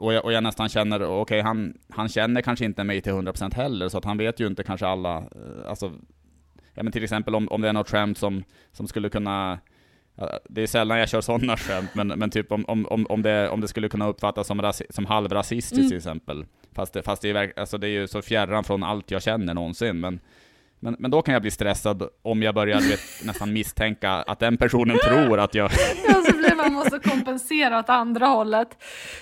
och, 0.00 0.14
jag, 0.14 0.24
och 0.24 0.32
jag 0.32 0.42
nästan 0.42 0.68
känner, 0.68 1.02
okej 1.04 1.40
han, 1.40 1.78
han 1.88 2.08
känner 2.08 2.42
kanske 2.42 2.64
inte 2.64 2.84
mig 2.84 3.00
till 3.00 3.12
100% 3.12 3.54
heller, 3.54 3.88
så 3.88 3.98
att 3.98 4.04
han 4.04 4.18
vet 4.18 4.40
ju 4.40 4.46
inte 4.46 4.62
kanske 4.62 4.86
alla, 4.86 5.16
eh, 5.16 5.68
alltså, 5.68 5.92
ja 6.74 6.82
men 6.82 6.92
till 6.92 7.04
exempel 7.04 7.34
om, 7.34 7.48
om 7.48 7.60
det 7.60 7.68
är 7.68 7.72
något 7.72 7.90
skämt 7.90 8.18
som, 8.18 8.44
som 8.72 8.88
skulle 8.88 9.08
kunna 9.08 9.58
Det 10.48 10.62
är 10.62 10.66
sällan 10.66 10.98
jag 10.98 11.08
kör 11.08 11.20
sådana 11.20 11.56
skämt, 11.56 11.90
men, 11.94 12.08
men 12.08 12.30
typ 12.30 12.52
om, 12.52 12.64
om, 12.68 13.06
om, 13.08 13.22
det, 13.22 13.48
om 13.48 13.60
det 13.60 13.68
skulle 13.68 13.88
kunna 13.88 14.08
uppfattas 14.08 14.46
som, 14.46 14.62
rasi, 14.62 14.84
som 14.90 15.06
halvrasistiskt 15.06 15.78
Mm. 15.78 15.88
till 15.88 15.96
exempel. 15.96 16.46
Fast, 16.72 16.92
det, 16.92 17.02
fast 17.02 17.22
det, 17.22 17.30
är, 17.30 17.52
alltså 17.56 17.78
det 17.78 17.86
är 17.86 17.90
ju 17.90 18.08
så 18.08 18.22
fjärran 18.22 18.64
från 18.64 18.82
allt 18.82 19.10
jag 19.10 19.22
känner 19.22 19.54
någonsin. 19.54 20.00
Men, 20.00 20.20
men, 20.80 20.96
men 20.98 21.10
då 21.10 21.22
kan 21.22 21.32
jag 21.32 21.42
bli 21.42 21.50
stressad 21.50 22.08
om 22.22 22.42
jag 22.42 22.54
börjar 22.54 22.80
vet, 22.80 23.00
nästan 23.24 23.52
misstänka 23.52 24.10
att 24.10 24.38
den 24.38 24.56
personen 24.56 24.96
tror 25.08 25.40
att 25.40 25.54
jag... 25.54 25.70
Man 26.62 26.72
måste 26.72 26.98
kompensera 26.98 27.78
åt 27.78 27.88
andra 27.88 28.26
hållet. 28.26 28.68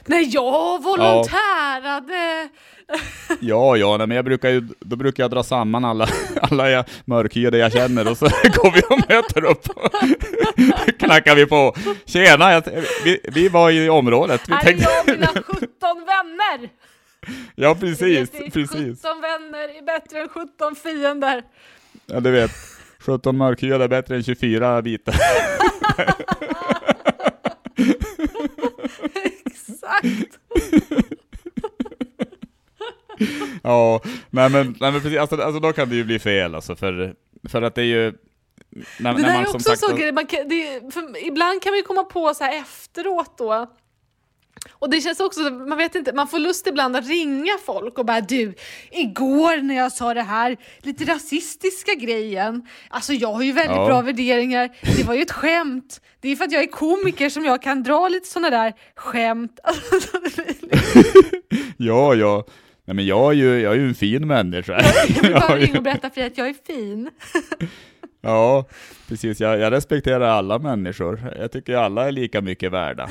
Nej, 0.06 0.28
jag 0.32 0.82
volontärade! 0.82 2.48
Ja, 3.40 3.76
ja, 3.76 3.96
nej, 3.96 4.06
men 4.06 4.16
jag 4.16 4.24
brukar 4.24 4.48
ju, 4.48 4.68
då 4.80 4.96
brukar 4.96 5.22
jag 5.22 5.30
dra 5.30 5.42
samman 5.42 5.84
alla, 5.84 6.08
alla 6.42 6.70
jag, 6.70 6.84
mörkhyade 7.04 7.58
jag 7.58 7.72
känner 7.72 8.10
och 8.10 8.16
så 8.16 8.24
går 8.42 8.72
vi 8.72 8.80
och 8.80 9.08
möter 9.08 9.44
upp. 9.44 9.64
Knackar 10.98 11.34
vi 11.34 11.46
på. 11.46 11.74
Tjena, 12.04 12.52
jag, 12.52 12.62
vi, 13.04 13.20
vi 13.24 13.48
var 13.48 13.70
i 13.70 13.88
området. 13.88 14.48
Vi 14.48 14.52
Här 14.52 14.60
är 14.60 14.64
tänkte, 14.64 14.90
jag 14.90 15.00
och 15.00 15.20
mina 15.20 15.26
17 15.26 15.68
vänner! 16.06 16.68
ja, 17.54 17.74
precis, 17.74 18.34
vet, 18.34 18.52
precis. 18.52 19.02
17 19.02 19.20
vänner 19.20 19.78
är 19.78 19.82
bättre 19.86 20.20
än 20.20 20.28
17 20.28 20.74
fiender. 20.74 21.42
Ja, 22.06 22.20
du 22.20 22.30
vet. 22.30 22.50
17 23.00 23.36
mörkhyade 23.36 23.84
är 23.84 23.88
bättre 23.88 24.16
än 24.16 24.22
24 24.22 24.80
vita. 24.80 25.12
Exakt! 29.46 30.38
Ja, 33.62 34.00
nej 34.30 34.50
men, 34.50 34.76
nej, 34.80 34.92
men 34.92 35.00
precis, 35.00 35.18
alltså, 35.18 35.42
alltså 35.42 35.60
då 35.60 35.72
kan 35.72 35.88
det 35.88 35.96
ju 35.96 36.04
bli 36.04 36.18
fel 36.18 36.54
alltså, 36.54 36.76
för, 36.76 37.14
för 37.48 37.62
att 37.62 37.74
det 37.74 37.80
är 37.80 37.84
ju... 37.84 38.12
När, 39.00 39.14
Det 39.14 39.22
där 39.22 39.32
man 39.32 39.42
är 39.42 39.46
som 39.46 39.72
också 39.72 39.96
grej, 39.96 40.12
man 40.12 40.26
kan, 40.26 40.48
det, 40.48 40.82
ibland 41.22 41.62
kan 41.62 41.70
man 41.72 41.76
ju 41.76 41.82
komma 41.82 42.04
på 42.04 42.34
så 42.34 42.44
här 42.44 42.60
efteråt 42.60 43.38
då. 43.38 43.66
Och 44.72 44.90
det 44.90 45.00
känns 45.00 45.20
också, 45.20 45.40
man 45.40 45.78
vet 45.78 45.94
inte, 45.94 46.12
man 46.12 46.28
får 46.28 46.38
lust 46.38 46.66
ibland 46.66 46.96
att 46.96 47.08
ringa 47.08 47.52
folk 47.66 47.98
och 47.98 48.04
bara 48.06 48.20
du, 48.20 48.54
igår 48.90 49.62
när 49.62 49.74
jag 49.76 49.92
sa 49.92 50.14
det 50.14 50.22
här 50.22 50.56
lite 50.82 51.04
rasistiska 51.04 51.94
grejen, 51.94 52.66
alltså 52.88 53.12
jag 53.12 53.32
har 53.32 53.42
ju 53.42 53.52
väldigt 53.52 53.76
Ja. 53.76 53.86
bra 53.86 54.00
värderingar, 54.00 54.68
det 54.96 55.04
var 55.06 55.14
ju 55.14 55.22
ett 55.22 55.32
skämt. 55.32 56.00
Det 56.20 56.28
är 56.28 56.36
för 56.36 56.44
att 56.44 56.52
jag 56.52 56.62
är 56.62 56.66
komiker 56.66 57.30
som 57.30 57.44
jag 57.44 57.62
kan 57.62 57.82
dra 57.82 58.08
lite 58.08 58.26
sådana 58.28 58.50
där 58.50 58.72
skämt. 58.94 59.60
Alltså, 59.64 60.18
Ja, 61.76 62.14
ja. 62.14 62.44
Nej 62.84 62.94
men 62.94 63.06
jag 63.06 63.28
är 63.30 63.36
ju, 63.36 63.60
jag 63.60 63.72
är 63.72 63.76
ju 63.76 63.88
en 63.88 63.94
fin 63.94 64.26
människa. 64.26 64.80
jag 65.16 65.22
vill 65.22 65.32
bara 65.48 65.56
ringa 65.56 65.76
och 65.78 65.84
berätta 65.84 66.10
för 66.10 66.20
dig 66.20 66.26
att 66.26 66.38
jag 66.38 66.48
är 66.48 66.54
fin. 66.66 67.10
Ja, 68.20 68.64
precis. 69.08 69.40
Jag, 69.40 69.58
jag 69.58 69.72
respekterar 69.72 70.20
alla 70.28 70.58
människor. 70.58 71.32
Jag 71.38 71.52
tycker 71.52 71.74
alla 71.76 72.08
är 72.08 72.12
lika 72.12 72.40
mycket 72.40 72.72
värda. 72.72 73.08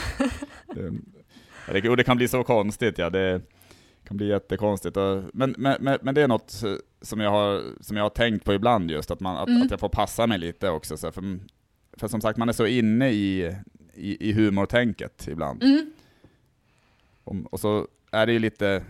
Det, 1.72 1.90
och 1.90 1.98
det 1.98 2.04
kan 2.04 2.18
bli 2.18 2.28
så 2.28 2.44
konstigt, 2.44 2.98
ja. 2.98 3.10
Det 3.10 3.42
kan 4.04 4.18
bli 4.18 4.28
jättekonstigt. 4.28 4.96
Men, 5.34 5.56
men, 5.58 5.78
men, 5.80 5.98
men 6.02 6.16
det 6.16 6.22
är 6.22 6.28
något 6.28 6.64
som 7.02 7.20
jag 7.20 7.32
har, 7.32 7.64
som 7.82 7.98
jag 7.98 8.04
har 8.04 8.10
tänkt 8.10 8.46
på 8.46 8.54
ibland 8.54 8.92
just, 8.92 9.12
att, 9.12 9.20
man, 9.20 9.38
att, 9.38 9.48
Mm. 9.48 9.62
att 9.62 9.72
jag 9.72 9.80
får 9.80 9.90
passa 9.90 10.28
mig 10.28 10.38
lite 10.38 10.70
också. 10.70 10.98
Så, 10.98 11.12
för, 11.12 11.40
för 11.98 12.08
som 12.08 12.22
sagt, 12.22 12.38
man 12.38 12.50
är 12.50 12.54
så 12.54 12.66
inne 12.66 13.10
i, 13.10 13.56
i, 13.94 14.30
i 14.30 14.34
humortänket 14.34 15.28
ibland. 15.28 15.64
Mm. 15.64 15.92
Och, 17.24 17.36
och 17.54 17.60
så 17.60 17.88
är 18.12 18.26
det 18.26 18.34
ju 18.34 18.40
lite, 18.40 18.84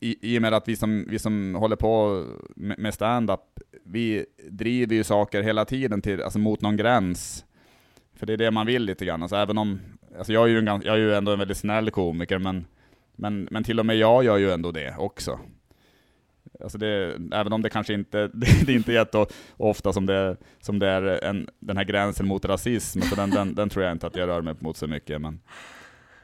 i, 0.00 0.34
i 0.34 0.38
och 0.38 0.42
med 0.42 0.54
att 0.54 0.68
vi 0.68 0.76
som, 0.76 1.06
vi 1.08 1.18
som 1.18 1.54
håller 1.54 1.76
på 1.76 2.24
med, 2.56 2.78
med 2.78 2.94
stand-up, 2.94 3.40
vi 3.84 4.26
driver 4.48 4.94
ju 4.94 5.04
saker 5.04 5.42
hela 5.42 5.64
tiden 5.64 6.02
till, 6.02 6.22
alltså 6.22 6.38
mot 6.38 6.60
någon 6.60 6.76
gräns. 6.76 7.44
För 8.14 8.26
det 8.26 8.32
är 8.32 8.36
det 8.36 8.50
man 8.50 8.66
vill 8.66 8.82
lite 8.84 9.04
grann. 9.04 9.22
Alltså 9.22 9.36
även 9.36 9.58
om, 9.58 9.80
alltså 10.18 10.32
jag 10.32 10.44
är 10.44 10.48
ju, 10.48 10.58
en, 10.58 10.66
jag 10.66 10.86
är 10.86 10.96
ju 10.96 11.14
ändå 11.14 11.32
en 11.32 11.38
väldigt 11.38 11.56
snäll 11.56 11.90
komiker, 11.90 12.38
men, 12.38 12.66
men, 13.16 13.48
men 13.50 13.64
till 13.64 13.78
och 13.80 13.86
med 13.86 13.96
jag 13.96 14.24
gör 14.24 14.36
ju 14.36 14.50
ändå 14.50 14.72
det 14.72 14.94
också. 14.98 15.40
Alltså 16.60 16.78
det, 16.78 17.18
även 17.32 17.52
om 17.52 17.62
det 17.62 17.70
kanske 17.70 17.94
inte, 17.94 18.28
det, 18.28 18.46
det 18.66 18.72
är 18.72 18.76
inte 18.76 18.92
jätteofta 18.92 19.92
som 19.92 20.06
det, 20.06 20.36
som 20.60 20.78
det 20.78 20.88
är 20.88 21.24
en, 21.24 21.48
den 21.58 21.76
här 21.76 21.84
gränsen 21.84 22.26
mot 22.26 22.44
rasism, 22.44 23.00
så 23.00 23.14
den, 23.14 23.30
den, 23.30 23.54
den 23.54 23.68
tror 23.68 23.84
jag 23.84 23.92
inte 23.92 24.06
att 24.06 24.16
jag 24.16 24.28
rör 24.28 24.42
mig 24.42 24.54
mot 24.58 24.76
så 24.76 24.86
mycket. 24.86 25.20
Men, 25.20 25.40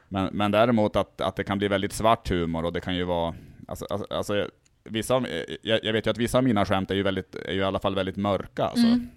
men, 0.09 0.29
men 0.33 0.51
däremot 0.51 0.95
att, 0.95 1.21
att 1.21 1.35
det 1.35 1.43
kan 1.43 1.57
bli 1.57 1.67
väldigt 1.67 1.93
svart 1.93 2.29
humor 2.29 2.65
och 2.65 2.73
det 2.73 2.81
kan 2.81 2.95
ju 2.95 3.03
vara, 3.03 3.35
alltså, 3.67 3.85
alltså, 3.89 4.13
alltså 4.13 4.49
vissa, 4.83 5.15
av- 5.15 5.27
jag, 5.61 5.79
jag 5.83 5.93
vet 5.93 6.05
ju 6.05 6.11
att 6.11 6.17
vissa 6.17 6.37
av 6.37 6.43
mina 6.43 6.65
skämt 6.65 6.91
är 6.91 6.95
ju, 6.95 7.03
väldigt, 7.03 7.35
är 7.35 7.53
ju 7.53 7.59
i 7.59 7.63
alla 7.63 7.79
fall 7.79 7.95
väldigt 7.95 8.17
mörka. 8.17 8.63
Alltså. 8.63 8.87
Mm. 8.87 9.07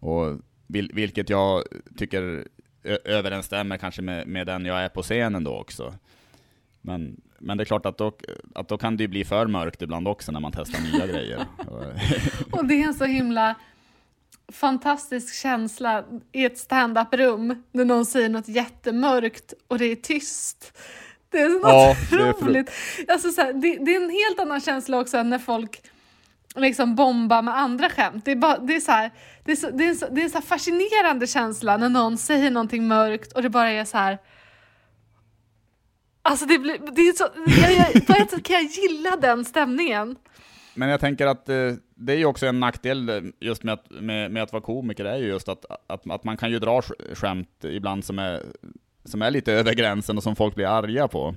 Och 0.00 0.40
vil, 0.66 0.90
vilket 0.94 1.30
jag 1.30 1.62
tycker 1.96 2.48
överensstämmer 2.84 3.76
kanske 3.76 4.02
med, 4.02 4.26
med 4.26 4.46
den 4.46 4.64
jag 4.64 4.84
är 4.84 4.88
på 4.88 5.02
scenen 5.02 5.44
då 5.44 5.58
också. 5.58 5.94
Men, 6.80 7.20
men 7.38 7.56
det 7.56 7.62
är 7.62 7.64
klart 7.64 7.86
att 7.86 7.98
då, 7.98 8.12
att 8.54 8.68
då 8.68 8.78
kan 8.78 8.96
det 8.96 9.02
ju 9.02 9.08
bli 9.08 9.24
för 9.24 9.46
mörkt 9.46 9.82
ibland 9.82 10.08
också 10.08 10.32
när 10.32 10.40
man 10.40 10.52
testar 10.52 10.80
nya 10.80 11.06
grejer. 11.12 11.46
Och 12.52 12.64
det 12.66 12.74
är 12.74 12.86
en 12.86 12.94
så 12.94 13.04
himla 13.04 13.54
fantastisk 14.52 15.34
känsla 15.34 16.04
i 16.32 16.44
ett 16.44 16.58
stand-up-rum 16.58 17.62
när 17.72 17.84
någon 17.84 18.06
säger 18.06 18.28
något 18.28 18.48
jättemörkt 18.48 19.54
och 19.68 19.78
det 19.78 19.84
är 19.84 19.96
tyst. 19.96 20.78
Det 21.28 21.40
är 21.40 21.48
något 21.48 21.62
Ja, 21.62 21.96
det 22.10 22.16
är 22.16 22.32
roligt. 22.32 22.70
Alltså 23.08 23.30
så 23.30 23.40
här, 23.40 23.52
det, 23.52 23.84
det 23.84 23.94
är 23.94 24.02
en 24.02 24.10
helt 24.10 24.40
annan 24.40 24.60
känsla 24.60 25.00
också 25.00 25.16
än 25.16 25.30
när 25.30 25.38
folk 25.38 25.82
liksom 26.56 26.94
bomba 26.94 27.42
med 27.42 27.58
andra 27.58 27.90
skämt. 27.90 28.24
Det 28.24 28.30
är, 28.30 28.36
bara, 28.36 28.58
det 28.58 28.76
är, 28.76 28.80
så 28.80 28.92
här, 28.92 29.10
det 29.44 29.52
är, 29.52 29.56
så, 29.56 29.70
det 29.70 29.84
är, 29.84 29.88
en 29.88 29.96
så, 29.96 30.06
det 30.10 30.22
är 30.22 30.28
så 30.28 30.40
fascinerande 30.40 31.26
känsla 31.26 31.76
när 31.76 31.88
någon 31.88 32.18
säger 32.18 32.50
någonting 32.50 32.88
mörkt 32.88 33.32
och 33.32 33.42
det 33.42 33.50
bara 33.50 33.70
är 33.70 33.84
så 33.84 33.98
här. 33.98 34.18
Alltså 36.22 36.46
det 36.46 36.58
blir, 36.58 36.78
det 36.92 37.02
är 37.02 37.12
så, 37.12 37.28
jag, 37.46 37.72
jag, 37.72 38.06
på 38.06 38.12
ett 38.12 38.30
sätt 38.30 38.44
kan 38.44 38.56
jag 38.56 38.64
gilla 38.64 39.16
den 39.16 39.44
stämningen. 39.44 40.16
Men 40.74 40.88
jag 40.88 41.00
tänker 41.00 41.26
att 41.26 41.48
eh, 41.48 41.72
det 41.94 42.12
är 42.12 42.16
ju 42.16 42.24
också 42.24 42.46
en 42.46 42.60
nackdel 42.60 43.08
eh, 43.08 43.22
just 43.40 43.62
med 43.62 43.74
att, 43.74 43.90
med, 43.90 44.30
med 44.30 44.42
att 44.42 44.52
vara 44.52 44.62
komiker, 44.62 45.04
det 45.04 45.10
är 45.10 45.16
ju 45.16 45.26
just 45.26 45.48
att, 45.48 45.64
att, 45.88 46.10
att 46.10 46.24
man 46.24 46.36
kan 46.36 46.50
ju 46.50 46.58
dra 46.58 46.82
skämt 47.14 47.64
ibland 47.64 48.04
som 48.04 48.18
är, 48.18 48.42
som 49.04 49.22
är 49.22 49.30
lite 49.30 49.52
över 49.52 49.74
gränsen 49.74 50.16
och 50.16 50.22
som 50.22 50.36
folk 50.36 50.54
blir 50.54 50.66
arga 50.66 51.08
på. 51.08 51.34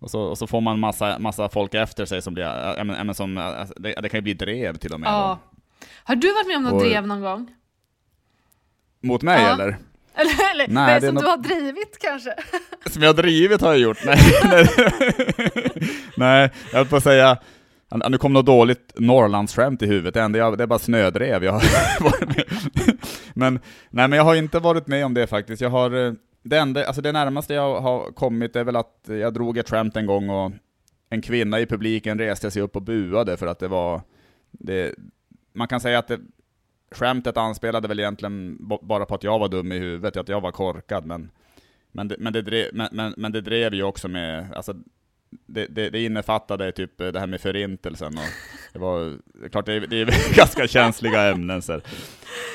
Och 0.00 0.10
så, 0.10 0.20
och 0.20 0.38
så 0.38 0.46
får 0.46 0.60
man 0.60 0.78
massa, 0.80 1.18
massa 1.18 1.48
folk 1.48 1.74
efter 1.74 2.04
sig 2.04 2.22
som 2.22 2.34
blir, 2.34 2.78
äh, 2.78 2.84
men 2.84 3.14
som, 3.14 3.38
äh, 3.38 3.44
det, 3.76 3.94
det 4.02 4.08
kan 4.08 4.18
ju 4.18 4.22
bli 4.22 4.34
drev 4.34 4.76
till 4.76 4.92
och 4.92 5.00
med. 5.00 5.08
Ja. 5.08 5.38
Har 6.04 6.16
du 6.16 6.32
varit 6.34 6.46
med 6.46 6.56
om 6.56 6.62
något 6.62 6.72
Och- 6.72 6.80
drev 6.88 7.06
någon 7.06 7.20
gång? 7.20 7.50
Mot 9.02 9.22
mig 9.22 9.42
Ja. 9.42 9.52
eller? 9.54 9.78
Eller, 10.14 10.50
eller 10.54 10.68
Nej, 10.68 10.86
nej, 10.86 11.00
det 11.00 11.06
är 11.06 11.08
som 11.08 11.14
något- 11.14 11.24
du 11.24 11.28
har 11.30 11.36
drivit 11.36 11.98
kanske? 12.00 12.34
Som 12.90 13.02
jag 13.02 13.08
har 13.08 13.14
drivit 13.22 13.60
har 13.60 13.68
jag 13.68 13.78
gjort, 13.78 13.98
nej. 14.04 14.18
nej. 14.44 14.66
nej, 16.16 16.50
jag 16.70 16.78
höll 16.78 16.86
på 16.86 16.96
att 16.96 17.02
säga, 17.02 17.36
nu 18.08 18.18
kom 18.18 18.32
något 18.32 18.46
dåligt 18.46 18.92
Norrlandsskämt 18.96 19.82
i 19.82 19.86
huvudet, 19.86 20.32
det, 20.32 20.38
jag, 20.38 20.58
det 20.58 20.64
är 20.64 20.66
bara 20.66 20.78
snödrev 20.78 21.44
jag 21.44 21.52
har 21.52 22.02
varit 22.04 22.28
med 22.36 22.44
Men, 23.34 23.54
nej 23.90 24.08
men 24.08 24.12
jag 24.12 24.24
har 24.24 24.34
inte 24.34 24.58
varit 24.58 24.86
med 24.86 25.04
om 25.06 25.14
det 25.14 25.26
faktiskt, 25.26 25.62
jag 25.62 25.70
har, 25.70 26.06
eh, 26.06 26.12
det 26.42 26.58
enda, 26.58 26.86
alltså 26.86 27.02
det 27.02 27.12
närmaste 27.12 27.54
jag 27.54 27.80
har 27.80 28.12
kommit 28.12 28.56
är 28.56 28.64
väl 28.64 28.76
att 28.76 29.00
jag 29.06 29.34
drog 29.34 29.58
ett 29.58 29.70
skämt 29.70 29.96
en 29.96 30.06
gång 30.06 30.30
och 30.30 30.52
en 31.10 31.22
kvinna 31.22 31.60
i 31.60 31.66
publiken 31.66 32.18
reste 32.18 32.50
sig 32.50 32.62
upp 32.62 32.76
och 32.76 32.82
buade 32.82 33.36
för 33.36 33.46
att 33.46 33.58
det 33.58 33.68
var, 33.68 34.02
det, 34.50 34.94
man 35.52 35.68
kan 35.68 35.80
säga 35.80 35.98
att 35.98 36.08
det, 36.08 36.20
skämtet 36.90 37.36
anspelade 37.36 37.88
väl 37.88 38.00
egentligen 38.00 38.58
bara 38.82 39.06
på 39.06 39.14
att 39.14 39.24
jag 39.24 39.38
var 39.38 39.48
dum 39.48 39.72
i 39.72 39.78
huvudet, 39.78 40.16
att 40.16 40.28
jag 40.28 40.40
var 40.40 40.52
korkad, 40.52 41.06
men 41.06 41.30
men 41.92 42.08
det, 42.08 42.16
men, 42.18 42.32
det 42.32 42.42
drev, 42.42 42.66
men, 42.72 42.88
men, 42.92 43.14
men 43.16 43.32
det 43.32 43.40
drev 43.40 43.74
ju 43.74 43.82
också 43.82 44.08
med, 44.08 44.52
alltså, 44.54 44.74
det, 45.46 45.66
det, 45.66 45.90
det 45.90 46.04
innefattade 46.04 46.72
typ 46.72 46.98
det 46.98 47.20
här 47.20 47.26
med 47.26 47.40
förintelsen 47.40 48.18
och 48.18 48.24
det 48.72 48.78
var, 48.78 49.18
är 49.44 49.48
klart 49.48 49.66
det 49.66 49.72
är, 49.72 49.80
det 49.80 50.00
är 50.00 50.34
ganska 50.36 50.66
känsliga 50.66 51.22
ämnen 51.22 51.62
så. 51.62 51.80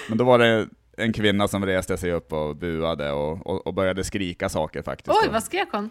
Men 0.10 0.18
då 0.18 0.24
var 0.24 0.40
det 0.40 0.68
en 0.98 1.14
kvinna 1.14 1.48
som 1.48 1.66
reste 1.66 1.98
sig 1.98 2.12
upp 2.12 2.34
och 2.34 2.56
buade 2.56 3.12
och, 3.12 3.48
och, 3.48 3.68
och 3.68 3.74
började 3.74 4.04
skrika 4.04 4.50
saker 4.50 4.82
faktiskt. 4.82 5.18
Oj, 5.24 5.30
vad 5.32 5.44
skrek 5.44 5.68
hon? 5.72 5.90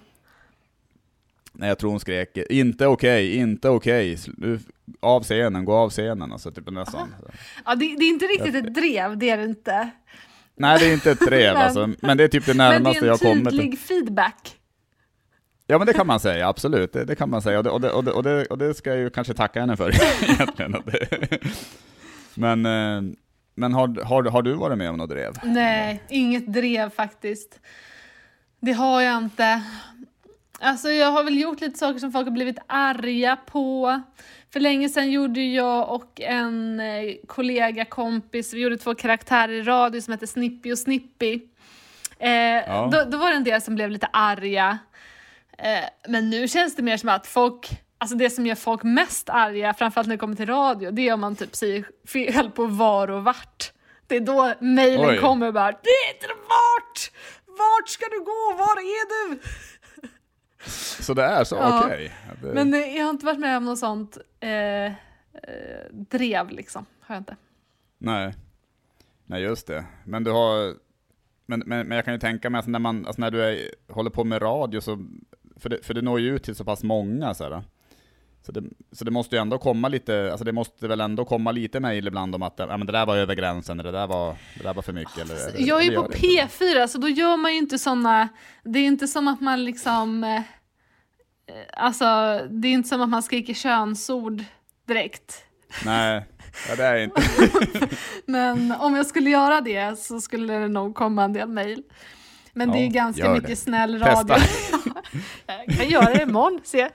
Nej, 1.53 1.69
jag 1.69 1.79
tror 1.79 1.91
hon 1.91 2.01
skrek 2.01 2.37
'Inte 2.51 2.87
okej, 2.87 3.37
inte 3.37 3.69
okej, 3.69 4.19
nu, 4.37 4.59
av 5.01 5.23
scenen, 5.23 5.65
gå 5.65 5.75
av 5.75 5.91
scenen' 5.91 6.33
alltså 6.33 6.51
typ 6.51 6.71
nästan. 6.71 7.15
Ja, 7.65 7.75
det, 7.75 7.97
det 7.99 8.05
är 8.05 8.09
inte 8.09 8.25
riktigt 8.27 8.55
ett 8.55 8.75
drev, 8.75 9.19
det 9.19 9.31
är 9.31 9.37
det 9.37 9.45
inte. 9.45 9.91
Nej, 10.57 10.79
det 10.79 10.87
är 10.87 10.93
inte 10.93 11.11
ett 11.11 11.21
drev 11.21 11.55
Men- 11.55 11.63
alltså, 11.63 11.91
men 12.01 12.17
det 12.17 12.25
är 12.25 12.29
typ 12.29 12.47
det 12.47 12.55
Men 12.55 12.73
det 12.73 12.79
närmaste 12.79 13.05
är 13.05 13.07
jag 13.07 13.25
en 13.25 13.45
tydlig 13.45 13.79
feedback. 13.79 14.57
Ja 15.67 15.79
men 15.79 15.87
det 15.87 15.93
kan 15.93 16.07
man 16.07 16.21
säga, 16.21 16.49
absolut. 16.49 16.93
Det, 16.93 17.05
det 17.05 17.15
kan 17.17 17.31
man 17.31 17.43
säga, 17.43 17.59
och 17.59 17.65
det, 17.65 17.71
och, 17.71 17.81
det, 17.81 17.91
och, 17.91 18.23
det, 18.23 18.45
och, 18.47 18.59
det, 18.59 18.75
ska 18.75 18.91
jag 18.91 18.99
ju 18.99 19.11
kanske 19.11 19.35
tacka 19.35 19.61
henne 19.61 19.77
för 19.77 19.91
egentligen. 20.23 20.83
Men, 22.35 22.67
eh, 22.67 23.15
men 23.55 23.75
har, 23.75 24.05
har, 24.05 24.25
har 24.25 24.43
du 24.43 24.53
varit 24.53 24.79
med 24.79 24.91
om 24.91 24.97
något 24.97 25.11
drev? 25.11 25.33
Nej, 25.43 26.03
inget 26.09 26.53
drev 26.53 26.91
faktiskt. 26.91 27.61
Det 28.61 28.73
har 28.73 29.01
jag 29.01 29.23
inte. 29.23 29.63
Alltså 30.61 30.91
jag 30.91 31.13
har 31.13 31.25
väl 31.25 31.41
gjort 31.41 31.61
lite 31.61 31.79
saker 31.79 31.99
som 31.99 32.13
folk 32.13 32.27
har 32.27 32.33
blivit 32.33 32.59
arga 32.67 33.37
på. 33.37 34.01
För 34.53 34.61
länge 34.61 34.89
sedan 34.89 35.11
gjorde 35.11 35.41
jag 35.41 35.95
och 35.95 36.21
en 36.21 36.81
eh, 36.81 37.15
kollega, 37.27 37.85
kompis, 37.85 38.55
vi 38.55 38.61
gjorde 38.61 38.77
två 38.77 38.95
karaktärer 38.95 39.53
i 39.53 39.63
radio 39.63 40.01
som 40.01 40.13
hette 40.13 40.27
Snippy 40.27 40.73
och 40.73 40.79
Snippy. 40.79 41.41
Eh, 42.19 42.91
då, 42.91 43.05
då 43.11 43.19
var 43.19 43.31
det 43.31 43.37
en 43.37 43.45
del 43.45 43.61
som 43.61 43.75
blev 43.75 43.91
lite 43.91 44.07
arga. 44.13 44.79
Eh, 45.59 45.85
men 46.09 46.31
nu 46.31 46.49
känns 46.49 46.77
det 46.77 46.83
mer 46.83 46.97
som 46.97 47.09
att 47.09 47.27
folk, 47.27 47.71
alltså 48.05 48.17
det 48.17 48.31
som 48.31 48.47
gör 48.47 48.55
folk 48.55 48.83
mest 48.83 49.29
arga, 49.29 49.75
framförallt 49.75 50.09
när 50.09 50.15
det 50.17 50.21
kommer 50.21 50.37
till 50.37 50.47
radio, 50.47 50.91
det 50.91 51.09
är 51.09 51.15
om 51.15 51.21
man 51.21 51.37
typ 51.37 51.55
säger 51.57 51.85
fel 52.09 52.51
på 52.51 52.67
var 52.67 53.11
och 53.11 53.25
vart. 53.25 53.73
Det 54.07 54.17
är 54.17 54.21
då 54.21 54.55
mejlen 54.61 55.21
kommer 55.21 55.53
bara 55.53 55.71
“Det 55.73 55.89
är 55.89 56.15
inte 56.15 56.27
vart! 56.29 57.11
Vart 57.47 57.89
ska 57.89 58.07
du 58.11 58.19
gå? 58.19 58.55
Var 58.59 58.77
är 58.81 59.31
du?” 59.31 59.39
Så 61.03 61.15
det 61.15 61.23
är 61.25 61.45
så, 61.45 61.57
Ja. 61.57 61.83
okej. 61.85 62.13
Det- 62.43 62.55
Men 62.55 62.75
eh, 62.75 62.97
jag 62.97 63.05
har 63.05 63.11
inte 63.11 63.27
varit 63.27 63.39
med 63.41 63.57
om 63.57 63.65
något 63.65 63.79
sånt 63.79 64.19
eh, 64.41 64.85
eh, 64.85 64.93
drev 65.91 66.51
liksom. 66.51 66.87
Har 67.01 67.15
jag 67.15 67.21
inte. 67.21 67.37
Nej. 67.99 68.35
Nej, 69.27 69.43
just 69.43 69.67
det. 69.67 69.85
Men 70.05 70.25
du 70.25 70.31
har... 70.31 70.75
Men, 71.47 71.63
men, 71.67 71.87
men 71.89 71.97
jag 71.97 72.05
kan 72.05 72.15
ju 72.15 72.21
tänka 72.21 72.51
mig 72.51 72.59
att 72.59 72.67
när, 72.67 72.79
man, 72.79 73.07
alltså 73.07 73.21
när 73.21 73.31
du 73.31 73.45
är, 73.45 73.71
håller 73.89 74.11
på 74.11 74.25
med 74.25 74.43
radio, 74.43 74.81
så, 74.81 75.07
för, 75.57 75.69
det, 75.69 75.87
för 75.87 75.95
det 75.95 76.03
når 76.03 76.21
ju 76.21 76.35
ut 76.37 76.43
till 76.43 76.55
så 76.55 76.65
pass 76.65 76.83
många. 76.83 77.35
Så, 77.35 77.45
här, 77.45 77.63
så, 78.47 78.53
det, 78.53 78.63
så 78.93 79.05
det 79.05 79.11
måste 79.11 79.37
ju 79.37 79.43
ändå 79.43 79.59
komma 79.59 79.89
lite, 79.89 80.29
alltså 80.31 80.45
det 80.45 80.53
måste 80.53 80.89
väl 80.89 81.01
ändå 81.01 81.25
komma 81.25 81.53
lite 81.53 81.81
mejl 81.81 82.07
ibland 82.07 82.35
om 82.35 82.43
att 82.43 82.55
ja, 82.57 82.77
men 82.77 82.87
det 82.87 82.93
där 82.93 83.07
var 83.07 83.17
över 83.17 83.35
gränsen, 83.35 83.77
det 83.77 83.93
där 83.93 84.07
var, 84.07 84.37
det 84.57 84.63
där 84.63 84.75
var 84.75 84.83
för 84.83 84.93
mycket. 84.93 85.19
Eller, 85.19 85.35
eller, 85.49 85.69
Jag 85.69 85.81
är 85.81 85.85
ju 85.85 85.91
på 85.91 86.03
gör 86.03 86.09
det 86.09 86.43
inte? 86.43 86.65
P4 86.65 86.87
så 86.87 86.99
då 86.99 87.09
gör 87.09 87.37
man 87.37 87.53
ju 87.53 87.59
inte 87.59 87.79
såna, 87.79 88.29
det 88.65 88.79
är 88.79 88.85
inte 88.87 89.09
som 89.09 89.29
att 89.29 89.41
man 89.41 89.65
liksom, 89.65 90.25
eh, 90.25 90.43
alltså 91.73 92.05
det 92.51 92.69
är 92.69 92.73
inte 92.73 92.89
som 92.89 93.01
att 93.03 93.09
man 93.09 93.23
skriker 93.23 93.55
könsord 93.55 94.45
direkt. 94.87 95.45
Nej, 95.85 96.25
ja, 96.69 96.77
det 96.77 96.85
är 96.85 96.97
inte. 96.97 97.23
Men 98.27 98.73
om 98.73 98.95
jag 98.97 99.07
skulle 99.07 99.31
göra 99.31 99.61
det 99.61 99.99
så 99.99 100.21
skulle 100.21 100.53
det 100.59 100.69
nog 100.69 100.95
komma 100.95 101.25
en 101.25 101.33
del 101.33 101.49
mejl. 101.49 101.83
Men 102.53 102.71
det 102.71 102.79
är 102.79 102.85
Ja, 102.85 102.91
ganska 102.91 103.31
mycket 103.33 103.49
det. 103.49 103.57
snäll 103.57 103.99
radio. 103.99 104.37
jag 105.67 105.77
kan 105.79 105.89
göra 105.89 106.15
det 106.15 106.23
imorgon, 106.23 106.61
se. 106.65 106.89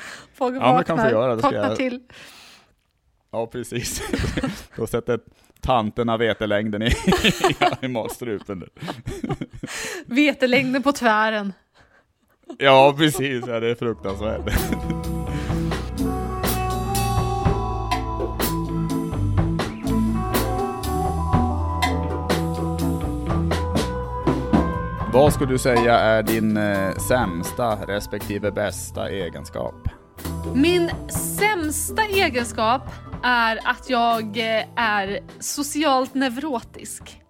Folk 0.34 0.56
Ja, 0.56 0.60
kan 0.60 0.74
vaknar, 0.74 1.04
få 1.04 1.10
göra, 1.10 1.32
det 1.34 1.38
ska 1.40 1.46
vaknar 1.48 1.68
jag- 1.68 1.76
till. 1.76 2.00
Ja, 3.32 3.46
precis. 3.46 4.02
Då 4.76 4.86
sätter 4.86 5.20
tanterna 5.60 6.16
vetelängden 6.16 6.82
i, 6.82 6.92
i 7.80 7.88
matstrupen. 7.88 8.64
Vetelängden 10.06 10.82
på 10.82 10.92
tvären. 10.92 11.52
Ja, 12.58 12.94
precis. 12.98 13.44
Ja, 13.46 13.60
det 13.60 13.70
är 13.70 13.74
fruktansvärt. 13.74 14.40
Vad 25.12 25.32
skulle 25.32 25.50
du 25.52 25.58
säga 25.58 25.98
är 25.98 26.22
din 26.22 26.56
eh, 26.56 26.94
sämsta 26.96 27.86
respektive 27.86 28.50
bästa 28.50 29.08
egenskap? 29.10 29.74
Min 30.54 30.90
sämsta 31.38 32.02
egenskap 32.02 32.82
är 33.22 33.58
att 33.64 33.90
jag 33.90 34.22
eh, 34.38 34.64
är 34.76 35.20
socialt 35.40 36.14
neurotisk. 36.14 37.22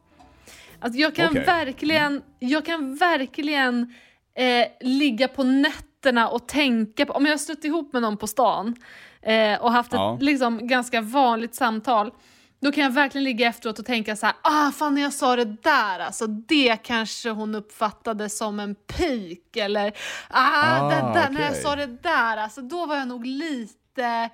Att 0.81 0.95
jag 0.95 1.15
kan 1.15 1.29
Okej. 1.29 1.45
verkligen, 1.45 2.23
jag 2.39 2.67
kan 2.67 2.97
verkligen 2.97 3.95
eh, 4.35 4.67
ligga 4.81 5.29
på 5.29 5.43
nätterna 5.43 6.29
och 6.29 6.49
tänka 6.49 7.07
på, 7.07 7.13
om 7.13 7.25
jag 7.27 7.33
har 7.33 7.39
stött 7.39 7.65
ihop 7.65 7.93
med 7.93 8.03
någon 8.03 8.17
på 8.17 8.27
stan 8.27 8.77
eh, 9.23 9.61
och 9.61 9.73
haft 9.73 9.93
Ja. 9.93 10.15
ett 10.15 10.23
liksom, 10.23 10.67
ganska 10.67 11.01
vanligt 11.01 11.55
samtal, 11.55 12.13
då 12.61 12.73
kan 12.73 12.85
jag 12.85 12.91
verkligen 12.91 13.25
ligga 13.25 13.49
efteråt 13.49 13.79
och 13.79 13.87
tänka 13.87 14.17
så 14.17 14.27
här, 14.27 14.35
ah 14.43 14.71
fan 14.73 14.95
när 14.95 15.03
jag 15.03 15.13
sa 15.13 15.37
det 15.37 15.45
där, 15.63 15.99
alltså 15.99 16.27
det 16.27 16.77
kanske 16.83 17.31
hon 17.31 17.55
uppfattade 17.55 18.29
som 18.29 18.61
en 18.61 18.75
pik 18.75 19.57
eller 19.57 19.93
ah, 20.31 20.89
det 20.89 21.03
Ah, 21.03 21.15
där, 21.15 21.31
när 21.31 21.41
jag 21.41 21.57
sa 21.57 21.77
det 21.77 21.87
där, 21.87 22.37
alltså 22.37 22.61
då 22.63 22.87
var 22.87 22.97
jag 22.97 23.09
nog 23.09 23.27
lite, 23.27 24.31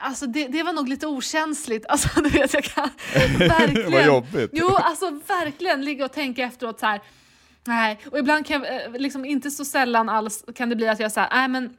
alltså 0.00 0.26
det, 0.26 0.48
det 0.48 0.62
var 0.62 0.72
nog 0.72 0.88
lite 0.88 1.06
okänsligt, 1.06 1.86
alltså 1.88 2.20
du 2.20 2.28
vet 2.28 2.54
jag 2.54 2.64
kan 2.64 2.90
verkligen. 3.38 3.92
Vad 3.92 4.06
jobbigt. 4.06 4.50
Jo, 4.52 4.76
alltså 4.76 5.10
verkligen 5.10 5.84
ligga 5.84 6.04
och 6.04 6.12
tänka 6.12 6.42
efteråt 6.42 6.80
så 6.80 6.86
här. 6.86 7.00
Nej, 7.66 7.98
och 8.10 8.18
ibland 8.18 8.46
kan 8.46 8.62
jag, 8.62 8.84
eh, 8.84 8.92
liksom 8.92 9.24
inte 9.24 9.50
så 9.50 9.64
sällan 9.64 10.08
alls 10.08 10.44
kan 10.54 10.68
det 10.68 10.76
bli 10.76 10.88
att 10.88 11.00
jag 11.00 11.12
säger 11.12 11.28
nej 11.32 11.48
men 11.48 11.76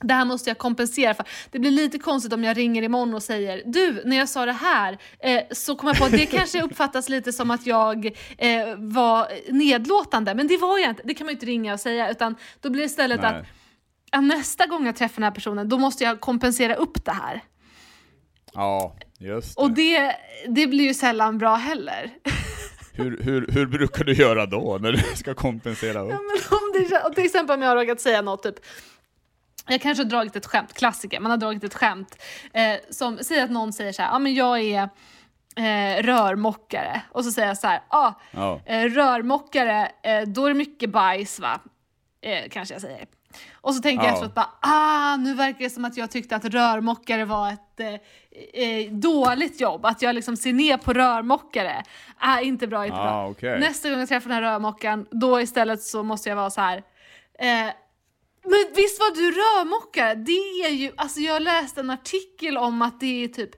det 0.00 0.14
här 0.14 0.24
måste 0.24 0.50
jag 0.50 0.58
kompensera 0.58 1.14
för. 1.14 1.26
Det 1.50 1.58
blir 1.58 1.70
lite 1.70 1.98
konstigt 1.98 2.32
om 2.32 2.44
jag 2.44 2.56
ringer 2.56 2.82
imorgon 2.82 3.14
och 3.14 3.22
säger 3.22 3.62
du, 3.66 4.02
när 4.04 4.16
jag 4.16 4.28
sa 4.28 4.46
det 4.46 4.52
här 4.52 4.98
eh, 5.18 5.42
så 5.50 5.76
kom 5.76 5.86
jag 5.86 5.98
på 5.98 6.04
att 6.04 6.10
det 6.10 6.26
kanske 6.26 6.62
uppfattas 6.64 7.08
lite 7.08 7.32
som 7.32 7.50
att 7.50 7.66
jag 7.66 8.06
eh, 8.38 8.76
var 8.76 9.52
nedlåtande, 9.52 10.34
men 10.34 10.46
det 10.46 10.56
var 10.56 10.78
jag 10.78 10.90
inte. 10.90 11.02
Det 11.04 11.14
kan 11.14 11.24
man 11.24 11.32
ju 11.32 11.36
inte 11.36 11.46
ringa 11.46 11.72
och 11.72 11.80
säga 11.80 12.10
utan 12.10 12.36
då 12.60 12.70
blir 12.70 12.82
det 12.82 12.86
istället 12.86 13.24
att 13.24 13.32
Nej. 13.32 13.44
att 14.12 14.24
nästa 14.24 14.66
gång 14.66 14.86
jag 14.86 14.96
träffar 14.96 15.14
den 15.14 15.24
här 15.24 15.30
personen, 15.30 15.68
då 15.68 15.78
måste 15.78 16.04
jag 16.04 16.20
kompensera 16.20 16.74
upp 16.74 17.04
det 17.04 17.12
här. 17.12 17.40
Ja, 18.52 18.96
just 19.18 19.56
det. 19.56 19.62
Och 19.62 19.70
det, 19.70 20.16
det 20.48 20.66
blir 20.66 20.84
ju 20.84 20.94
sällan 20.94 21.38
bra 21.38 21.54
heller. 21.54 22.10
Hur, 22.92 23.22
hur, 23.22 23.46
hur 23.52 23.66
brukar 23.66 24.04
du 24.04 24.12
göra 24.12 24.46
då, 24.46 24.78
när 24.80 24.92
du 24.92 24.98
ska 25.16 25.34
kompensera 25.34 26.00
upp? 26.00 26.10
Ja, 26.10 26.18
men 26.18 26.58
om 26.58 26.72
det, 26.72 27.14
till 27.14 27.24
exempel 27.24 27.56
om 27.56 27.62
jag 27.62 27.68
har 27.68 27.76
råkat 27.76 28.00
säga 28.00 28.22
något 28.22 28.42
typ 28.42 28.54
jag 29.70 29.80
kanske 29.80 30.04
har 30.04 30.10
dragit 30.10 30.36
ett 30.36 30.46
skämt, 30.46 30.72
klassiker, 30.74 31.20
man 31.20 31.30
har 31.30 31.38
dragit 31.38 31.64
ett 31.64 31.74
skämt 31.74 32.22
eh, 32.52 32.74
som 32.90 33.18
säger 33.18 33.44
att 33.44 33.50
någon 33.50 33.72
säger 33.72 33.92
så 33.92 34.02
här, 34.02 34.08
ja 34.08 34.14
ah, 34.16 34.18
men 34.18 34.34
jag 34.34 34.60
är 34.60 34.82
eh, 35.56 36.02
rörmockare 36.02 37.02
och 37.12 37.24
så 37.24 37.32
säger 37.32 37.48
jag 37.48 37.58
så 37.58 37.66
här, 37.66 37.80
ah, 37.88 38.12
Ja. 38.30 38.60
eh, 38.66 38.84
rörmockare, 38.84 39.90
eh, 40.02 40.22
då 40.22 40.44
är 40.44 40.48
det 40.48 40.54
mycket 40.54 40.90
bajs 40.90 41.40
va? 41.40 41.60
Eh, 42.22 42.48
kanske 42.50 42.74
jag 42.74 42.82
säger. 42.82 43.06
Och 43.52 43.74
så 43.74 43.82
tänker 43.82 44.04
jag 44.04 44.10
Ja. 44.12 44.14
efteråt 44.14 44.34
bara, 44.34 44.48
ah, 44.60 45.16
nu 45.16 45.34
verkar 45.34 45.58
det 45.58 45.70
som 45.70 45.84
att 45.84 45.96
jag 45.96 46.10
tyckte 46.10 46.36
att 46.36 46.44
rörmockare 46.44 47.24
var 47.24 47.52
ett 47.52 47.80
eh, 47.80 48.62
eh, 48.64 48.90
dåligt 48.92 49.60
jobb, 49.60 49.86
att 49.86 50.02
jag 50.02 50.14
liksom 50.14 50.36
ser 50.36 50.52
ner 50.52 50.76
på 50.76 50.92
rörmockare. 50.92 51.82
Ah, 52.18 52.40
inte 52.40 52.66
bra, 52.66 52.86
inte 52.86 52.98
Ah, 52.98 53.02
bra. 53.04 53.28
okej. 53.30 53.60
Nästa 53.60 53.90
gång 53.90 53.98
jag 53.98 54.08
träffar 54.08 54.30
den 54.30 54.44
här 54.44 54.52
rörmokaren, 54.52 55.06
då 55.10 55.40
istället 55.40 55.82
så 55.82 56.02
måste 56.02 56.28
jag 56.28 56.36
vara 56.36 56.50
så 56.50 56.60
här. 56.60 56.82
Eh, 57.38 57.72
men 58.42 58.64
visst 58.76 59.00
var 59.00 59.14
du 59.14 59.30
rörmokare? 59.30 60.14
Det 60.14 60.32
är 60.66 60.70
ju, 60.70 60.90
alltså 60.96 61.20
jag 61.20 61.42
läste 61.42 61.80
en 61.80 61.90
artikel 61.90 62.56
om 62.56 62.82
att 62.82 63.00
det 63.00 63.24
är 63.24 63.28
typ 63.28 63.50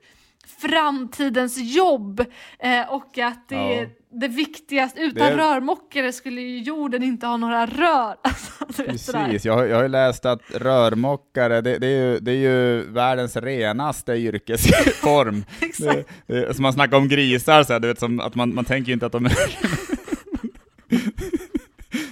framtidens 0.61 1.57
jobb 1.57 2.19
eh, 2.59 2.89
och 2.93 3.17
att 3.17 3.49
det 3.49 3.55
Ja. 3.55 3.73
är 3.73 3.89
det 4.11 4.27
viktigaste. 4.27 4.99
Utan 5.01 5.27
Det- 5.27 5.37
rörmokare 5.37 6.13
skulle 6.13 6.41
ju 6.41 6.59
jorden 6.59 7.03
inte 7.03 7.27
ha 7.27 7.37
några 7.37 7.65
rör. 7.65 8.15
Alltså. 8.59 9.11
Precis, 9.21 9.45
jag, 9.45 9.53
har- 9.53 9.65
jag 9.65 9.75
har 9.75 9.83
ju 9.83 9.89
läst 9.89 10.25
att 10.25 10.41
rörmokare, 10.53 11.61
det, 11.61 11.77
det, 11.77 11.87
är 11.87 12.11
ju, 12.13 12.19
det 12.19 12.31
är 12.31 12.35
ju 12.35 12.81
världens 12.91 13.35
renaste 13.35 14.13
yrkesform. 14.13 15.45
Exakt. 15.61 16.07
det, 16.27 16.33
det, 16.41 16.53
som 16.53 16.63
man 16.63 16.73
snackar 16.73 16.97
om 16.97 17.07
grisar, 17.07 17.63
så 17.63 17.73
här, 17.73 17.79
du 17.79 17.87
vet, 17.87 17.99
som 17.99 18.19
att 18.19 18.35
man, 18.35 18.53
man 18.55 18.65
tänker 18.65 18.87
ju 18.87 18.93
inte 18.93 19.05
att 19.05 19.11
de 19.11 19.25
är... 19.25 19.31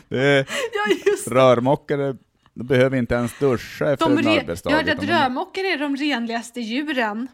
det 0.09 0.19
är, 0.23 0.45
Ja, 0.73 0.95
just 1.11 1.27
rörmokare 1.27 2.15
de 2.61 2.67
behöver 2.67 2.97
inte 2.97 3.15
ens 3.15 3.39
duscha 3.39 3.91
efter 3.93 4.05
De 4.05 4.17
en 4.17 4.27
arbetsdag. 4.27 4.69
jag 4.69 4.77
hörde 4.77 4.91
att 4.93 5.03
rörmokare 5.03 5.67
är 5.67 5.77
de 5.77 5.95
renligaste 5.95 6.61
djuren. 6.61 7.27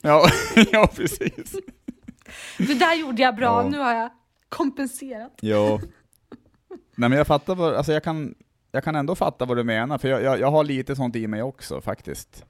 Ja, 0.00 0.28
ja, 0.72 0.86
precis. 0.96 1.56
Det 2.58 2.74
där 2.74 2.94
gjorde 2.94 3.22
jag 3.22 3.36
bra, 3.36 3.62
Ja. 3.62 3.68
nu 3.68 3.78
har 3.78 3.94
jag 3.94 4.10
kompenserat. 4.48 5.32
Jo. 5.42 5.80
Nej 6.96 7.08
men 7.08 7.12
jag 7.18 7.26
fattar 7.26 7.54
vad, 7.54 7.74
alltså 7.74 7.92
jag 7.92 8.04
kan, 8.04 8.34
jag 8.72 8.84
kan 8.84 8.96
ändå 8.96 9.14
fatta 9.14 9.44
vad 9.44 9.56
du 9.56 9.64
menar, 9.64 9.98
för 9.98 10.08
jag, 10.08 10.22
jag, 10.22 10.40
jag 10.40 10.50
har 10.50 10.64
lite 10.64 10.96
sånt 10.96 11.16
i 11.16 11.26
mig 11.26 11.42
också 11.42 11.80
faktiskt. 11.80 12.44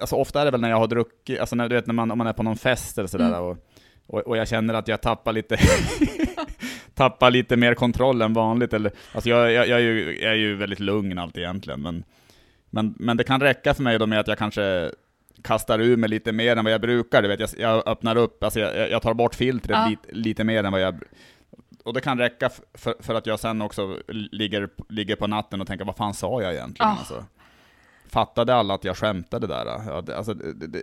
Alltså 0.00 0.16
ofta 0.16 0.40
är 0.40 0.44
det 0.44 0.50
väl 0.50 0.60
när 0.60 0.70
jag 0.70 0.76
har 0.76 0.86
druckit, 0.86 1.40
alltså 1.40 1.56
när, 1.56 1.68
du 1.68 1.74
vet 1.74 1.86
när 1.86 1.94
man, 1.94 2.10
om 2.10 2.18
man 2.18 2.26
är 2.26 2.32
på 2.32 2.42
någon 2.42 2.56
fest 2.56 2.98
eller 2.98 3.08
sådär 3.08 3.28
Mm. 3.28 3.40
och, 3.42 3.56
och, 4.06 4.20
och 4.20 4.36
jag 4.36 4.48
känner 4.48 4.74
att 4.74 4.88
jag 4.88 5.00
tappar 5.02 5.32
lite, 5.32 5.56
tappar 6.98 7.30
lite 7.30 7.56
mer 7.56 7.74
kontroll 7.74 8.22
än 8.22 8.32
vanligt. 8.32 8.72
Eller, 8.72 8.92
alltså 9.12 9.30
jag, 9.30 9.52
jag, 9.52 9.68
jag, 9.68 9.78
är 9.78 9.82
ju, 9.82 10.18
jag 10.22 10.32
är 10.32 10.36
ju 10.36 10.54
väldigt 10.56 10.80
lugn 10.80 11.18
alltid 11.18 11.42
egentligen, 11.42 11.82
men, 11.82 12.04
men, 12.70 12.94
men 12.98 13.16
det 13.16 13.24
kan 13.24 13.40
räcka 13.40 13.74
för 13.74 13.82
mig 13.82 13.98
då 13.98 14.06
med 14.06 14.20
att 14.20 14.28
jag 14.28 14.38
kanske 14.38 14.90
kastar 15.42 15.78
ur 15.78 15.96
mig 15.96 16.10
lite 16.10 16.32
mer 16.32 16.56
än 16.56 16.64
vad 16.64 16.72
jag 16.72 16.80
brukar. 16.80 17.22
Du 17.22 17.28
vet, 17.28 17.40
jag, 17.40 17.50
jag 17.58 17.88
öppnar 17.88 18.16
upp, 18.16 18.42
alltså 18.44 18.60
jag, 18.60 18.90
jag 18.90 19.02
tar 19.02 19.14
bort 19.14 19.34
filtret 19.34 19.78
Ja. 19.78 19.88
lite, 19.88 20.08
lite 20.12 20.44
mer 20.44 20.64
än 20.64 20.72
vad 20.72 20.80
jag... 20.80 21.02
Och 21.84 21.94
det 21.94 22.00
kan 22.00 22.18
räcka 22.18 22.50
för, 22.74 22.94
för 23.00 23.14
att 23.14 23.26
jag 23.26 23.40
sen 23.40 23.62
också 23.62 23.96
ligger, 24.08 24.68
ligger 24.88 25.16
på 25.16 25.26
natten 25.26 25.60
och 25.60 25.66
tänker, 25.66 25.84
vad 25.84 25.96
fan 25.96 26.14
sa 26.14 26.42
jag 26.42 26.52
egentligen? 26.54 26.90
Ah. 26.90 26.96
Alltså, 26.98 27.24
fattade 28.08 28.54
alla 28.54 28.74
att 28.74 28.84
jag 28.84 28.96
skämtade 28.96 29.46
där? 29.46 29.66
Alltså, 30.16 30.34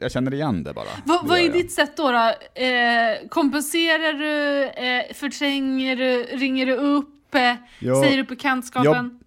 jag 0.02 0.12
känner 0.12 0.34
igen 0.34 0.64
det 0.64 0.74
bara. 0.74 0.86
Vad, 1.06 1.24
Det 1.24 1.30
vad 1.30 1.40
är 1.40 1.44
jag. 1.44 1.54
ditt 1.54 1.72
sätt 1.72 1.98
då? 1.98 2.12
då? 2.12 2.18
Eh, 2.62 3.28
kompenserar 3.30 4.14
du, 4.14 4.64
eh, 4.64 5.14
förtränger 5.14 5.96
du, 5.96 6.24
ringer 6.24 6.66
du 6.66 6.74
upp, 6.76 7.36
eh, 7.36 7.54
Ja. 7.80 8.02
säger 8.04 8.18
du 8.18 8.24
bekantskapen? 8.24 9.20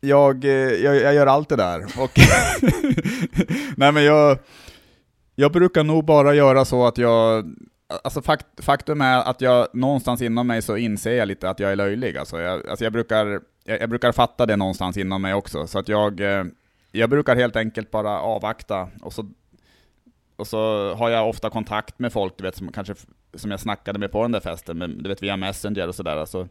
jag, 0.00 0.44
eh, 0.44 0.50
jag, 0.50 0.96
jag 0.96 1.14
gör 1.14 1.26
allt 1.26 1.48
det 1.48 1.56
där. 1.56 1.84
Och 1.98 2.10
Nej 3.76 3.92
men 3.92 4.04
jag, 4.04 4.38
jag 5.34 5.52
brukar 5.52 5.84
nog 5.84 6.04
bara 6.04 6.34
göra 6.34 6.64
så 6.64 6.86
att 6.86 6.98
jag, 6.98 7.44
alltså 8.04 8.22
fakt, 8.22 8.46
faktum 8.64 9.00
är 9.00 9.18
att 9.18 9.40
jag 9.40 9.66
någonstans 9.72 10.22
inom 10.22 10.46
mig 10.46 10.62
så 10.62 10.76
inser 10.76 11.12
jag 11.14 11.28
lite 11.28 11.50
att 11.50 11.60
jag 11.60 11.72
är 11.72 11.76
löjlig. 11.76 12.16
Alltså 12.16 12.40
jag, 12.40 12.68
alltså 12.68 12.84
jag, 12.84 12.92
brukar, 12.92 13.40
jag, 13.64 13.80
jag 13.80 13.88
brukar 13.90 14.12
fatta 14.12 14.46
det 14.46 14.56
någonstans 14.56 14.96
inom 14.96 15.22
mig 15.22 15.34
också. 15.34 15.66
Så 15.66 15.78
att 15.78 15.88
jag, 15.88 16.20
eh, 16.20 16.44
jag 16.94 17.10
brukar 17.10 17.36
helt 17.36 17.56
enkelt 17.56 17.90
bara 17.90 18.20
avvakta 18.20 18.88
och 19.02 19.12
så 19.12 19.30
och 20.36 20.46
så 20.46 20.94
har 20.94 21.10
jag 21.10 21.28
ofta 21.28 21.50
kontakt 21.50 21.98
med 21.98 22.12
folk, 22.12 22.36
du 22.36 22.44
vet, 22.44 22.56
som, 22.56 22.72
kanske, 22.72 22.94
som 23.34 23.50
jag 23.50 23.60
snackade 23.60 23.98
med 23.98 24.12
på 24.12 24.22
den 24.22 24.32
där 24.32 24.40
festen, 24.40 24.78
med, 24.78 24.90
du 24.90 25.08
vet, 25.08 25.22
via 25.22 25.36
Messenger 25.36 25.88
och 25.88 25.94
sådär. 25.94 26.16
Alltså, 26.16 26.48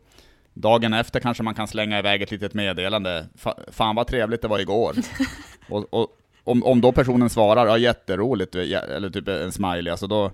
dagen 0.54 0.94
efter 0.94 1.20
kanske 1.20 1.44
man 1.44 1.54
kan 1.54 1.68
slänga 1.68 2.00
iväg 2.00 2.22
ett 2.22 2.32
litet 2.32 2.54
meddelande. 2.54 3.26
Fa, 3.36 3.56
fan 3.68 3.96
vad 3.96 4.08
trevligt 4.08 4.42
det 4.42 4.48
var 4.48 4.60
igår. 4.60 4.96
och, 5.70 5.94
och, 5.94 6.08
om, 6.44 6.64
om 6.64 6.82
då 6.82 6.92
personen 6.92 7.30
svarar, 7.30 7.68
ja 7.68 7.78
jätteroligt, 7.78 8.56
eller 8.56 9.10
typ 9.10 9.28
en 9.28 9.52
smiley, 9.52 9.92
alltså 9.92 10.08
då, 10.08 10.32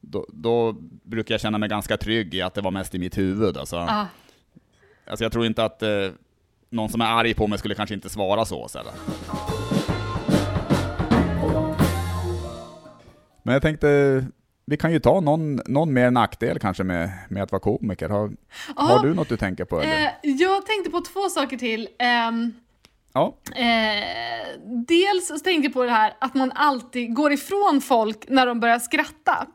då, 0.00 0.26
då 0.28 0.72
brukar 1.02 1.34
jag 1.34 1.40
känna 1.40 1.58
mig 1.58 1.68
ganska 1.68 1.96
trygg 1.96 2.34
i 2.34 2.42
att 2.42 2.54
det 2.54 2.60
var 2.60 2.70
mest 2.70 2.94
i 2.94 2.98
mitt 2.98 3.18
huvud. 3.18 3.56
Alltså, 3.56 3.76
Ah. 3.76 4.06
alltså 5.06 5.24
jag 5.24 5.32
tror 5.32 5.46
inte 5.46 5.64
att 5.64 5.82
eh, 5.82 6.08
någon 6.70 6.88
som 6.88 7.00
är 7.00 7.06
arg 7.06 7.34
på 7.34 7.46
mig 7.46 7.58
skulle 7.58 7.74
kanske 7.74 7.94
inte 7.94 8.08
svara 8.08 8.44
så. 8.44 8.68
så 8.68 8.78
här. 8.78 8.86
Men 13.42 13.52
jag 13.52 13.62
tänkte, 13.62 14.24
vi 14.66 14.76
kan 14.76 14.92
ju 14.92 14.98
ta 15.00 15.20
någon, 15.20 15.56
någon 15.66 15.92
mer 15.92 16.10
nackdel 16.10 16.58
kanske 16.58 16.84
med, 16.84 17.10
med 17.28 17.42
att 17.42 17.52
vara 17.52 17.60
komiker. 17.60 18.08
Har, 18.08 18.30
har 18.76 18.90
Ja, 18.96 19.02
du 19.02 19.14
något 19.14 19.28
du 19.28 19.36
tänker 19.36 19.64
på? 19.64 19.80
Eller? 19.80 20.04
eh, 20.04 20.10
jag 20.22 20.66
tänkte 20.66 20.90
på 20.90 21.00
två 21.00 21.20
saker 21.28 21.56
till. 21.56 21.88
Ehm, 21.98 22.52
ja. 23.12 23.36
eh, 23.56 24.60
dels 24.86 25.28
så 25.28 25.38
tänkte 25.38 25.66
jag 25.66 25.72
på 25.74 25.84
det 25.84 25.90
här 25.90 26.14
att 26.20 26.34
man 26.34 26.52
alltid 26.54 27.14
går 27.14 27.32
ifrån 27.32 27.80
folk 27.80 28.24
när 28.28 28.46
de 28.46 28.60
börjar 28.60 28.78
skratta. 28.78 29.46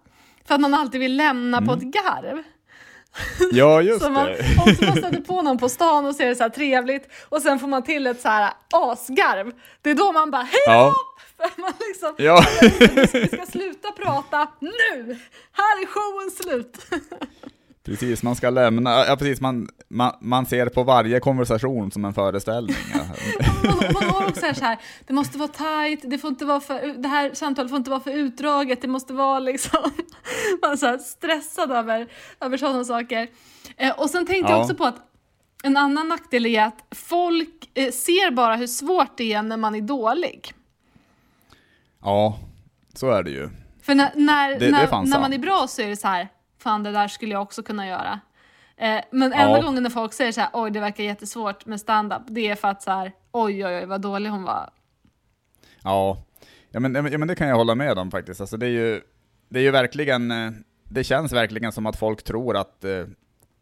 För 0.45 0.55
att 0.55 0.61
man 0.61 0.73
alltid 0.73 0.99
vill 0.99 1.17
lämna 1.17 1.61
på 1.61 1.73
ett 1.73 1.81
garv. 1.81 2.43
ja, 3.51 3.81
just 3.81 4.01
Så 4.03 4.09
man, 4.09 4.25
det. 4.25 4.39
om 4.61 4.75
man 4.87 4.95
stöter 4.95 5.21
på 5.21 5.41
någon 5.41 5.57
på 5.57 5.69
stan 5.69 6.05
och 6.05 6.15
ser 6.15 6.27
det 6.27 6.35
så 6.35 6.43
här 6.43 6.49
trevligt 6.49 7.07
och 7.29 7.41
sen 7.41 7.59
får 7.59 7.67
man 7.67 7.83
till 7.83 8.07
ett 8.07 8.21
så 8.21 8.29
här 8.29 8.53
asgarv. 8.73 9.51
Det 9.81 9.89
är 9.89 9.95
då 9.95 10.11
man 10.11 10.31
bara 10.31 10.41
hej 10.41 10.61
Ja. 10.65 10.93
För 11.37 11.61
man 11.61 11.73
liksom, 11.79 12.15
Ja. 12.17 12.45
vi 13.13 13.27
ska 13.27 13.45
sluta 13.45 13.91
prata 13.91 14.47
nu! 14.59 15.17
Här 15.51 15.81
är 15.81 15.85
showen 15.85 16.31
slut! 16.31 16.85
Precis, 17.83 18.23
man 18.23 18.35
ska 18.35 18.49
lämna, 18.49 19.05
ja 19.05 19.15
precis, 19.15 19.41
man, 19.41 19.69
man, 19.87 20.15
man 20.21 20.45
ser 20.45 20.65
på 20.69 20.83
varje 20.83 21.19
konversation 21.19 21.91
som 21.91 22.05
en 22.05 22.13
föreställning. 22.13 22.75
Man, 23.63 23.93
man 23.93 24.03
har 24.09 24.27
också 24.27 24.53
så 24.55 24.65
här, 24.65 24.77
det 25.07 25.13
måste 25.13 25.37
vara 25.37 25.47
tight, 25.49 25.99
det, 26.03 26.17
får 26.17 26.27
inte 26.29 26.45
vara 26.45 26.59
för, 26.59 27.01
det 27.01 27.07
här 27.07 27.33
samtalet 27.33 27.69
får 27.69 27.77
inte 27.77 27.89
vara 27.89 27.99
för 27.99 28.11
utdraget, 28.11 28.81
det 28.81 28.87
måste 28.87 29.13
vara 29.13 29.39
liksom... 29.39 29.79
Man 30.61 30.71
är 30.71 30.75
så 30.75 30.85
här 30.85 30.97
stressad 30.97 31.71
över, 31.71 32.07
över 32.39 32.57
sådana 32.57 32.83
saker. 32.83 33.27
Eh, 33.77 33.99
och 33.99 34.09
sen 34.09 34.25
tänkte 34.25 34.51
jag 34.51 34.59
Ja. 34.59 34.63
också 34.63 34.75
på 34.75 34.85
att 34.85 34.95
en 35.63 35.77
annan 35.77 36.07
nackdel 36.09 36.45
är 36.45 36.63
att 36.65 36.85
folk 36.95 37.69
eh, 37.73 37.91
ser 37.91 38.31
bara 38.31 38.55
hur 38.55 38.67
svårt 38.67 39.17
det 39.17 39.33
är 39.33 39.41
när 39.43 39.57
man 39.57 39.75
är 39.75 39.81
dålig. 39.81 40.53
ja, 42.01 42.39
så 42.93 43.11
är 43.11 43.23
det 43.23 43.31
ju. 43.31 43.49
För 43.81 43.95
när, 43.95 44.11
när, 44.15 44.49
Det- 44.49 44.57
det 44.59 44.65
är 44.67 44.71
när, 44.71 44.87
fan 44.87 45.09
när 45.09 45.19
man 45.19 45.33
är 45.33 45.37
bra 45.39 45.65
så 45.69 45.81
är 45.81 45.87
det 45.87 45.95
så 45.97 46.07
här, 46.07 46.27
fan 46.61 46.83
det 46.83 46.91
där 46.91 47.07
skulle 47.07 47.31
jag 47.33 47.41
också 47.41 47.63
kunna 47.63 47.87
göra. 47.87 48.19
Eh, 48.77 49.01
men 49.11 49.33
enda 49.33 49.57
Ja. 49.57 49.61
gången 49.61 49.83
när 49.83 49.89
folk 49.89 50.13
säger 50.13 50.31
så 50.31 50.41
här, 50.41 50.49
oj 50.53 50.71
det 50.71 50.79
verkar 50.79 51.03
jättesvårt 51.03 51.65
med 51.65 51.79
stand-up, 51.79 52.21
det 52.27 52.47
är 52.47 52.55
för 52.55 52.67
att 52.67 52.81
så 52.81 52.91
här, 52.91 53.11
oj 53.31 53.65
oj 53.65 53.75
oj 53.77 53.85
vad 53.85 54.01
dålig 54.01 54.29
hon 54.29 54.43
var. 54.43 54.69
Ja, 55.83 56.23
ja 56.71 56.79
men, 56.79 56.95
ja, 57.11 57.17
men 57.17 57.27
det 57.27 57.35
kan 57.35 57.47
jag 57.47 57.55
hålla 57.55 57.75
med 57.75 57.97
om 57.99 58.11
faktiskt. 58.11 58.41
Alltså 58.41 58.57
det 58.57 58.65
är 58.65 58.69
ju, 58.69 59.01
det 59.49 59.59
är 59.59 59.63
ju 59.63 59.71
verkligen, 59.71 60.31
eh, 60.31 60.51
det 60.83 61.03
känns 61.03 61.33
verkligen 61.33 61.71
som 61.71 61.85
att 61.85 61.95
folk 61.95 62.23
tror 62.23 62.57
att 62.57 62.83
eh, 62.83 63.05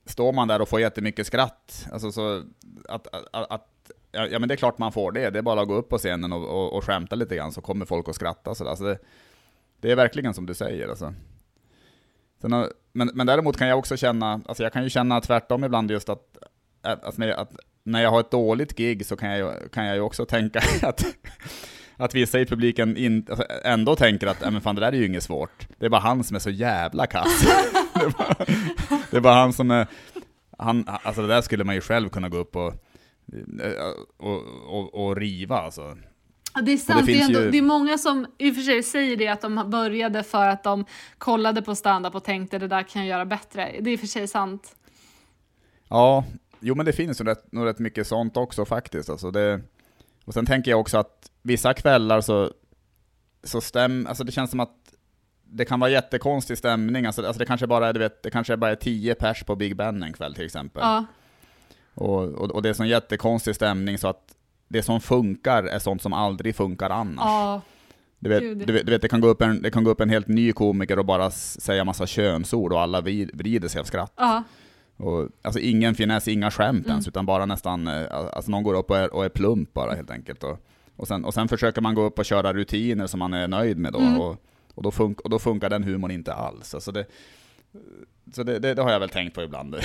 står 0.06 0.34
man 0.34 0.48
där 0.48 0.62
och 0.62 0.70
får 0.70 0.80
jättemycket 0.82 1.28
skratt, 1.28 1.88
alltså 1.94 2.12
så 2.12 2.44
att, 2.90 3.08
att, 3.14 3.52
att 3.52 3.92
ja, 4.12 4.40
men 4.40 4.48
det 4.48 4.54
är 4.54 4.58
klart 4.58 4.78
man 4.78 4.92
får 4.92 5.12
det, 5.12 5.30
det 5.30 5.40
är 5.40 5.44
bara 5.44 5.62
att 5.62 5.68
gå 5.68 5.74
upp 5.76 5.90
på 5.90 5.98
scenen 5.98 6.34
och, 6.34 6.44
och, 6.48 6.74
och 6.74 6.84
skämta 6.84 7.16
lite 7.16 7.36
grann 7.36 7.52
så 7.52 7.62
kommer 7.62 7.86
folk 7.86 8.10
att 8.10 8.16
skratta. 8.16 8.56
Så 8.56 8.64
där. 8.64 8.70
Alltså 8.72 8.86
det, 8.86 8.98
det 9.82 9.92
är 9.92 9.96
verkligen 9.96 10.34
som 10.34 10.46
du 10.46 10.54
säger 10.54 10.88
alltså. 10.90 11.14
Sen, 12.42 12.52
har- 12.52 12.70
men, 13.00 13.12
men 13.14 13.28
däremot 13.28 13.58
kan 13.58 13.68
jag 13.68 13.80
också 13.80 13.98
känna, 13.98 14.42
alltså 14.46 14.64
jag 14.64 14.74
kan 14.74 14.84
ju 14.84 14.90
känna 14.90 15.22
tvärtom 15.22 15.64
ibland 15.64 15.92
just 15.92 16.10
att, 16.10 16.38
att, 16.82 17.04
att, 17.04 17.18
när, 17.84 18.02
jag, 18.02 18.12
har 18.12 18.20
ett 18.20 18.32
dåligt 18.32 18.76
gig 18.78 19.06
så 19.06 19.16
kan 19.18 19.30
jag, 19.30 19.38
ju- 19.40 19.70
kan 19.70 19.86
jag 19.86 19.96
ju 19.96 20.02
också 20.02 20.26
tänka 20.26 20.62
att, 20.82 21.06
att 21.98 22.16
vissa 22.16 22.40
i 22.40 22.46
publiken 22.46 22.98
in, 22.98 23.26
alltså 23.30 23.46
ändå 23.64 23.96
tänker 23.96 24.28
att 24.28 24.44
äh, 24.44 24.52
men 24.52 24.62
fan, 24.62 24.76
det 24.76 24.82
där 24.82 24.92
är 24.92 24.98
ju 24.98 25.06
inget 25.06 25.24
svårt. 25.24 25.68
Det 25.78 25.86
är 25.86 25.90
bara 25.90 26.02
han 26.02 26.24
som 26.24 26.36
är 26.36 26.40
så 26.40 26.50
jävla 26.50 27.08
kass. 27.08 27.42
det, 27.94 28.00
är 28.06 28.10
bara, 28.10 28.36
det 29.12 29.18
är 29.18 29.22
bara 29.22 29.34
han 29.36 29.54
som 29.54 29.72
är... 29.72 29.88
Han, 30.58 30.86
alltså 30.88 31.22
det 31.22 31.28
där 31.28 31.42
skulle 31.42 31.64
man 31.64 31.76
ju 31.76 31.82
själv 31.82 32.10
kunna 32.10 32.30
gå 32.30 32.38
upp 32.38 32.56
och 32.56 32.74
eh, 33.64 33.94
och, 34.18 34.42
och, 34.68 35.06
och 35.06 35.16
riva 35.18 35.58
alltså. 35.58 35.98
Det 36.64 36.72
är 36.72 36.78
sant. 36.78 37.06
det 37.06 37.12
Det, 37.12 37.20
är 37.22 37.26
ändå, 37.26 37.40
ju- 37.40 37.52
det 37.52 37.58
är 37.58 37.62
många 37.62 37.98
som 37.98 38.28
i 38.38 38.52
och 38.52 38.56
för 38.56 38.62
sig 38.62 38.84
säger 38.84 39.18
det 39.18 39.28
att 39.28 39.42
de 39.42 39.70
började 39.70 40.24
för 40.24 40.48
att 40.48 40.64
de 40.64 40.86
kollade 41.18 41.62
på 41.62 41.76
stand-up 41.76 42.16
och 42.16 42.24
tänkte 42.24 42.60
det 42.60 42.68
där 42.68 42.84
kan 42.84 43.02
jag 43.02 43.10
göra 43.10 43.26
bättre. 43.26 43.76
Det 43.82 43.90
är 43.90 43.94
i 43.94 43.96
och 43.96 44.00
för 44.00 44.08
sig 44.08 44.28
sant. 44.28 44.76
Ja, 45.90 46.24
jo 46.60 46.76
men 46.76 46.86
det 46.86 46.94
finns 46.94 47.22
ju 47.22 47.26
rätt, 47.26 47.52
nog 47.52 47.66
rätt 47.66 47.80
mycket 47.80 48.08
sånt 48.08 48.38
också 48.38 48.66
faktiskt. 48.66 49.10
Alltså 49.10 49.32
det, 49.32 49.62
och 50.26 50.34
sen 50.34 50.46
tänker 50.46 50.72
jag 50.72 50.80
också 50.80 50.98
att 50.98 51.32
vissa 51.42 51.74
kvällar 51.74 52.22
så, 52.22 52.52
så 53.44 53.62
stäm, 53.62 54.08
alltså 54.10 54.24
det 54.24 54.32
känns 54.32 54.50
som 54.52 54.60
att 54.60 54.76
det 55.52 55.66
kan 55.66 55.80
vara 55.80 55.90
jättekonstig 55.92 56.58
stämning, 56.58 57.06
alltså, 57.06 57.26
alltså 57.26 57.40
det 57.40 57.46
kanske 57.46 57.68
bara 57.68 57.88
är, 57.88 57.94
du 57.94 58.00
vet, 58.00 58.24
det 58.24 58.32
kanske 58.32 58.58
bara 58.58 58.72
är 58.72 58.76
tio 58.76 59.16
pers 59.16 59.44
på 59.44 59.56
Big 59.56 59.76
Ben 59.76 60.04
en 60.04 60.14
kväll 60.14 60.36
till 60.36 60.46
exempel. 60.46 60.82
Ja. 60.84 61.06
Och, 61.96 62.24
och, 62.24 62.52
och 62.52 62.62
det 62.62 62.70
är 62.70 62.74
sån 62.74 62.88
jättekonstig 62.88 63.56
stämning 63.56 63.98
så 63.98 64.08
att 64.08 64.36
det 64.70 64.84
som 64.84 65.02
funkar 65.02 65.64
är 65.64 65.80
sånt 65.80 66.02
som 66.02 66.14
aldrig 66.14 66.56
funkar 66.56 66.90
annars. 66.90 67.16
Ja. 67.26 67.62
Du 68.20 68.30
vet, 68.30 68.40
du 68.68 68.74
vet, 68.74 68.86
du 68.86 68.92
vet 68.92 69.02
det, 69.02 69.08
kan 69.08 69.22
gå 69.22 69.28
upp 69.28 69.42
en, 69.42 69.62
det 69.62 69.72
kan 69.72 69.84
gå 69.84 69.92
upp 69.92 70.02
en 70.02 70.10
helt 70.10 70.28
ny 70.28 70.52
komiker 70.52 71.00
och 71.00 71.06
bara 71.06 71.32
säga 71.32 71.84
massa 71.86 72.08
könsord 72.08 72.74
och 72.74 72.82
alla 72.82 73.02
vrid- 73.02 73.32
vrider 73.34 73.68
sig 73.68 73.80
av 73.82 73.86
skratt. 73.86 74.14
Ja. 74.16 74.44
Och, 74.98 75.30
alltså 75.42 75.60
ingen 75.60 75.96
finess, 75.96 76.28
inga 76.28 76.52
skämt 76.52 76.86
Mm. 76.86 76.90
ens, 76.92 77.08
utan 77.08 77.26
bara 77.26 77.46
nästan, 77.46 77.88
eh, 77.88 78.06
alltså 78.12 78.52
någon 78.52 78.64
går 78.64 78.74
upp 78.74 78.90
och 78.92 78.98
är, 78.98 79.14
och 79.14 79.26
är 79.26 79.30
plump 79.30 79.74
bara 79.74 79.94
helt 79.96 80.12
enkelt. 80.12 80.44
Och, 80.44 80.58
och, 80.96 81.08
sen, 81.08 81.26
och 81.26 81.34
sen 81.34 81.48
försöker 81.48 81.82
man 81.82 81.96
gå 81.96 82.02
upp 82.02 82.20
och 82.20 82.26
köra 82.26 82.54
rutiner 82.54 83.08
som 83.08 83.20
man 83.20 83.34
är 83.34 83.48
nöjd 83.48 83.78
med 83.78 83.94
då, 83.94 84.00
Mm. 84.00 84.20
och, 84.20 84.36
och, 84.76 84.84
då 84.84 84.92
funk, 84.92 85.22
och 85.22 85.30
då 85.30 85.40
funkar 85.40 85.70
den 85.70 85.84
humorn 85.84 86.12
inte 86.12 86.34
alls. 86.34 86.74
Alltså 86.74 86.92
det, 86.92 87.06
så 88.36 88.44
det, 88.44 88.60
det, 88.60 88.74
det 88.74 88.82
har 88.82 88.92
jag 88.92 89.00
väl 89.00 89.10
tänkt 89.10 89.36
på 89.36 89.42
ibland. 89.44 89.76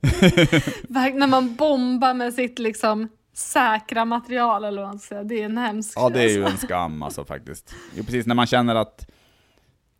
När 0.88 1.26
man 1.26 1.54
bombar 1.54 2.14
med 2.14 2.34
sitt 2.34 2.58
liksom 2.58 3.08
säkra 3.36 4.04
material 4.04 4.64
eller 4.64 4.82
vad 4.82 4.90
man 4.90 4.98
ska 4.98 5.08
säga. 5.08 5.24
Det 5.24 5.40
är 5.40 5.44
en 5.44 5.58
hemsk 5.58 5.92
Ja, 5.96 6.08
det 6.08 6.22
är 6.22 6.28
ju 6.28 6.44
en 6.44 6.58
skam 6.58 7.02
alltså 7.02 7.24
faktiskt. 7.24 7.74
Jo, 7.94 8.04
precis 8.04 8.26
när 8.26 8.34
man 8.34 8.46
känner 8.46 8.74
att 8.74 9.10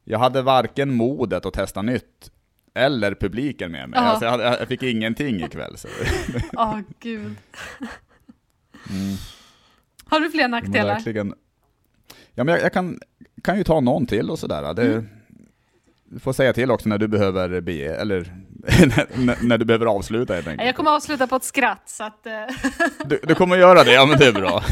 jag 0.04 0.18
hade 0.18 0.42
varken 0.42 0.94
modet 0.94 1.46
att 1.46 1.54
testa 1.54 1.82
nytt, 1.82 2.30
eller 2.74 3.14
publiken 3.14 3.72
med 3.72 3.88
mig. 3.88 4.00
Ja. 4.00 4.06
Alltså 4.06 4.24
jag, 4.24 4.30
hade, 4.32 4.44
jag 4.44 4.68
fick 4.68 4.82
ingenting 4.82 5.44
ikväll. 5.44 5.76
Så. 5.78 5.88
Ja, 6.52 6.82
gud. 7.00 7.36
Mm. 8.90 9.16
Har 10.04 10.20
du 10.20 10.30
fler 10.30 10.48
nackdelar? 10.48 10.94
verkligen. 10.94 11.34
Ja, 12.34 12.44
men 12.44 12.54
jag, 12.54 12.62
jag 12.62 12.72
kan, 12.72 13.00
kan 13.42 13.58
ju 13.58 13.64
ta 13.64 13.80
någon 13.80 14.06
till 14.06 14.30
och 14.30 14.38
sådär. 14.38 14.74
Det, 14.74 14.82
Mm. 14.92 15.08
Du 16.08 16.18
får 16.18 16.32
säga 16.32 16.52
till 16.52 16.70
också 16.70 16.88
när 16.88 16.98
du 16.98 17.08
behöver 17.08 17.60
bege, 17.60 17.94
eller 17.94 18.34
när, 19.16 19.44
när 19.46 19.58
du 19.58 19.64
behöver 19.64 19.86
avsluta 19.86 20.34
helt 20.34 20.46
enkelt. 20.46 20.66
Jag 20.66 20.76
kommer 20.76 20.90
avsluta 20.90 21.26
på 21.26 21.36
ett 21.36 21.44
skratt 21.44 21.82
så 21.86 22.04
att... 22.04 22.26
eh, 22.26 22.32
Du, 23.06 23.20
du 23.22 23.34
kommer 23.34 23.56
göra 23.56 23.84
det, 23.84 23.92
ja 23.92 24.06
men 24.06 24.18
det 24.18 24.26
är 24.26 24.32
bra. 24.32 24.62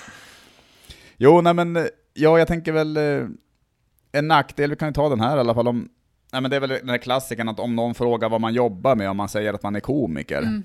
jo, 1.16 1.40
nej 1.40 1.54
men, 1.54 1.88
ja 2.14 2.38
jag 2.38 2.48
tänker 2.48 2.72
väl, 2.72 2.96
eh, 2.96 3.26
en 4.12 4.28
nackdel, 4.28 4.70
vi 4.70 4.76
kan 4.76 4.88
ju 4.88 4.94
ta 4.94 5.08
den 5.08 5.20
här 5.20 5.36
i 5.36 5.40
alla 5.40 5.54
fall 5.54 5.68
om, 5.68 5.88
nej 6.32 6.42
men 6.42 6.50
det 6.50 6.56
är 6.56 6.60
väl 6.60 6.68
den 6.70 6.88
här 6.88 6.98
klassikern 6.98 7.48
att 7.48 7.60
om 7.60 7.76
någon 7.76 7.94
frågar 7.94 8.28
vad 8.28 8.40
man 8.40 8.54
jobbar 8.54 8.94
med, 8.96 9.10
om 9.10 9.16
man 9.16 9.28
säger 9.28 9.54
att 9.54 9.62
man 9.62 9.76
är 9.76 9.80
komiker, 9.80 10.38
Mm. 10.42 10.62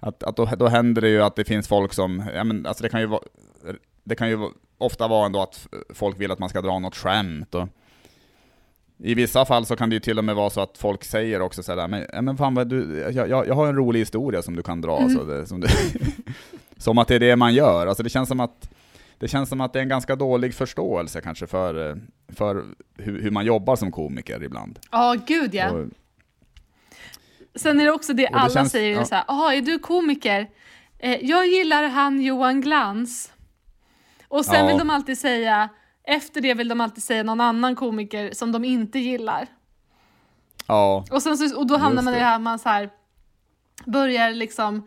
att, 0.00 0.22
att 0.22 0.36
då, 0.36 0.44
då 0.44 0.68
händer 0.68 1.02
det 1.02 1.08
ju 1.08 1.22
att 1.22 1.36
det 1.36 1.44
finns 1.44 1.68
folk 1.68 1.92
som, 1.92 2.24
ja 2.34 2.44
men 2.44 2.66
alltså 2.66 2.82
det 2.82 2.88
kan 2.88 3.00
ju 3.00 3.06
vara, 3.06 3.22
det 4.04 4.14
kan 4.14 4.28
ju 4.28 4.38
ofta 4.78 5.08
vara 5.08 5.26
ändå 5.26 5.42
att 5.42 5.66
folk 5.94 6.20
vill 6.20 6.30
att 6.30 6.38
man 6.38 6.48
ska 6.48 6.60
dra 6.62 6.78
något 6.78 6.96
skämt 6.96 7.54
och 7.54 7.68
i 8.98 9.14
vissa 9.14 9.44
fall 9.44 9.66
så 9.66 9.76
kan 9.76 9.90
det 9.90 9.94
ju 9.96 10.00
till 10.00 10.18
och 10.18 10.24
med 10.24 10.34
vara 10.34 10.50
så 10.50 10.60
att 10.60 10.78
folk 10.78 11.04
säger 11.04 11.40
också 11.40 11.62
sådär, 11.62 11.88
men, 11.88 12.24
men 12.24 12.36
fan 12.36 12.54
vad 12.54 12.68
du, 12.68 12.98
jag, 13.14 13.28
jag, 13.28 13.46
jag 13.48 13.54
har 13.54 13.66
en 13.66 13.76
rolig 13.76 13.98
historia 14.00 14.42
som 14.42 14.56
du 14.56 14.62
kan 14.62 14.80
dra, 14.80 14.98
Mm. 14.98 15.14
så 15.14 15.24
det, 15.24 15.46
som, 15.46 15.60
du, 15.60 15.68
som 16.76 16.98
att 16.98 17.08
det 17.08 17.14
är 17.14 17.20
det 17.20 17.36
man 17.36 17.54
gör. 17.54 17.86
Alltså 17.86 18.02
det 18.02 18.08
känns 18.10 18.28
som 18.28 18.40
att 18.40 18.70
det 19.18 19.28
känns 19.28 19.48
som 19.48 19.60
att 19.60 19.72
det 19.72 19.78
är 19.78 19.82
en 19.82 19.88
ganska 19.88 20.16
dålig 20.16 20.54
förståelse 20.54 21.20
kanske 21.20 21.46
för, 21.46 22.00
för 22.28 22.64
hur, 22.98 23.22
hur 23.22 23.30
man 23.30 23.44
jobbar 23.44 23.76
som 23.76 23.92
komiker 23.92 24.42
ibland. 24.44 24.78
Ja, 24.90 25.16
gud 25.26 25.54
ja. 25.54 25.70
Och, 25.70 25.86
Sen 27.54 27.80
är 27.80 27.84
det 27.84 27.92
också 27.92 28.12
det 28.12 28.22
det 28.22 28.28
alla 28.28 28.50
känns- 28.54 28.72
säger, 28.72 28.96
ja. 28.96 29.04
så 29.04 29.14
här, 29.14 29.24
jaha, 29.28 29.54
är 29.54 29.62
du 29.62 29.78
komiker? 29.78 30.46
Eh, 30.98 31.24
jag 31.26 31.46
gillar 31.46 31.82
han 31.88 32.20
Johan 32.22 32.60
Glans. 32.60 33.32
Och 34.28 34.44
sen 34.44 34.60
Ja. 34.60 34.66
vill 34.66 34.78
de 34.78 34.90
alltid 34.90 35.18
säga, 35.18 35.68
efter 36.06 36.40
det 36.40 36.54
vill 36.54 36.68
de 36.68 36.80
alltid 36.80 37.02
säga 37.02 37.22
någon 37.22 37.40
annan 37.40 37.76
komiker 37.76 38.30
som 38.32 38.52
de 38.52 38.64
inte 38.64 38.98
gillar. 38.98 39.46
ja, 40.66 41.04
Och, 41.10 41.22
sen 41.22 41.38
så, 41.38 41.58
och 41.58 41.66
då 41.66 41.76
hamnar 41.76 42.02
man 42.02 42.14
i 42.14 42.18
det. 42.18 42.24
här, 42.24 42.38
man 42.38 42.58
så 42.58 42.68
här, 42.68 42.90
börjar 43.84 44.30
liksom 44.30 44.86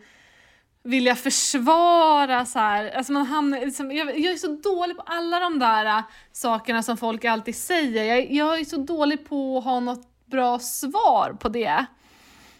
vilja 0.82 1.14
försvara 1.16 2.46
så 2.46 2.58
här. 2.58 2.90
Alltså 2.96 3.12
man 3.12 3.26
hamnar, 3.26 3.60
liksom, 3.60 3.92
jag, 3.92 4.18
jag 4.18 4.32
är 4.32 4.36
så 4.36 4.46
dålig 4.48 4.96
på 4.96 5.02
alla 5.06 5.40
de 5.40 5.58
där 5.58 5.84
äh, 5.86 6.00
sakerna 6.32 6.82
som 6.82 6.96
folk 6.96 7.24
alltid 7.24 7.56
säger. 7.56 8.04
Jag, 8.04 8.32
jag 8.32 8.60
är 8.60 8.64
så 8.64 8.76
dålig 8.76 9.28
på 9.28 9.58
att 9.58 9.64
ha 9.64 9.80
något 9.80 10.26
bra 10.26 10.58
svar 10.58 11.36
på 11.40 11.48
det. 11.48 11.84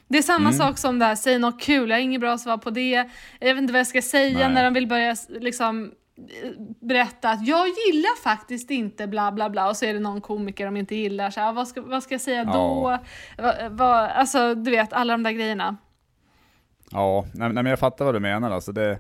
Det 0.09 0.19
är 0.19 0.23
samma 0.23 0.49
Mm. 0.49 0.59
sak 0.59 0.79
som 0.79 0.99
det 0.99 1.05
här, 1.05 1.15
säg 1.15 1.39
något 1.39 1.61
kul, 1.61 1.91
jag 1.91 1.97
har 1.97 2.03
inget 2.03 2.21
bra 2.21 2.39
svar 2.39 2.57
på 2.57 2.71
det. 2.71 3.09
Jag 3.41 3.55
vet 3.55 3.59
inte 3.59 3.73
vad 3.73 3.81
jag 3.81 3.87
ska 3.87 4.03
säga 4.03 4.39
Nej. 4.39 4.55
när 4.55 4.65
de 4.65 4.75
vill 4.75 4.87
börja 4.87 5.17
liksom 5.29 5.93
berätta 6.81 7.31
att 7.31 7.47
jag 7.47 7.67
gillar 7.69 8.23
faktiskt 8.23 8.71
inte 8.71 9.07
bla 9.07 9.33
bla 9.33 9.51
bla 9.51 9.69
och 9.69 9.77
så 9.77 9.85
är 9.85 9.95
det 9.95 10.01
någon 10.01 10.21
komiker 10.21 10.65
de 10.65 10.77
inte 10.77 10.95
gillar. 10.95 11.31
Så 11.31 11.41
här, 11.41 11.53
vad, 11.53 11.69
ska, 11.69 11.83
vad 11.83 12.03
ska 12.03 12.15
jag 12.15 12.21
säga 12.21 12.45
då? 12.45 12.99
Va, 13.39 13.55
va, 13.71 14.09
alltså 14.09 14.55
du 14.55 14.71
vet 14.71 14.93
alla 14.93 15.13
de 15.13 15.23
där 15.23 15.33
grejerna. 15.33 15.77
ja, 16.91 17.27
nej, 17.35 17.49
nej 17.49 17.63
men 17.63 17.71
jag 17.71 17.79
fattar 17.79 18.05
vad 18.05 18.15
du 18.15 18.21
menar 18.21 18.51
alltså 18.51 18.73
det, 18.73 18.99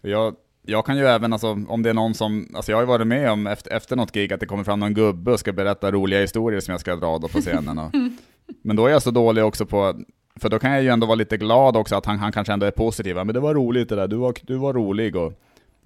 jag, 0.00 0.34
jag 0.62 0.86
kan 0.86 0.96
ju 0.96 1.06
även, 1.06 1.32
alltså, 1.32 1.58
om 1.68 1.82
det 1.82 1.90
är 1.90 1.94
någon 1.94 2.14
som, 2.14 2.48
alltså 2.54 2.72
jag 2.72 2.76
har 2.76 2.82
ju 2.82 2.86
varit 2.86 3.06
med 3.06 3.30
om 3.30 3.46
efter, 3.46 3.72
efter 3.72 3.96
något 3.96 4.12
gig 4.12 4.32
att 4.32 4.40
det 4.40 4.46
kommer 4.46 4.64
fram 4.64 4.80
någon 4.80 4.94
gubbe 4.94 5.32
och 5.32 5.40
ska 5.40 5.52
berätta 5.52 5.90
roliga 5.90 6.20
historier 6.20 6.60
som 6.60 6.72
jag 6.72 6.80
ska 6.80 6.96
dra 6.96 7.18
då 7.18 7.28
på 7.28 7.40
scenen. 7.40 7.78
Och, 7.78 7.92
men 8.62 8.76
då 8.76 8.86
är 8.86 8.90
jag 8.90 9.02
så 9.02 9.10
dålig 9.10 9.44
också 9.44 9.66
på, 9.66 9.94
för 10.36 10.48
då 10.48 10.58
kan 10.58 10.70
jag 10.70 10.82
ju 10.82 10.88
ändå 10.88 11.06
vara 11.06 11.14
lite 11.14 11.36
glad 11.36 11.76
också 11.76 11.96
att 11.96 12.06
han, 12.06 12.18
han 12.18 12.32
kanske 12.32 12.52
ändå 12.52 12.66
är 12.66 12.70
positiv. 12.70 13.16
Ja, 13.16 13.24
Men 13.24 13.34
det 13.34 13.40
var 13.40 13.54
roligt 13.54 13.88
det 13.88 13.96
där, 13.96 14.08
du 14.08 14.16
var, 14.16 14.34
du 14.42 14.56
var 14.56 14.72
rolig 14.72 15.16
och 15.16 15.32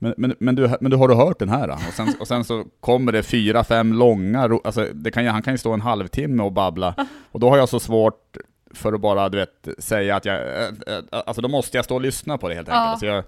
men, 0.03 0.15
men, 0.17 0.35
men, 0.39 0.55
du, 0.55 0.71
men 0.81 0.91
du, 0.91 0.97
har 0.97 1.09
du 1.09 1.15
hört 1.15 1.39
den 1.39 1.49
här? 1.49 1.69
då? 1.69 1.75
Och 1.75 1.95
sen, 1.95 2.15
och 2.21 2.29
sen 2.29 2.45
så 2.45 2.65
kommer 2.81 3.13
det 3.13 3.23
fyra, 3.23 3.65
fem 3.65 3.93
långa, 3.93 4.61
alltså 4.65 4.87
det 4.95 5.11
kan 5.11 5.27
han 5.27 5.43
kan 5.43 5.55
ju 5.55 5.59
stå 5.59 5.73
en 5.73 5.81
halvtimme 5.81 6.43
och 6.43 6.53
babbla, 6.53 6.95
och 7.33 7.41
då 7.41 7.51
har 7.51 7.57
jag 7.57 7.69
så 7.69 7.81
svårt 7.81 8.37
för 8.75 8.93
att 8.93 9.01
bara, 9.01 9.29
du 9.29 9.39
vet, 9.39 9.69
säga 9.79 10.17
att 10.17 10.25
jag, 10.25 10.37
äh, 10.37 10.69
äh, 10.87 11.03
alltså 11.11 11.43
då 11.43 11.49
måste 11.49 11.79
jag 11.79 11.85
stå 11.85 11.95
och 11.95 12.01
lyssna 12.01 12.39
på 12.39 12.49
det 12.49 12.55
helt 12.55 12.69
enkelt. 12.69 12.85
Ja. 12.85 12.91
Alltså 12.91 13.07
jag, 13.07 13.25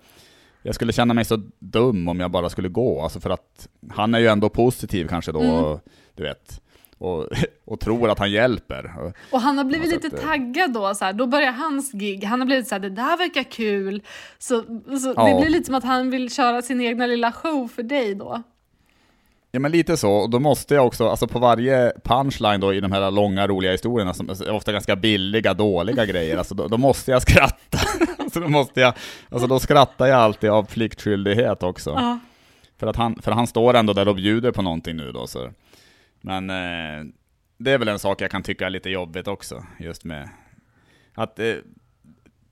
jag 0.62 0.74
skulle 0.74 0.92
känna 0.92 1.14
mig 1.14 1.24
så 1.24 1.42
dum 1.58 2.08
om 2.08 2.20
jag 2.20 2.30
bara 2.30 2.48
skulle 2.50 2.68
gå, 2.68 3.02
alltså 3.02 3.20
för 3.20 3.30
att 3.30 3.68
han 3.90 4.14
är 4.14 4.18
ju 4.18 4.26
ändå 4.26 4.48
positiv 4.48 5.08
kanske 5.08 5.32
då, 5.32 5.40
Mm. 5.40 5.54
och, 5.54 5.80
du 6.14 6.22
vet, 6.22 6.60
och, 7.04 7.28
och 7.64 7.80
tror 7.80 8.10
att 8.10 8.18
han 8.18 8.30
hjälper. 8.30 9.12
Och, 9.30 9.40
han 9.40 9.58
har 9.58 9.64
blivit 9.64 9.90
lite 9.90 10.16
eh, 10.16 10.22
taggad 10.22 10.72
då, 10.72 10.94
så 10.94 11.04
här, 11.04 11.12
då 11.12 11.26
börjar 11.26 11.52
hans 11.52 11.92
gig, 11.92 12.24
han 12.24 12.40
har 12.40 12.46
blivit 12.46 12.68
så 12.68 12.74
här, 12.74 12.80
det 12.80 12.90
där 12.90 13.16
verkar 13.16 13.42
kul. 13.42 14.02
Så, 14.38 14.62
så 15.00 15.14
Ja. 15.16 15.24
det 15.28 15.40
blir 15.40 15.50
lite 15.50 15.64
som 15.64 15.74
att 15.74 15.84
han 15.84 16.10
vill 16.10 16.34
köra 16.34 16.62
sin 16.62 16.80
egna 16.80 17.06
lilla 17.06 17.32
show 17.32 17.68
för 17.68 17.82
dig 17.82 18.14
då. 18.14 18.42
Ja 19.50 19.60
men 19.60 19.72
lite 19.72 19.96
så, 19.96 20.10
och 20.12 20.30
då 20.30 20.38
måste 20.38 20.74
jag 20.74 20.86
också, 20.86 21.08
alltså 21.08 21.26
på 21.26 21.38
varje 21.38 21.92
punchline 22.04 22.60
då 22.60 22.74
i 22.74 22.80
de 22.80 22.92
här 22.92 23.10
långa 23.10 23.46
roliga 23.46 23.72
historierna, 23.72 24.14
som 24.14 24.28
är 24.30 24.50
ofta 24.50 24.72
ganska 24.72 24.96
billiga, 24.96 25.54
dåliga 25.54 26.06
grejer, 26.12 26.36
alltså 26.36 26.54
då, 26.54 26.68
då 26.68 26.76
måste 26.76 27.10
jag 27.10 27.22
skratta. 27.22 27.78
alltså 28.18 28.40
då 28.40 28.48
måste 28.48 28.80
jag, 28.80 28.94
alltså 29.28 29.46
då 29.46 29.58
skrattar 29.58 30.06
jag 30.06 30.18
alltid 30.20 30.50
av 30.50 30.64
pliktskyldighet 30.64 31.62
också. 31.62 31.90
Ja. 31.90 32.18
För 32.78 32.86
att 32.86 32.96
han, 32.96 33.22
för 33.22 33.32
han 33.32 33.46
står 33.46 33.74
ändå 33.74 33.92
där 33.92 34.08
och 34.08 34.14
bjuder 34.16 34.52
på 34.52 34.62
någonting 34.62 34.96
nu 34.96 35.12
då 35.12 35.26
så. 35.26 35.50
Men 36.24 36.50
eh, 36.50 37.12
det 37.58 37.70
är 37.70 37.78
väl 37.78 37.88
en 37.88 37.98
sak 37.98 38.20
jag 38.20 38.30
kan 38.30 38.42
tycka 38.42 38.66
är 38.66 38.70
lite 38.70 38.90
jobbigt 38.90 39.28
också, 39.28 39.64
just 39.78 40.04
med 40.04 40.28
att 41.14 41.38
eh, 41.38 41.54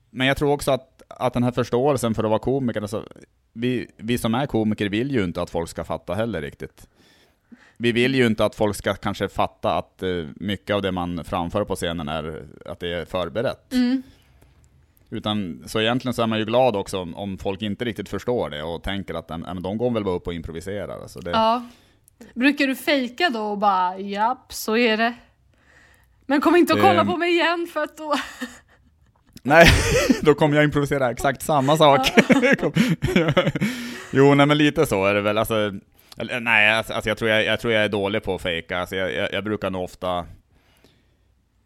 Men 0.09 0.27
jag 0.27 0.37
tror 0.37 0.51
också 0.51 0.71
att, 0.71 1.01
att 1.07 1.33
den 1.33 1.43
här 1.43 1.51
förståelsen 1.51 2.13
för 2.15 2.23
att 2.23 2.29
vara 2.29 2.39
komiker, 2.39 2.81
alltså, 2.81 3.05
vi, 3.53 3.87
vi 3.97 4.17
som 4.17 4.35
är 4.35 4.45
komiker 4.45 4.89
vill 4.89 5.11
ju 5.11 5.23
inte 5.23 5.41
att 5.41 5.49
folk 5.49 5.69
ska 5.69 5.83
fatta 5.83 6.13
heller 6.13 6.41
riktigt. 6.41 6.87
Vi 7.77 7.91
vill 7.91 8.15
ju 8.15 8.25
inte 8.25 8.45
att 8.45 8.55
folk 8.55 8.75
ska 8.75 8.93
kanske 8.93 9.29
fatta 9.29 9.75
att 9.75 10.03
eh, 10.03 10.25
mycket 10.35 10.75
av 10.75 10.81
det 10.81 10.91
man 10.91 11.23
framför 11.23 11.65
på 11.65 11.75
scenen 11.75 12.07
är 12.07 12.43
att 12.65 12.79
det 12.79 12.93
är 12.93 13.05
förberett. 13.05 13.73
Mm. 13.73 14.03
Utan, 15.09 15.63
så 15.65 15.81
egentligen 15.81 16.13
så 16.13 16.21
är 16.21 16.27
man 16.27 16.39
ju 16.39 16.45
glad 16.45 16.75
också 16.75 16.99
om, 16.99 17.15
om 17.15 17.37
folk 17.37 17.61
inte 17.61 17.85
riktigt 17.85 18.09
förstår 18.09 18.49
det 18.49 18.63
och 18.63 18.83
tänker 18.83 19.13
att 19.13 19.25
"Ja, 19.29 19.37
men 19.37 19.63
de 19.63 19.77
går 19.77 19.91
väl 19.91 20.03
bara 20.03 20.15
upp 20.15 20.27
och 20.27 20.33
improviserar. 20.33 21.01
Alltså 21.01 21.19
det, 21.19 21.31
ja. 21.31 21.63
Brukar 22.33 22.67
du 22.67 22.75
fejka 22.75 23.29
då 23.29 23.41
och 23.41 23.57
bara, 23.57 23.97
japp, 23.97 24.53
så 24.53 24.77
är 24.77 24.97
det. 24.97 25.13
Men 26.25 26.41
kom 26.41 26.55
inte 26.55 26.73
och 26.73 26.79
kolla 26.79 27.01
Ehm. 27.01 27.07
på 27.07 27.17
mig 27.17 27.31
igen 27.31 27.67
för 27.73 27.83
att 27.83 27.97
då... 27.97 28.15
Nej, 29.45 29.67
då 30.21 30.33
kommer 30.33 30.55
jag 30.55 30.63
improvisera 30.63 31.11
exakt 31.11 31.41
samma 31.41 31.77
sak. 31.77 32.07
jo, 34.11 34.35
nej 34.35 34.45
men 34.45 34.57
lite 34.57 34.85
så 34.85 35.05
är 35.05 35.13
det 35.13 35.21
väl. 35.21 35.37
Alltså, 35.37 35.71
nej, 36.41 36.73
alltså, 36.73 36.93
alltså, 36.93 37.09
jag, 37.09 37.17
tror 37.17 37.29
jag, 37.29 37.45
jag 37.45 37.59
tror 37.59 37.73
jag 37.73 37.83
är 37.83 37.89
dålig 37.89 38.23
på 38.23 38.35
att 38.35 38.41
fejka. 38.41 38.79
Alltså, 38.79 38.95
jag, 38.95 39.13
jag, 39.13 39.33
jag 39.33 39.43
brukar 39.43 39.69
nog 39.69 39.83
ofta... 39.83 40.25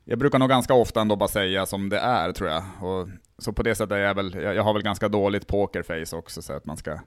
Jag 0.06 0.20
brukar 0.20 0.40
nog 0.40 0.50
ganska 0.50 0.74
ofta 0.74 1.02
ändå 1.02 1.16
bara 1.16 1.30
säga 1.30 1.66
som 1.66 1.90
det 1.90 2.00
är, 2.00 2.32
tror 2.32 2.50
jag. 2.50 2.64
Och 2.82 3.08
så 3.38 3.54
på 3.54 3.64
det 3.64 3.76
sättet 3.76 3.92
är 3.92 3.98
jag 3.98 4.16
väl, 4.16 4.34
jag, 4.34 4.56
jag 4.56 4.64
har 4.64 4.74
väl 4.74 4.84
ganska 4.84 5.10
dåligt 5.10 5.48
pokerface 5.48 6.16
också, 6.16 6.42
så 6.42 6.54
att 6.54 6.66
man 6.66 6.78
ska... 6.78 7.00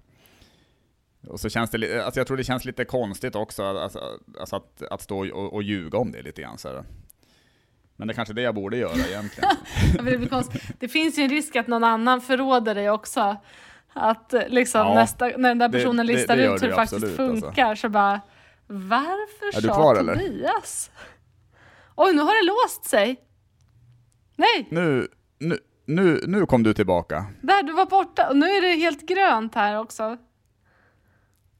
Och 1.29 1.41
så 1.41 1.49
känns 1.49 1.71
det, 1.71 2.05
alltså 2.05 2.21
jag 2.21 2.27
tror 2.27 2.37
det 2.37 2.45
känns 2.45 2.65
lite 2.65 2.85
konstigt 2.85 3.35
också, 3.37 3.65
alltså, 3.65 4.19
alltså 4.41 4.57
att, 4.57 4.83
att 4.91 5.03
stå 5.03 5.33
och, 5.35 5.53
och 5.53 5.63
ljuga 5.63 5.99
om 5.99 6.13
det 6.13 6.23
lite 6.23 6.43
grann. 6.43 6.59
Så 6.59 6.69
här. 6.69 6.85
Men 7.97 8.09
det 8.09 8.13
är 8.13 8.15
kanske 8.15 8.35
det 8.35 8.43
jag 8.43 8.55
borde 8.55 8.77
göra 8.77 9.07
egentligen. 9.09 9.51
Det, 9.97 10.03
blir 10.03 10.29
konstigt. 10.29 10.63
det 10.79 10.89
finns 10.89 11.19
ju 11.19 11.23
en 11.23 11.31
risk 11.31 11.57
att 11.57 11.67
någon 11.67 11.85
annan 11.85 12.21
förråder 12.21 12.75
dig 12.75 12.91
också. 12.91 13.37
Att 13.93 14.35
liksom 14.49 14.81
Ja, 14.81 14.95
nästa, 14.95 15.25
när 15.27 15.49
den 15.49 15.59
där 15.59 15.69
personen 15.69 16.07
det- 16.07 16.13
listar 16.13 16.37
det 16.37 16.47
ut 16.55 16.63
hur 16.63 16.69
det 16.69 16.75
faktiskt 16.75 17.05
absolut, 17.05 17.21
alltså. 17.21 17.47
funkar 17.47 17.75
så 17.75 17.89
bara 17.89 18.21
Varför 18.67 19.57
Är 19.59 19.61
du 19.63 19.69
sa 19.69 19.75
kvar, 19.75 19.97
eller? 19.97 20.15
Tobias? 20.15 20.91
Oj, 21.97 22.15
nu 22.15 22.23
har 22.23 22.43
det 22.43 22.47
låst 22.47 22.85
sig. 22.85 23.21
Nej, 24.37 24.67
Nu, 24.71 25.09
nu, 25.39 25.59
nu, 25.87 26.21
nu 26.27 26.47
kom 26.47 26.63
du 26.63 26.75
tillbaka. 26.75 27.27
där 27.43 27.63
du 27.63 27.73
var 27.73 27.87
borta 27.87 28.29
och 28.29 28.37
nu 28.37 28.47
är 28.47 28.63
det 28.63 28.75
helt 28.75 29.09
grönt 29.09 29.55
här 29.55 29.79
också. 29.79 30.17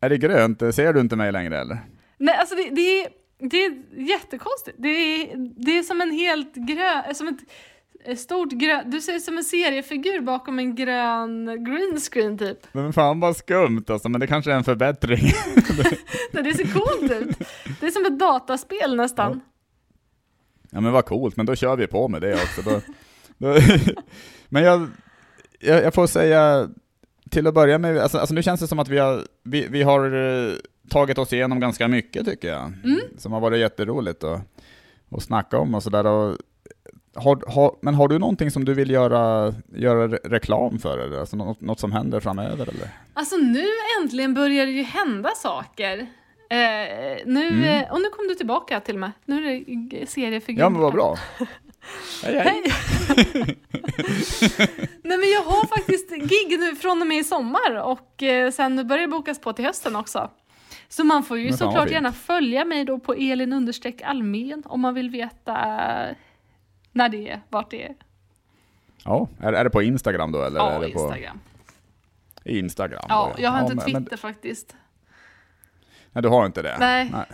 Är 0.01 0.11
det 0.11 0.19
grönt? 0.19 0.59
Ser 0.75 0.93
du 0.93 1.01
inte 1.01 1.17
mig 1.17 1.33
längre 1.33 1.61
eller? 1.61 1.79
Nej, 2.19 2.35
alltså 2.35 2.55
det, 2.55 2.71
det, 2.71 3.03
är, 3.03 3.09
det 3.39 3.65
är 3.65 3.73
jättekonstigt. 3.93 4.77
Det 4.79 4.89
är, 4.89 5.37
det 5.65 5.79
är 5.79 5.83
som 5.83 6.01
en 6.01 6.11
helt 6.11 6.55
grön, 6.55 7.15
som 7.15 7.29
ett 7.29 7.41
stort 8.19 8.53
grön, 8.53 8.91
du 8.91 9.01
ser 9.01 9.17
ut 9.17 9.23
som 9.23 9.39
en 9.39 9.45
seriefigur 9.45 10.21
bakom 10.21 10.59
en 10.59 10.75
grön 10.75 11.65
green 11.65 12.01
screen 12.01 12.39
typ. 12.39 12.59
Men 12.73 12.93
fan 12.93 13.21
vad 13.21 13.37
skumt 13.37 13.85
alltså, 13.89 14.09
men 14.09 14.21
det 14.21 14.27
kanske 14.27 14.53
är 14.53 14.57
en 14.57 14.65
förbättring. 14.65 15.23
Nej, 16.33 16.43
det 16.43 16.55
ser 16.55 16.73
coolt 16.73 17.13
ut. 17.13 17.39
Det 17.81 17.87
är 17.87 17.91
som 17.91 18.07
ett 18.07 18.19
dataspel 18.19 18.97
nästan. 18.97 19.41
Ja 20.71 20.81
men 20.81 20.93
vad 20.93 21.05
coolt, 21.05 21.37
men 21.37 21.47
då 21.47 21.57
kör 21.57 21.77
vi 21.77 21.87
på 21.87 22.09
med 22.09 22.23
det 22.23 22.35
också. 22.35 22.63
Då, 22.63 22.81
då, 23.39 23.61
men 24.49 24.63
jag, 24.63 24.89
jag, 25.59 25.85
jag 25.85 25.95
får 25.95 26.07
säga, 26.07 26.69
till 27.31 27.47
att 27.47 27.55
börja 27.55 27.79
med, 27.79 27.99
alltså, 27.99 28.19
alltså 28.19 28.35
nu 28.35 28.43
känns 28.43 28.61
det 28.61 28.69
som 28.69 28.79
att 28.79 28.89
vi 28.89 28.99
har, 28.99 29.25
vi, 29.43 29.67
vi 29.71 29.83
har 29.83 30.05
eh, 30.49 30.53
tagit 30.89 31.19
oss 31.19 31.33
igenom 31.33 31.61
ganska 31.61 31.89
mycket 31.89 32.25
tycker 32.27 32.49
jag. 32.49 32.73
Mm. 32.85 33.01
Som 33.19 33.33
har 33.33 33.41
varit 33.41 33.59
jätteroligt 33.59 34.25
att, 34.25 34.41
att 35.11 35.23
snacka 35.23 35.59
om 35.59 35.75
och 35.75 35.83
sådär. 35.83 36.05
Har, 37.15 37.51
har, 37.55 37.77
men 37.83 37.95
har 37.95 38.09
du 38.09 38.19
någonting 38.19 38.51
som 38.51 38.65
du 38.65 38.75
vill 38.75 38.91
göra, 38.91 39.55
göra 39.75 40.07
re- 40.09 40.29
reklam 40.29 40.79
för? 40.79 40.99
Eller? 40.99 41.19
Alltså 41.21 41.37
något, 41.37 41.61
något 41.61 41.81
som 41.81 41.93
händer 41.93 42.21
framöver 42.21 42.69
eller? 42.69 42.89
Alltså 43.15 43.37
nu 43.37 43.65
äntligen 44.03 44.35
börjar 44.35 44.67
det 44.67 44.73
ju 44.73 44.83
hända 44.83 45.29
saker. 45.37 45.99
Eh, 46.51 46.57
nu, 47.27 47.49
Mm. 47.49 47.85
och 47.91 48.01
nu 48.01 48.09
kom 48.09 48.29
du 48.29 48.35
tillbaka 48.35 48.81
till 48.81 48.99
med. 48.99 49.13
Nu 49.25 49.37
är 49.47 49.51
det 49.51 49.59
g- 49.59 50.07
seriefigur. 50.09 50.61
Ja 50.61 50.69
men 50.69 50.81
vad 50.81 50.93
bra. 50.93 51.17
Hej, 52.23 52.39
hej. 52.39 52.63
Nej 55.03 55.19
men 55.19 55.31
jag 55.31 55.43
har 55.43 55.67
faktiskt 55.67 56.11
gig 56.11 56.59
nu 56.61 56.77
från 56.77 57.01
och 57.01 57.07
med 57.07 57.19
i 57.19 57.25
sommar 57.25 57.77
och 57.83 58.23
eh, 58.23 58.51
sen 58.51 58.89
börjar 58.89 59.03
det 59.03 59.09
bokas 59.09 59.41
på 59.41 59.53
till 59.53 59.65
hösten 59.65 59.97
också. 59.97 60.31
Så 60.89 61.05
man 61.05 61.23
får 61.23 61.39
ju 61.39 61.53
såklart 61.53 61.91
gärna 61.91 62.13
följa 62.13 62.65
mig 62.65 62.85
då 62.85 62.99
på 62.99 63.15
Elin 63.15 63.53
understreck 63.53 64.03
Almén 64.03 64.63
om 64.67 64.81
man 64.81 64.95
vill 64.95 65.11
veta 65.11 65.53
eh, 66.09 66.17
när 66.93 67.09
det 67.09 67.29
är, 67.31 67.41
vart 67.49 67.71
det 67.71 67.85
är. 67.87 67.95
Ja, 69.05 69.29
är, 69.41 69.53
är 69.53 69.65
det 69.65 69.71
på 69.71 69.83
Instagram 69.83 70.33
då 70.33 70.43
eller? 70.43 70.61
är 70.61 70.73
Ja, 70.73 70.79
det 70.79 70.93
på 70.93 71.01
Instagram. 71.01 71.41
Instagram? 72.45 73.05
Ja, 73.09 73.33
då, 73.37 73.43
jag 73.43 73.51
har 73.51 73.61
inte 73.63 73.75
men- 73.75 73.85
Twitter 73.85 74.01
men- 74.11 74.19
faktiskt. 74.19 74.77
Nej, 76.13 76.23
du 76.23 76.29
har 76.29 76.47
inte 76.47 76.63
det? 76.63 76.77
Nej. 76.79 77.11
Nej. 77.13 77.27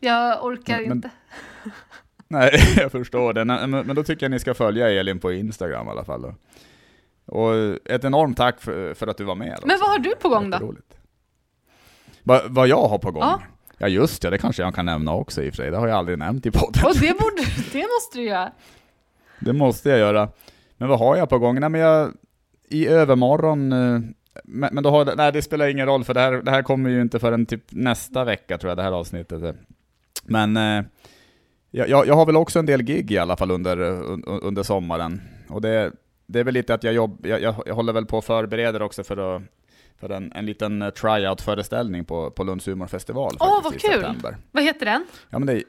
Jag 0.00 0.44
orkar 0.44 0.80
men- 0.80 0.92
inte. 0.92 1.10
Nej, 2.32 2.50
jag 2.76 2.92
förstår 2.92 3.32
det. 3.32 3.44
Men, 3.44 3.70
men 3.70 3.96
då 3.96 4.02
tycker 4.02 4.24
jag 4.24 4.30
ni 4.30 4.38
ska 4.38 4.54
följa 4.54 4.90
Elin 4.90 5.18
på 5.18 5.32
Instagram 5.32 5.86
i 5.86 5.90
alla 5.90 6.04
fall. 6.04 6.22
Då. 6.22 6.34
Och 7.26 7.54
ett 7.84 8.04
enormt 8.04 8.36
tack 8.36 8.60
för, 8.60 8.94
för 8.94 9.06
att 9.06 9.16
du 9.16 9.24
var 9.24 9.34
med. 9.34 9.58
Men 9.64 9.78
vad 9.80 9.90
har 9.90 9.98
du 9.98 10.14
på 10.14 10.28
gång 10.28 10.50
då? 10.50 10.74
Va, 12.22 12.40
vad 12.48 12.68
jag 12.68 12.88
har 12.88 12.98
på 12.98 13.10
gång? 13.10 13.22
Ja. 13.22 13.42
Ja 13.78 13.88
just 13.88 14.22
det, 14.22 14.30
det 14.30 14.38
kanske 14.38 14.62
jag 14.62 14.74
kan 14.74 14.86
nämna 14.86 15.14
också 15.14 15.42
i 15.42 15.50
och 15.50 15.54
för 15.54 15.56
sig. 15.56 15.70
Det 15.70 15.76
har 15.76 15.88
jag 15.88 15.98
aldrig 15.98 16.18
nämnt 16.18 16.46
i 16.46 16.50
podden. 16.50 16.84
Och 16.84 16.94
det, 16.94 17.18
borde, 17.18 17.42
det 17.72 17.78
måste 17.78 18.18
du 18.18 18.24
göra. 18.24 18.52
Det 19.38 19.52
måste 19.52 19.90
jag 19.90 19.98
göra. 19.98 20.28
Men 20.76 20.88
vad 20.88 20.98
har 20.98 21.16
jag 21.16 21.28
på 21.28 21.38
gång? 21.38 21.60
Nej 21.60 21.68
men 21.68 21.80
jag, 21.80 22.12
i 22.68 22.88
övermorgon, 22.88 23.72
eh, 23.72 24.00
men, 24.44 24.74
men 24.74 24.82
då 24.82 24.90
har, 24.90 25.16
nej 25.16 25.32
det 25.32 25.42
spelar 25.42 25.68
ingen 25.68 25.86
roll 25.86 26.04
för 26.04 26.14
det 26.14 26.20
här, 26.20 26.32
det 26.32 26.50
här 26.50 26.62
kommer 26.62 26.90
ju 26.90 27.00
inte 27.00 27.18
förrän 27.18 27.46
typ 27.46 27.64
nästa 27.68 28.24
vecka 28.24 28.58
tror 28.58 28.70
jag 28.70 28.78
det 28.78 28.82
här 28.82 28.92
avsnittet. 28.92 29.56
Men 30.24 30.56
eh, 30.56 30.84
jag, 31.74 31.88
jag 31.88 32.06
jag 32.06 32.14
har 32.14 32.26
väl 32.26 32.36
också 32.36 32.58
en 32.58 32.66
del 32.66 32.82
gig 32.82 33.10
i 33.10 33.18
alla 33.18 33.36
fall 33.36 33.50
under, 33.50 33.80
un, 33.80 34.24
under 34.24 34.62
sommaren. 34.62 35.22
Och 35.48 35.60
det, 35.60 35.92
det 36.26 36.40
är 36.40 36.44
väl 36.44 36.54
lite 36.54 36.74
att 36.74 36.84
jag, 36.84 36.94
jobb, 36.94 37.26
jag, 37.26 37.42
jag, 37.42 37.54
jag 37.66 37.74
håller 37.74 37.92
väl 37.92 38.06
på 38.06 38.18
och 38.18 38.24
förbereder 38.24 38.82
också 38.82 39.04
för, 39.04 39.36
att, 39.36 39.42
för 40.00 40.10
en, 40.10 40.32
en 40.32 40.46
liten 40.46 40.82
eh, 40.82 40.90
tryout-föreställning 40.90 42.04
på, 42.04 42.30
på 42.30 42.44
Lunds 42.44 42.68
humorfestival. 42.68 43.36
Åh, 43.40 43.62
faktiskt, 43.62 43.84
vad 43.84 43.92
kul. 43.92 44.02
september. 44.02 44.36
Vad 44.52 44.62
heter 44.62 44.86
den? 44.86 45.06
Ja, 45.30 45.38
men 45.38 45.46
det, 45.46 45.62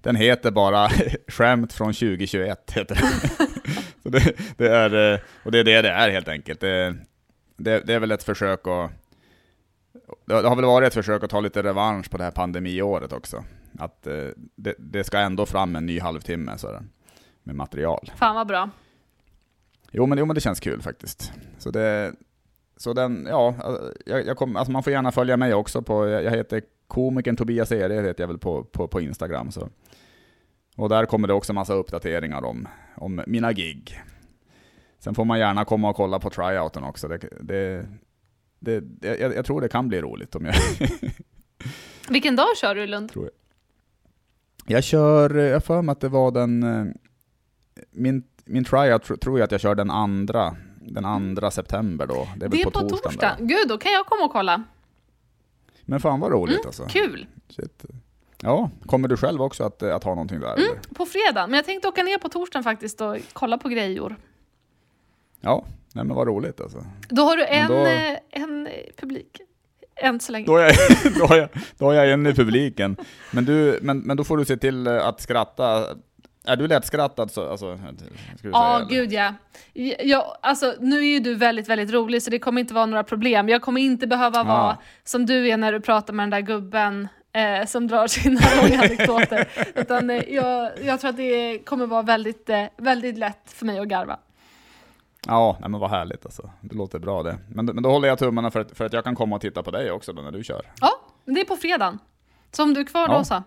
den 0.00 0.16
heter 0.16 0.50
bara 0.50 0.88
Skämt 1.28 1.72
från 1.72 1.92
2021. 1.92 2.70
Heter 2.70 2.94
den. 2.94 3.46
Så 4.02 4.08
det, 4.08 4.36
det 4.56 4.68
är, 4.68 5.12
eh, 5.12 5.20
och 5.44 5.52
det 5.52 5.58
är 5.58 5.64
det 5.64 5.82
det 5.82 5.90
är 5.90 6.10
helt 6.10 6.28
enkelt. 6.28 6.60
Det, 6.60 6.96
det, 7.56 7.86
det 7.86 7.94
är 7.94 8.00
väl 8.00 8.10
ett 8.10 8.22
försök 8.22 8.66
att... 8.66 8.90
Det 10.24 10.34
har 10.34 10.56
väl 10.56 10.64
varit 10.64 10.86
ett 10.86 10.94
försök 10.94 11.24
att 11.24 11.30
ta 11.30 11.40
lite 11.40 11.62
revansch 11.62 12.10
på 12.10 12.18
det 12.18 12.24
här 12.24 12.30
pandemiåret 12.30 13.12
också. 13.12 13.44
Att 13.78 14.06
eh, 14.06 14.26
det, 14.56 14.74
det 14.78 15.04
ska 15.04 15.18
ändå 15.18 15.46
fram 15.46 15.76
en 15.76 15.86
ny 15.86 16.00
halvtimme 16.00 16.58
så 16.58 16.66
där, 16.66 16.82
med 17.42 17.56
material. 17.56 18.10
Fan 18.16 18.34
vad 18.34 18.46
bra. 18.46 18.70
Jo 19.90 20.06
men, 20.06 20.18
jo 20.18 20.26
men 20.26 20.34
det 20.34 20.40
känns 20.40 20.60
kul 20.60 20.82
faktiskt. 20.82 21.32
Så 21.58 21.70
det... 21.70 22.12
Så 22.76 22.92
den, 22.92 23.26
ja, 23.30 23.54
jag, 24.06 24.26
jag 24.26 24.36
kom, 24.36 24.56
alltså 24.56 24.72
man 24.72 24.82
får 24.82 24.92
gärna 24.92 25.12
följa 25.12 25.36
mig 25.36 25.54
också 25.54 25.82
på, 25.82 26.08
jag 26.08 26.24
jag 26.24 26.30
heter 26.30 26.62
komikern 26.86 27.36
Tobias 27.36 27.72
Ere, 27.72 27.94
heter 27.94 28.22
jag 28.22 28.28
väl 28.28 28.38
på, 28.38 28.64
på, 28.64 28.88
på 28.88 29.00
Instagram. 29.00 29.50
Så. 29.50 29.68
Och 30.76 30.88
där 30.88 31.06
kommer 31.06 31.28
det 31.28 31.34
också 31.34 31.52
massa 31.52 31.74
uppdateringar 31.74 32.44
om, 32.44 32.68
om 32.96 33.22
mina 33.26 33.52
gig. 33.52 34.00
Sen 34.98 35.14
får 35.14 35.24
man 35.24 35.38
gärna 35.38 35.64
komma 35.64 35.90
och 35.90 35.96
kolla 35.96 36.18
på 36.18 36.30
tryouten 36.30 36.84
också. 36.84 37.08
Det, 37.08 37.18
det, 37.40 37.86
det, 38.58 38.84
jag, 39.20 39.34
jag 39.36 39.44
tror 39.44 39.60
det 39.60 39.68
kan 39.68 39.88
bli 39.88 40.00
roligt 40.00 40.34
om 40.34 40.46
jag... 40.46 40.54
Vilken 42.08 42.36
dag 42.36 42.56
kör 42.56 42.74
du 42.74 42.82
i 42.82 42.86
Lund? 42.86 43.12
Jag 43.14 43.30
kör, 44.84 45.34
jag 45.34 45.64
för 45.64 45.82
mig 45.82 45.92
att 45.92 46.00
det 46.00 46.08
var 46.08 46.30
den... 46.30 46.62
eh, 46.62 46.92
Min, 47.90 48.22
min 48.44 48.64
tryout 48.64 49.02
tr, 49.04 49.14
tror 49.14 49.38
jag 49.38 49.44
att 49.44 49.52
jag 49.52 49.60
kör 49.60 49.74
den 49.74 49.90
andra, 49.90 50.56
den 50.80 51.04
andra 51.04 51.50
september 51.50 52.06
då. 52.06 52.28
Det 52.36 52.44
är 52.44 52.48
Det 52.48 52.60
är 52.60 52.64
på, 52.64 52.70
på 52.70 52.88
torsdag. 52.88 53.36
där. 53.38 53.46
Gud, 53.46 53.68
då 53.68 53.78
kan 53.78 53.92
jag 53.92 54.06
komma 54.06 54.24
och 54.24 54.32
kolla. 54.32 54.62
Men 55.84 56.00
fan 56.00 56.20
vad 56.20 56.32
roligt 56.32 56.66
alltså. 56.66 56.84
Kul. 56.86 57.26
Shit. 57.48 57.84
Ja, 58.42 58.70
kommer 58.86 59.08
du 59.08 59.16
själv 59.16 59.42
också 59.42 59.64
att, 59.64 59.82
att 59.82 60.04
ha 60.04 60.10
någonting 60.14 60.40
där? 60.40 60.54
Eller? 60.54 60.94
På 60.94 61.06
fredag. 61.06 61.46
Men 61.46 61.54
jag 61.56 61.64
tänkte 61.64 61.88
åka 61.88 62.02
ner 62.02 62.18
på 62.18 62.28
torsdagen 62.28 62.64
faktiskt 62.64 63.00
och 63.00 63.16
kolla 63.32 63.58
på 63.58 63.68
grejor. 63.68 64.16
Ja, 65.40 65.64
nej 65.94 66.04
men 66.04 66.16
vad 66.16 66.26
roligt 66.28 66.60
alltså. 66.60 66.84
Då 67.08 67.22
har 67.22 67.36
du 67.36 67.46
en, 67.46 67.68
då- 67.68 67.86
eh, 67.86 68.18
en 68.30 68.66
eh, 68.66 68.72
publik. 68.96 69.40
Än 70.02 70.20
så 70.20 70.32
länge. 70.32 70.46
Då 70.46 70.56
är, 70.56 70.64
jag, 70.64 71.12
då, 71.18 71.26
har 71.26 71.36
jag, 71.36 71.48
då 71.78 71.84
har 71.84 71.92
jag 71.92 72.10
en 72.10 72.26
i 72.26 72.34
publiken. 72.34 72.96
Men, 73.30 73.44
du, 73.44 73.78
men, 73.82 73.98
men 73.98 74.16
då 74.16 74.24
får 74.24 74.36
du 74.36 74.44
se 74.44 74.56
till 74.56 74.86
eh, 74.86 75.06
att 75.06 75.20
skratta. 75.20 75.84
Är 76.46 76.56
du 76.56 76.66
lättskrattad 76.66 77.30
så, 77.30 77.50
alltså, 77.50 77.76
ska 77.76 77.86
du 78.42 78.50
Ja, 78.52 78.86
säga, 78.88 79.00
gud 79.00 79.12
ja. 79.12 79.34
ja. 80.02 80.38
Alltså, 80.42 80.74
nu 80.80 80.98
är 80.98 81.12
ju 81.12 81.20
du 81.20 81.34
väldigt, 81.34 81.68
väldigt 81.68 81.92
rolig 81.92 82.22
så 82.22 82.30
det 82.30 82.38
kommer 82.38 82.60
inte 82.60 82.74
vara 82.74 82.86
några 82.86 83.04
problem. 83.04 83.48
Jag 83.48 83.62
kommer 83.62 83.80
inte 83.80 84.06
behöva 84.06 84.44
vara 84.44 84.78
som 85.04 85.26
du 85.26 85.48
är 85.48 85.56
när 85.56 85.72
du 85.72 85.80
pratar 85.80 86.12
med 86.12 86.22
den 86.22 86.30
där 86.30 86.40
gubben 86.40 87.08
eh, 87.32 87.66
som 87.66 87.86
drar 87.86 88.06
sina 88.06 88.40
långa 88.62 88.78
anekdoter. 88.82 89.48
Utan 89.74 90.10
eh, 90.10 90.22
jag, 90.28 90.70
jag 90.84 91.00
tror 91.00 91.10
att 91.10 91.16
det 91.16 91.58
kommer 91.58 91.86
vara 91.86 92.02
väldigt, 92.02 92.50
eh, 92.50 92.64
väldigt 92.76 93.18
lätt 93.18 93.52
för 93.54 93.66
mig 93.66 93.78
att 93.78 93.88
garva. 93.88 94.18
Ja, 95.26 95.56
nej 95.60 95.70
men 95.70 95.80
vad 95.80 95.90
härligt 95.90 96.24
alltså. 96.26 96.50
Det 96.60 96.74
låter 96.74 96.98
bra 96.98 97.22
det. 97.22 97.38
Men, 97.48 97.66
men 97.66 97.82
då 97.82 97.90
håller 97.90 98.08
jag 98.08 98.18
tummarna 98.18 98.50
för 98.50 98.60
att, 98.60 98.76
för 98.76 98.84
att 98.84 98.92
jag 98.92 99.04
kan 99.04 99.14
komma 99.14 99.36
och 99.36 99.42
titta 99.42 99.62
på 99.62 99.70
dig 99.70 99.90
också 99.90 100.12
då 100.12 100.22
när 100.22 100.32
du 100.32 100.44
kör. 100.44 100.62
Ja, 100.80 100.90
men 101.24 101.34
det 101.34 101.40
är 101.40 101.44
på 101.44 101.56
fredagen. 101.56 101.98
Så 102.52 102.62
om 102.62 102.74
du 102.74 102.80
är 102.80 102.84
kvar 102.84 103.08
Ja. 103.08 103.18
då 103.18 103.24
så. 103.24 103.42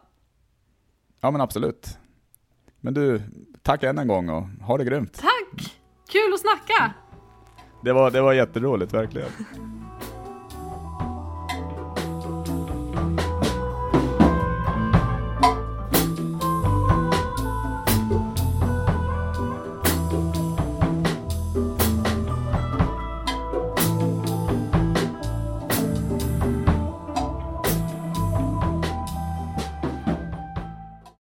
Ja 1.21 1.31
men 1.31 1.41
absolut. 1.41 1.97
Men 2.79 2.93
du, 2.93 3.21
tack 3.61 3.83
än 3.83 3.97
en 3.97 4.07
gång 4.07 4.29
och 4.29 4.43
ha 4.43 4.77
det 4.77 4.85
grymt. 4.85 5.13
Tack! 5.13 5.75
Kul 6.09 6.33
att 6.33 6.39
snacka! 6.39 6.93
Det 7.83 7.93
var, 7.93 8.11
det 8.11 8.21
var 8.21 8.33
jätteroligt 8.33 8.93
verkligen. 8.93 9.29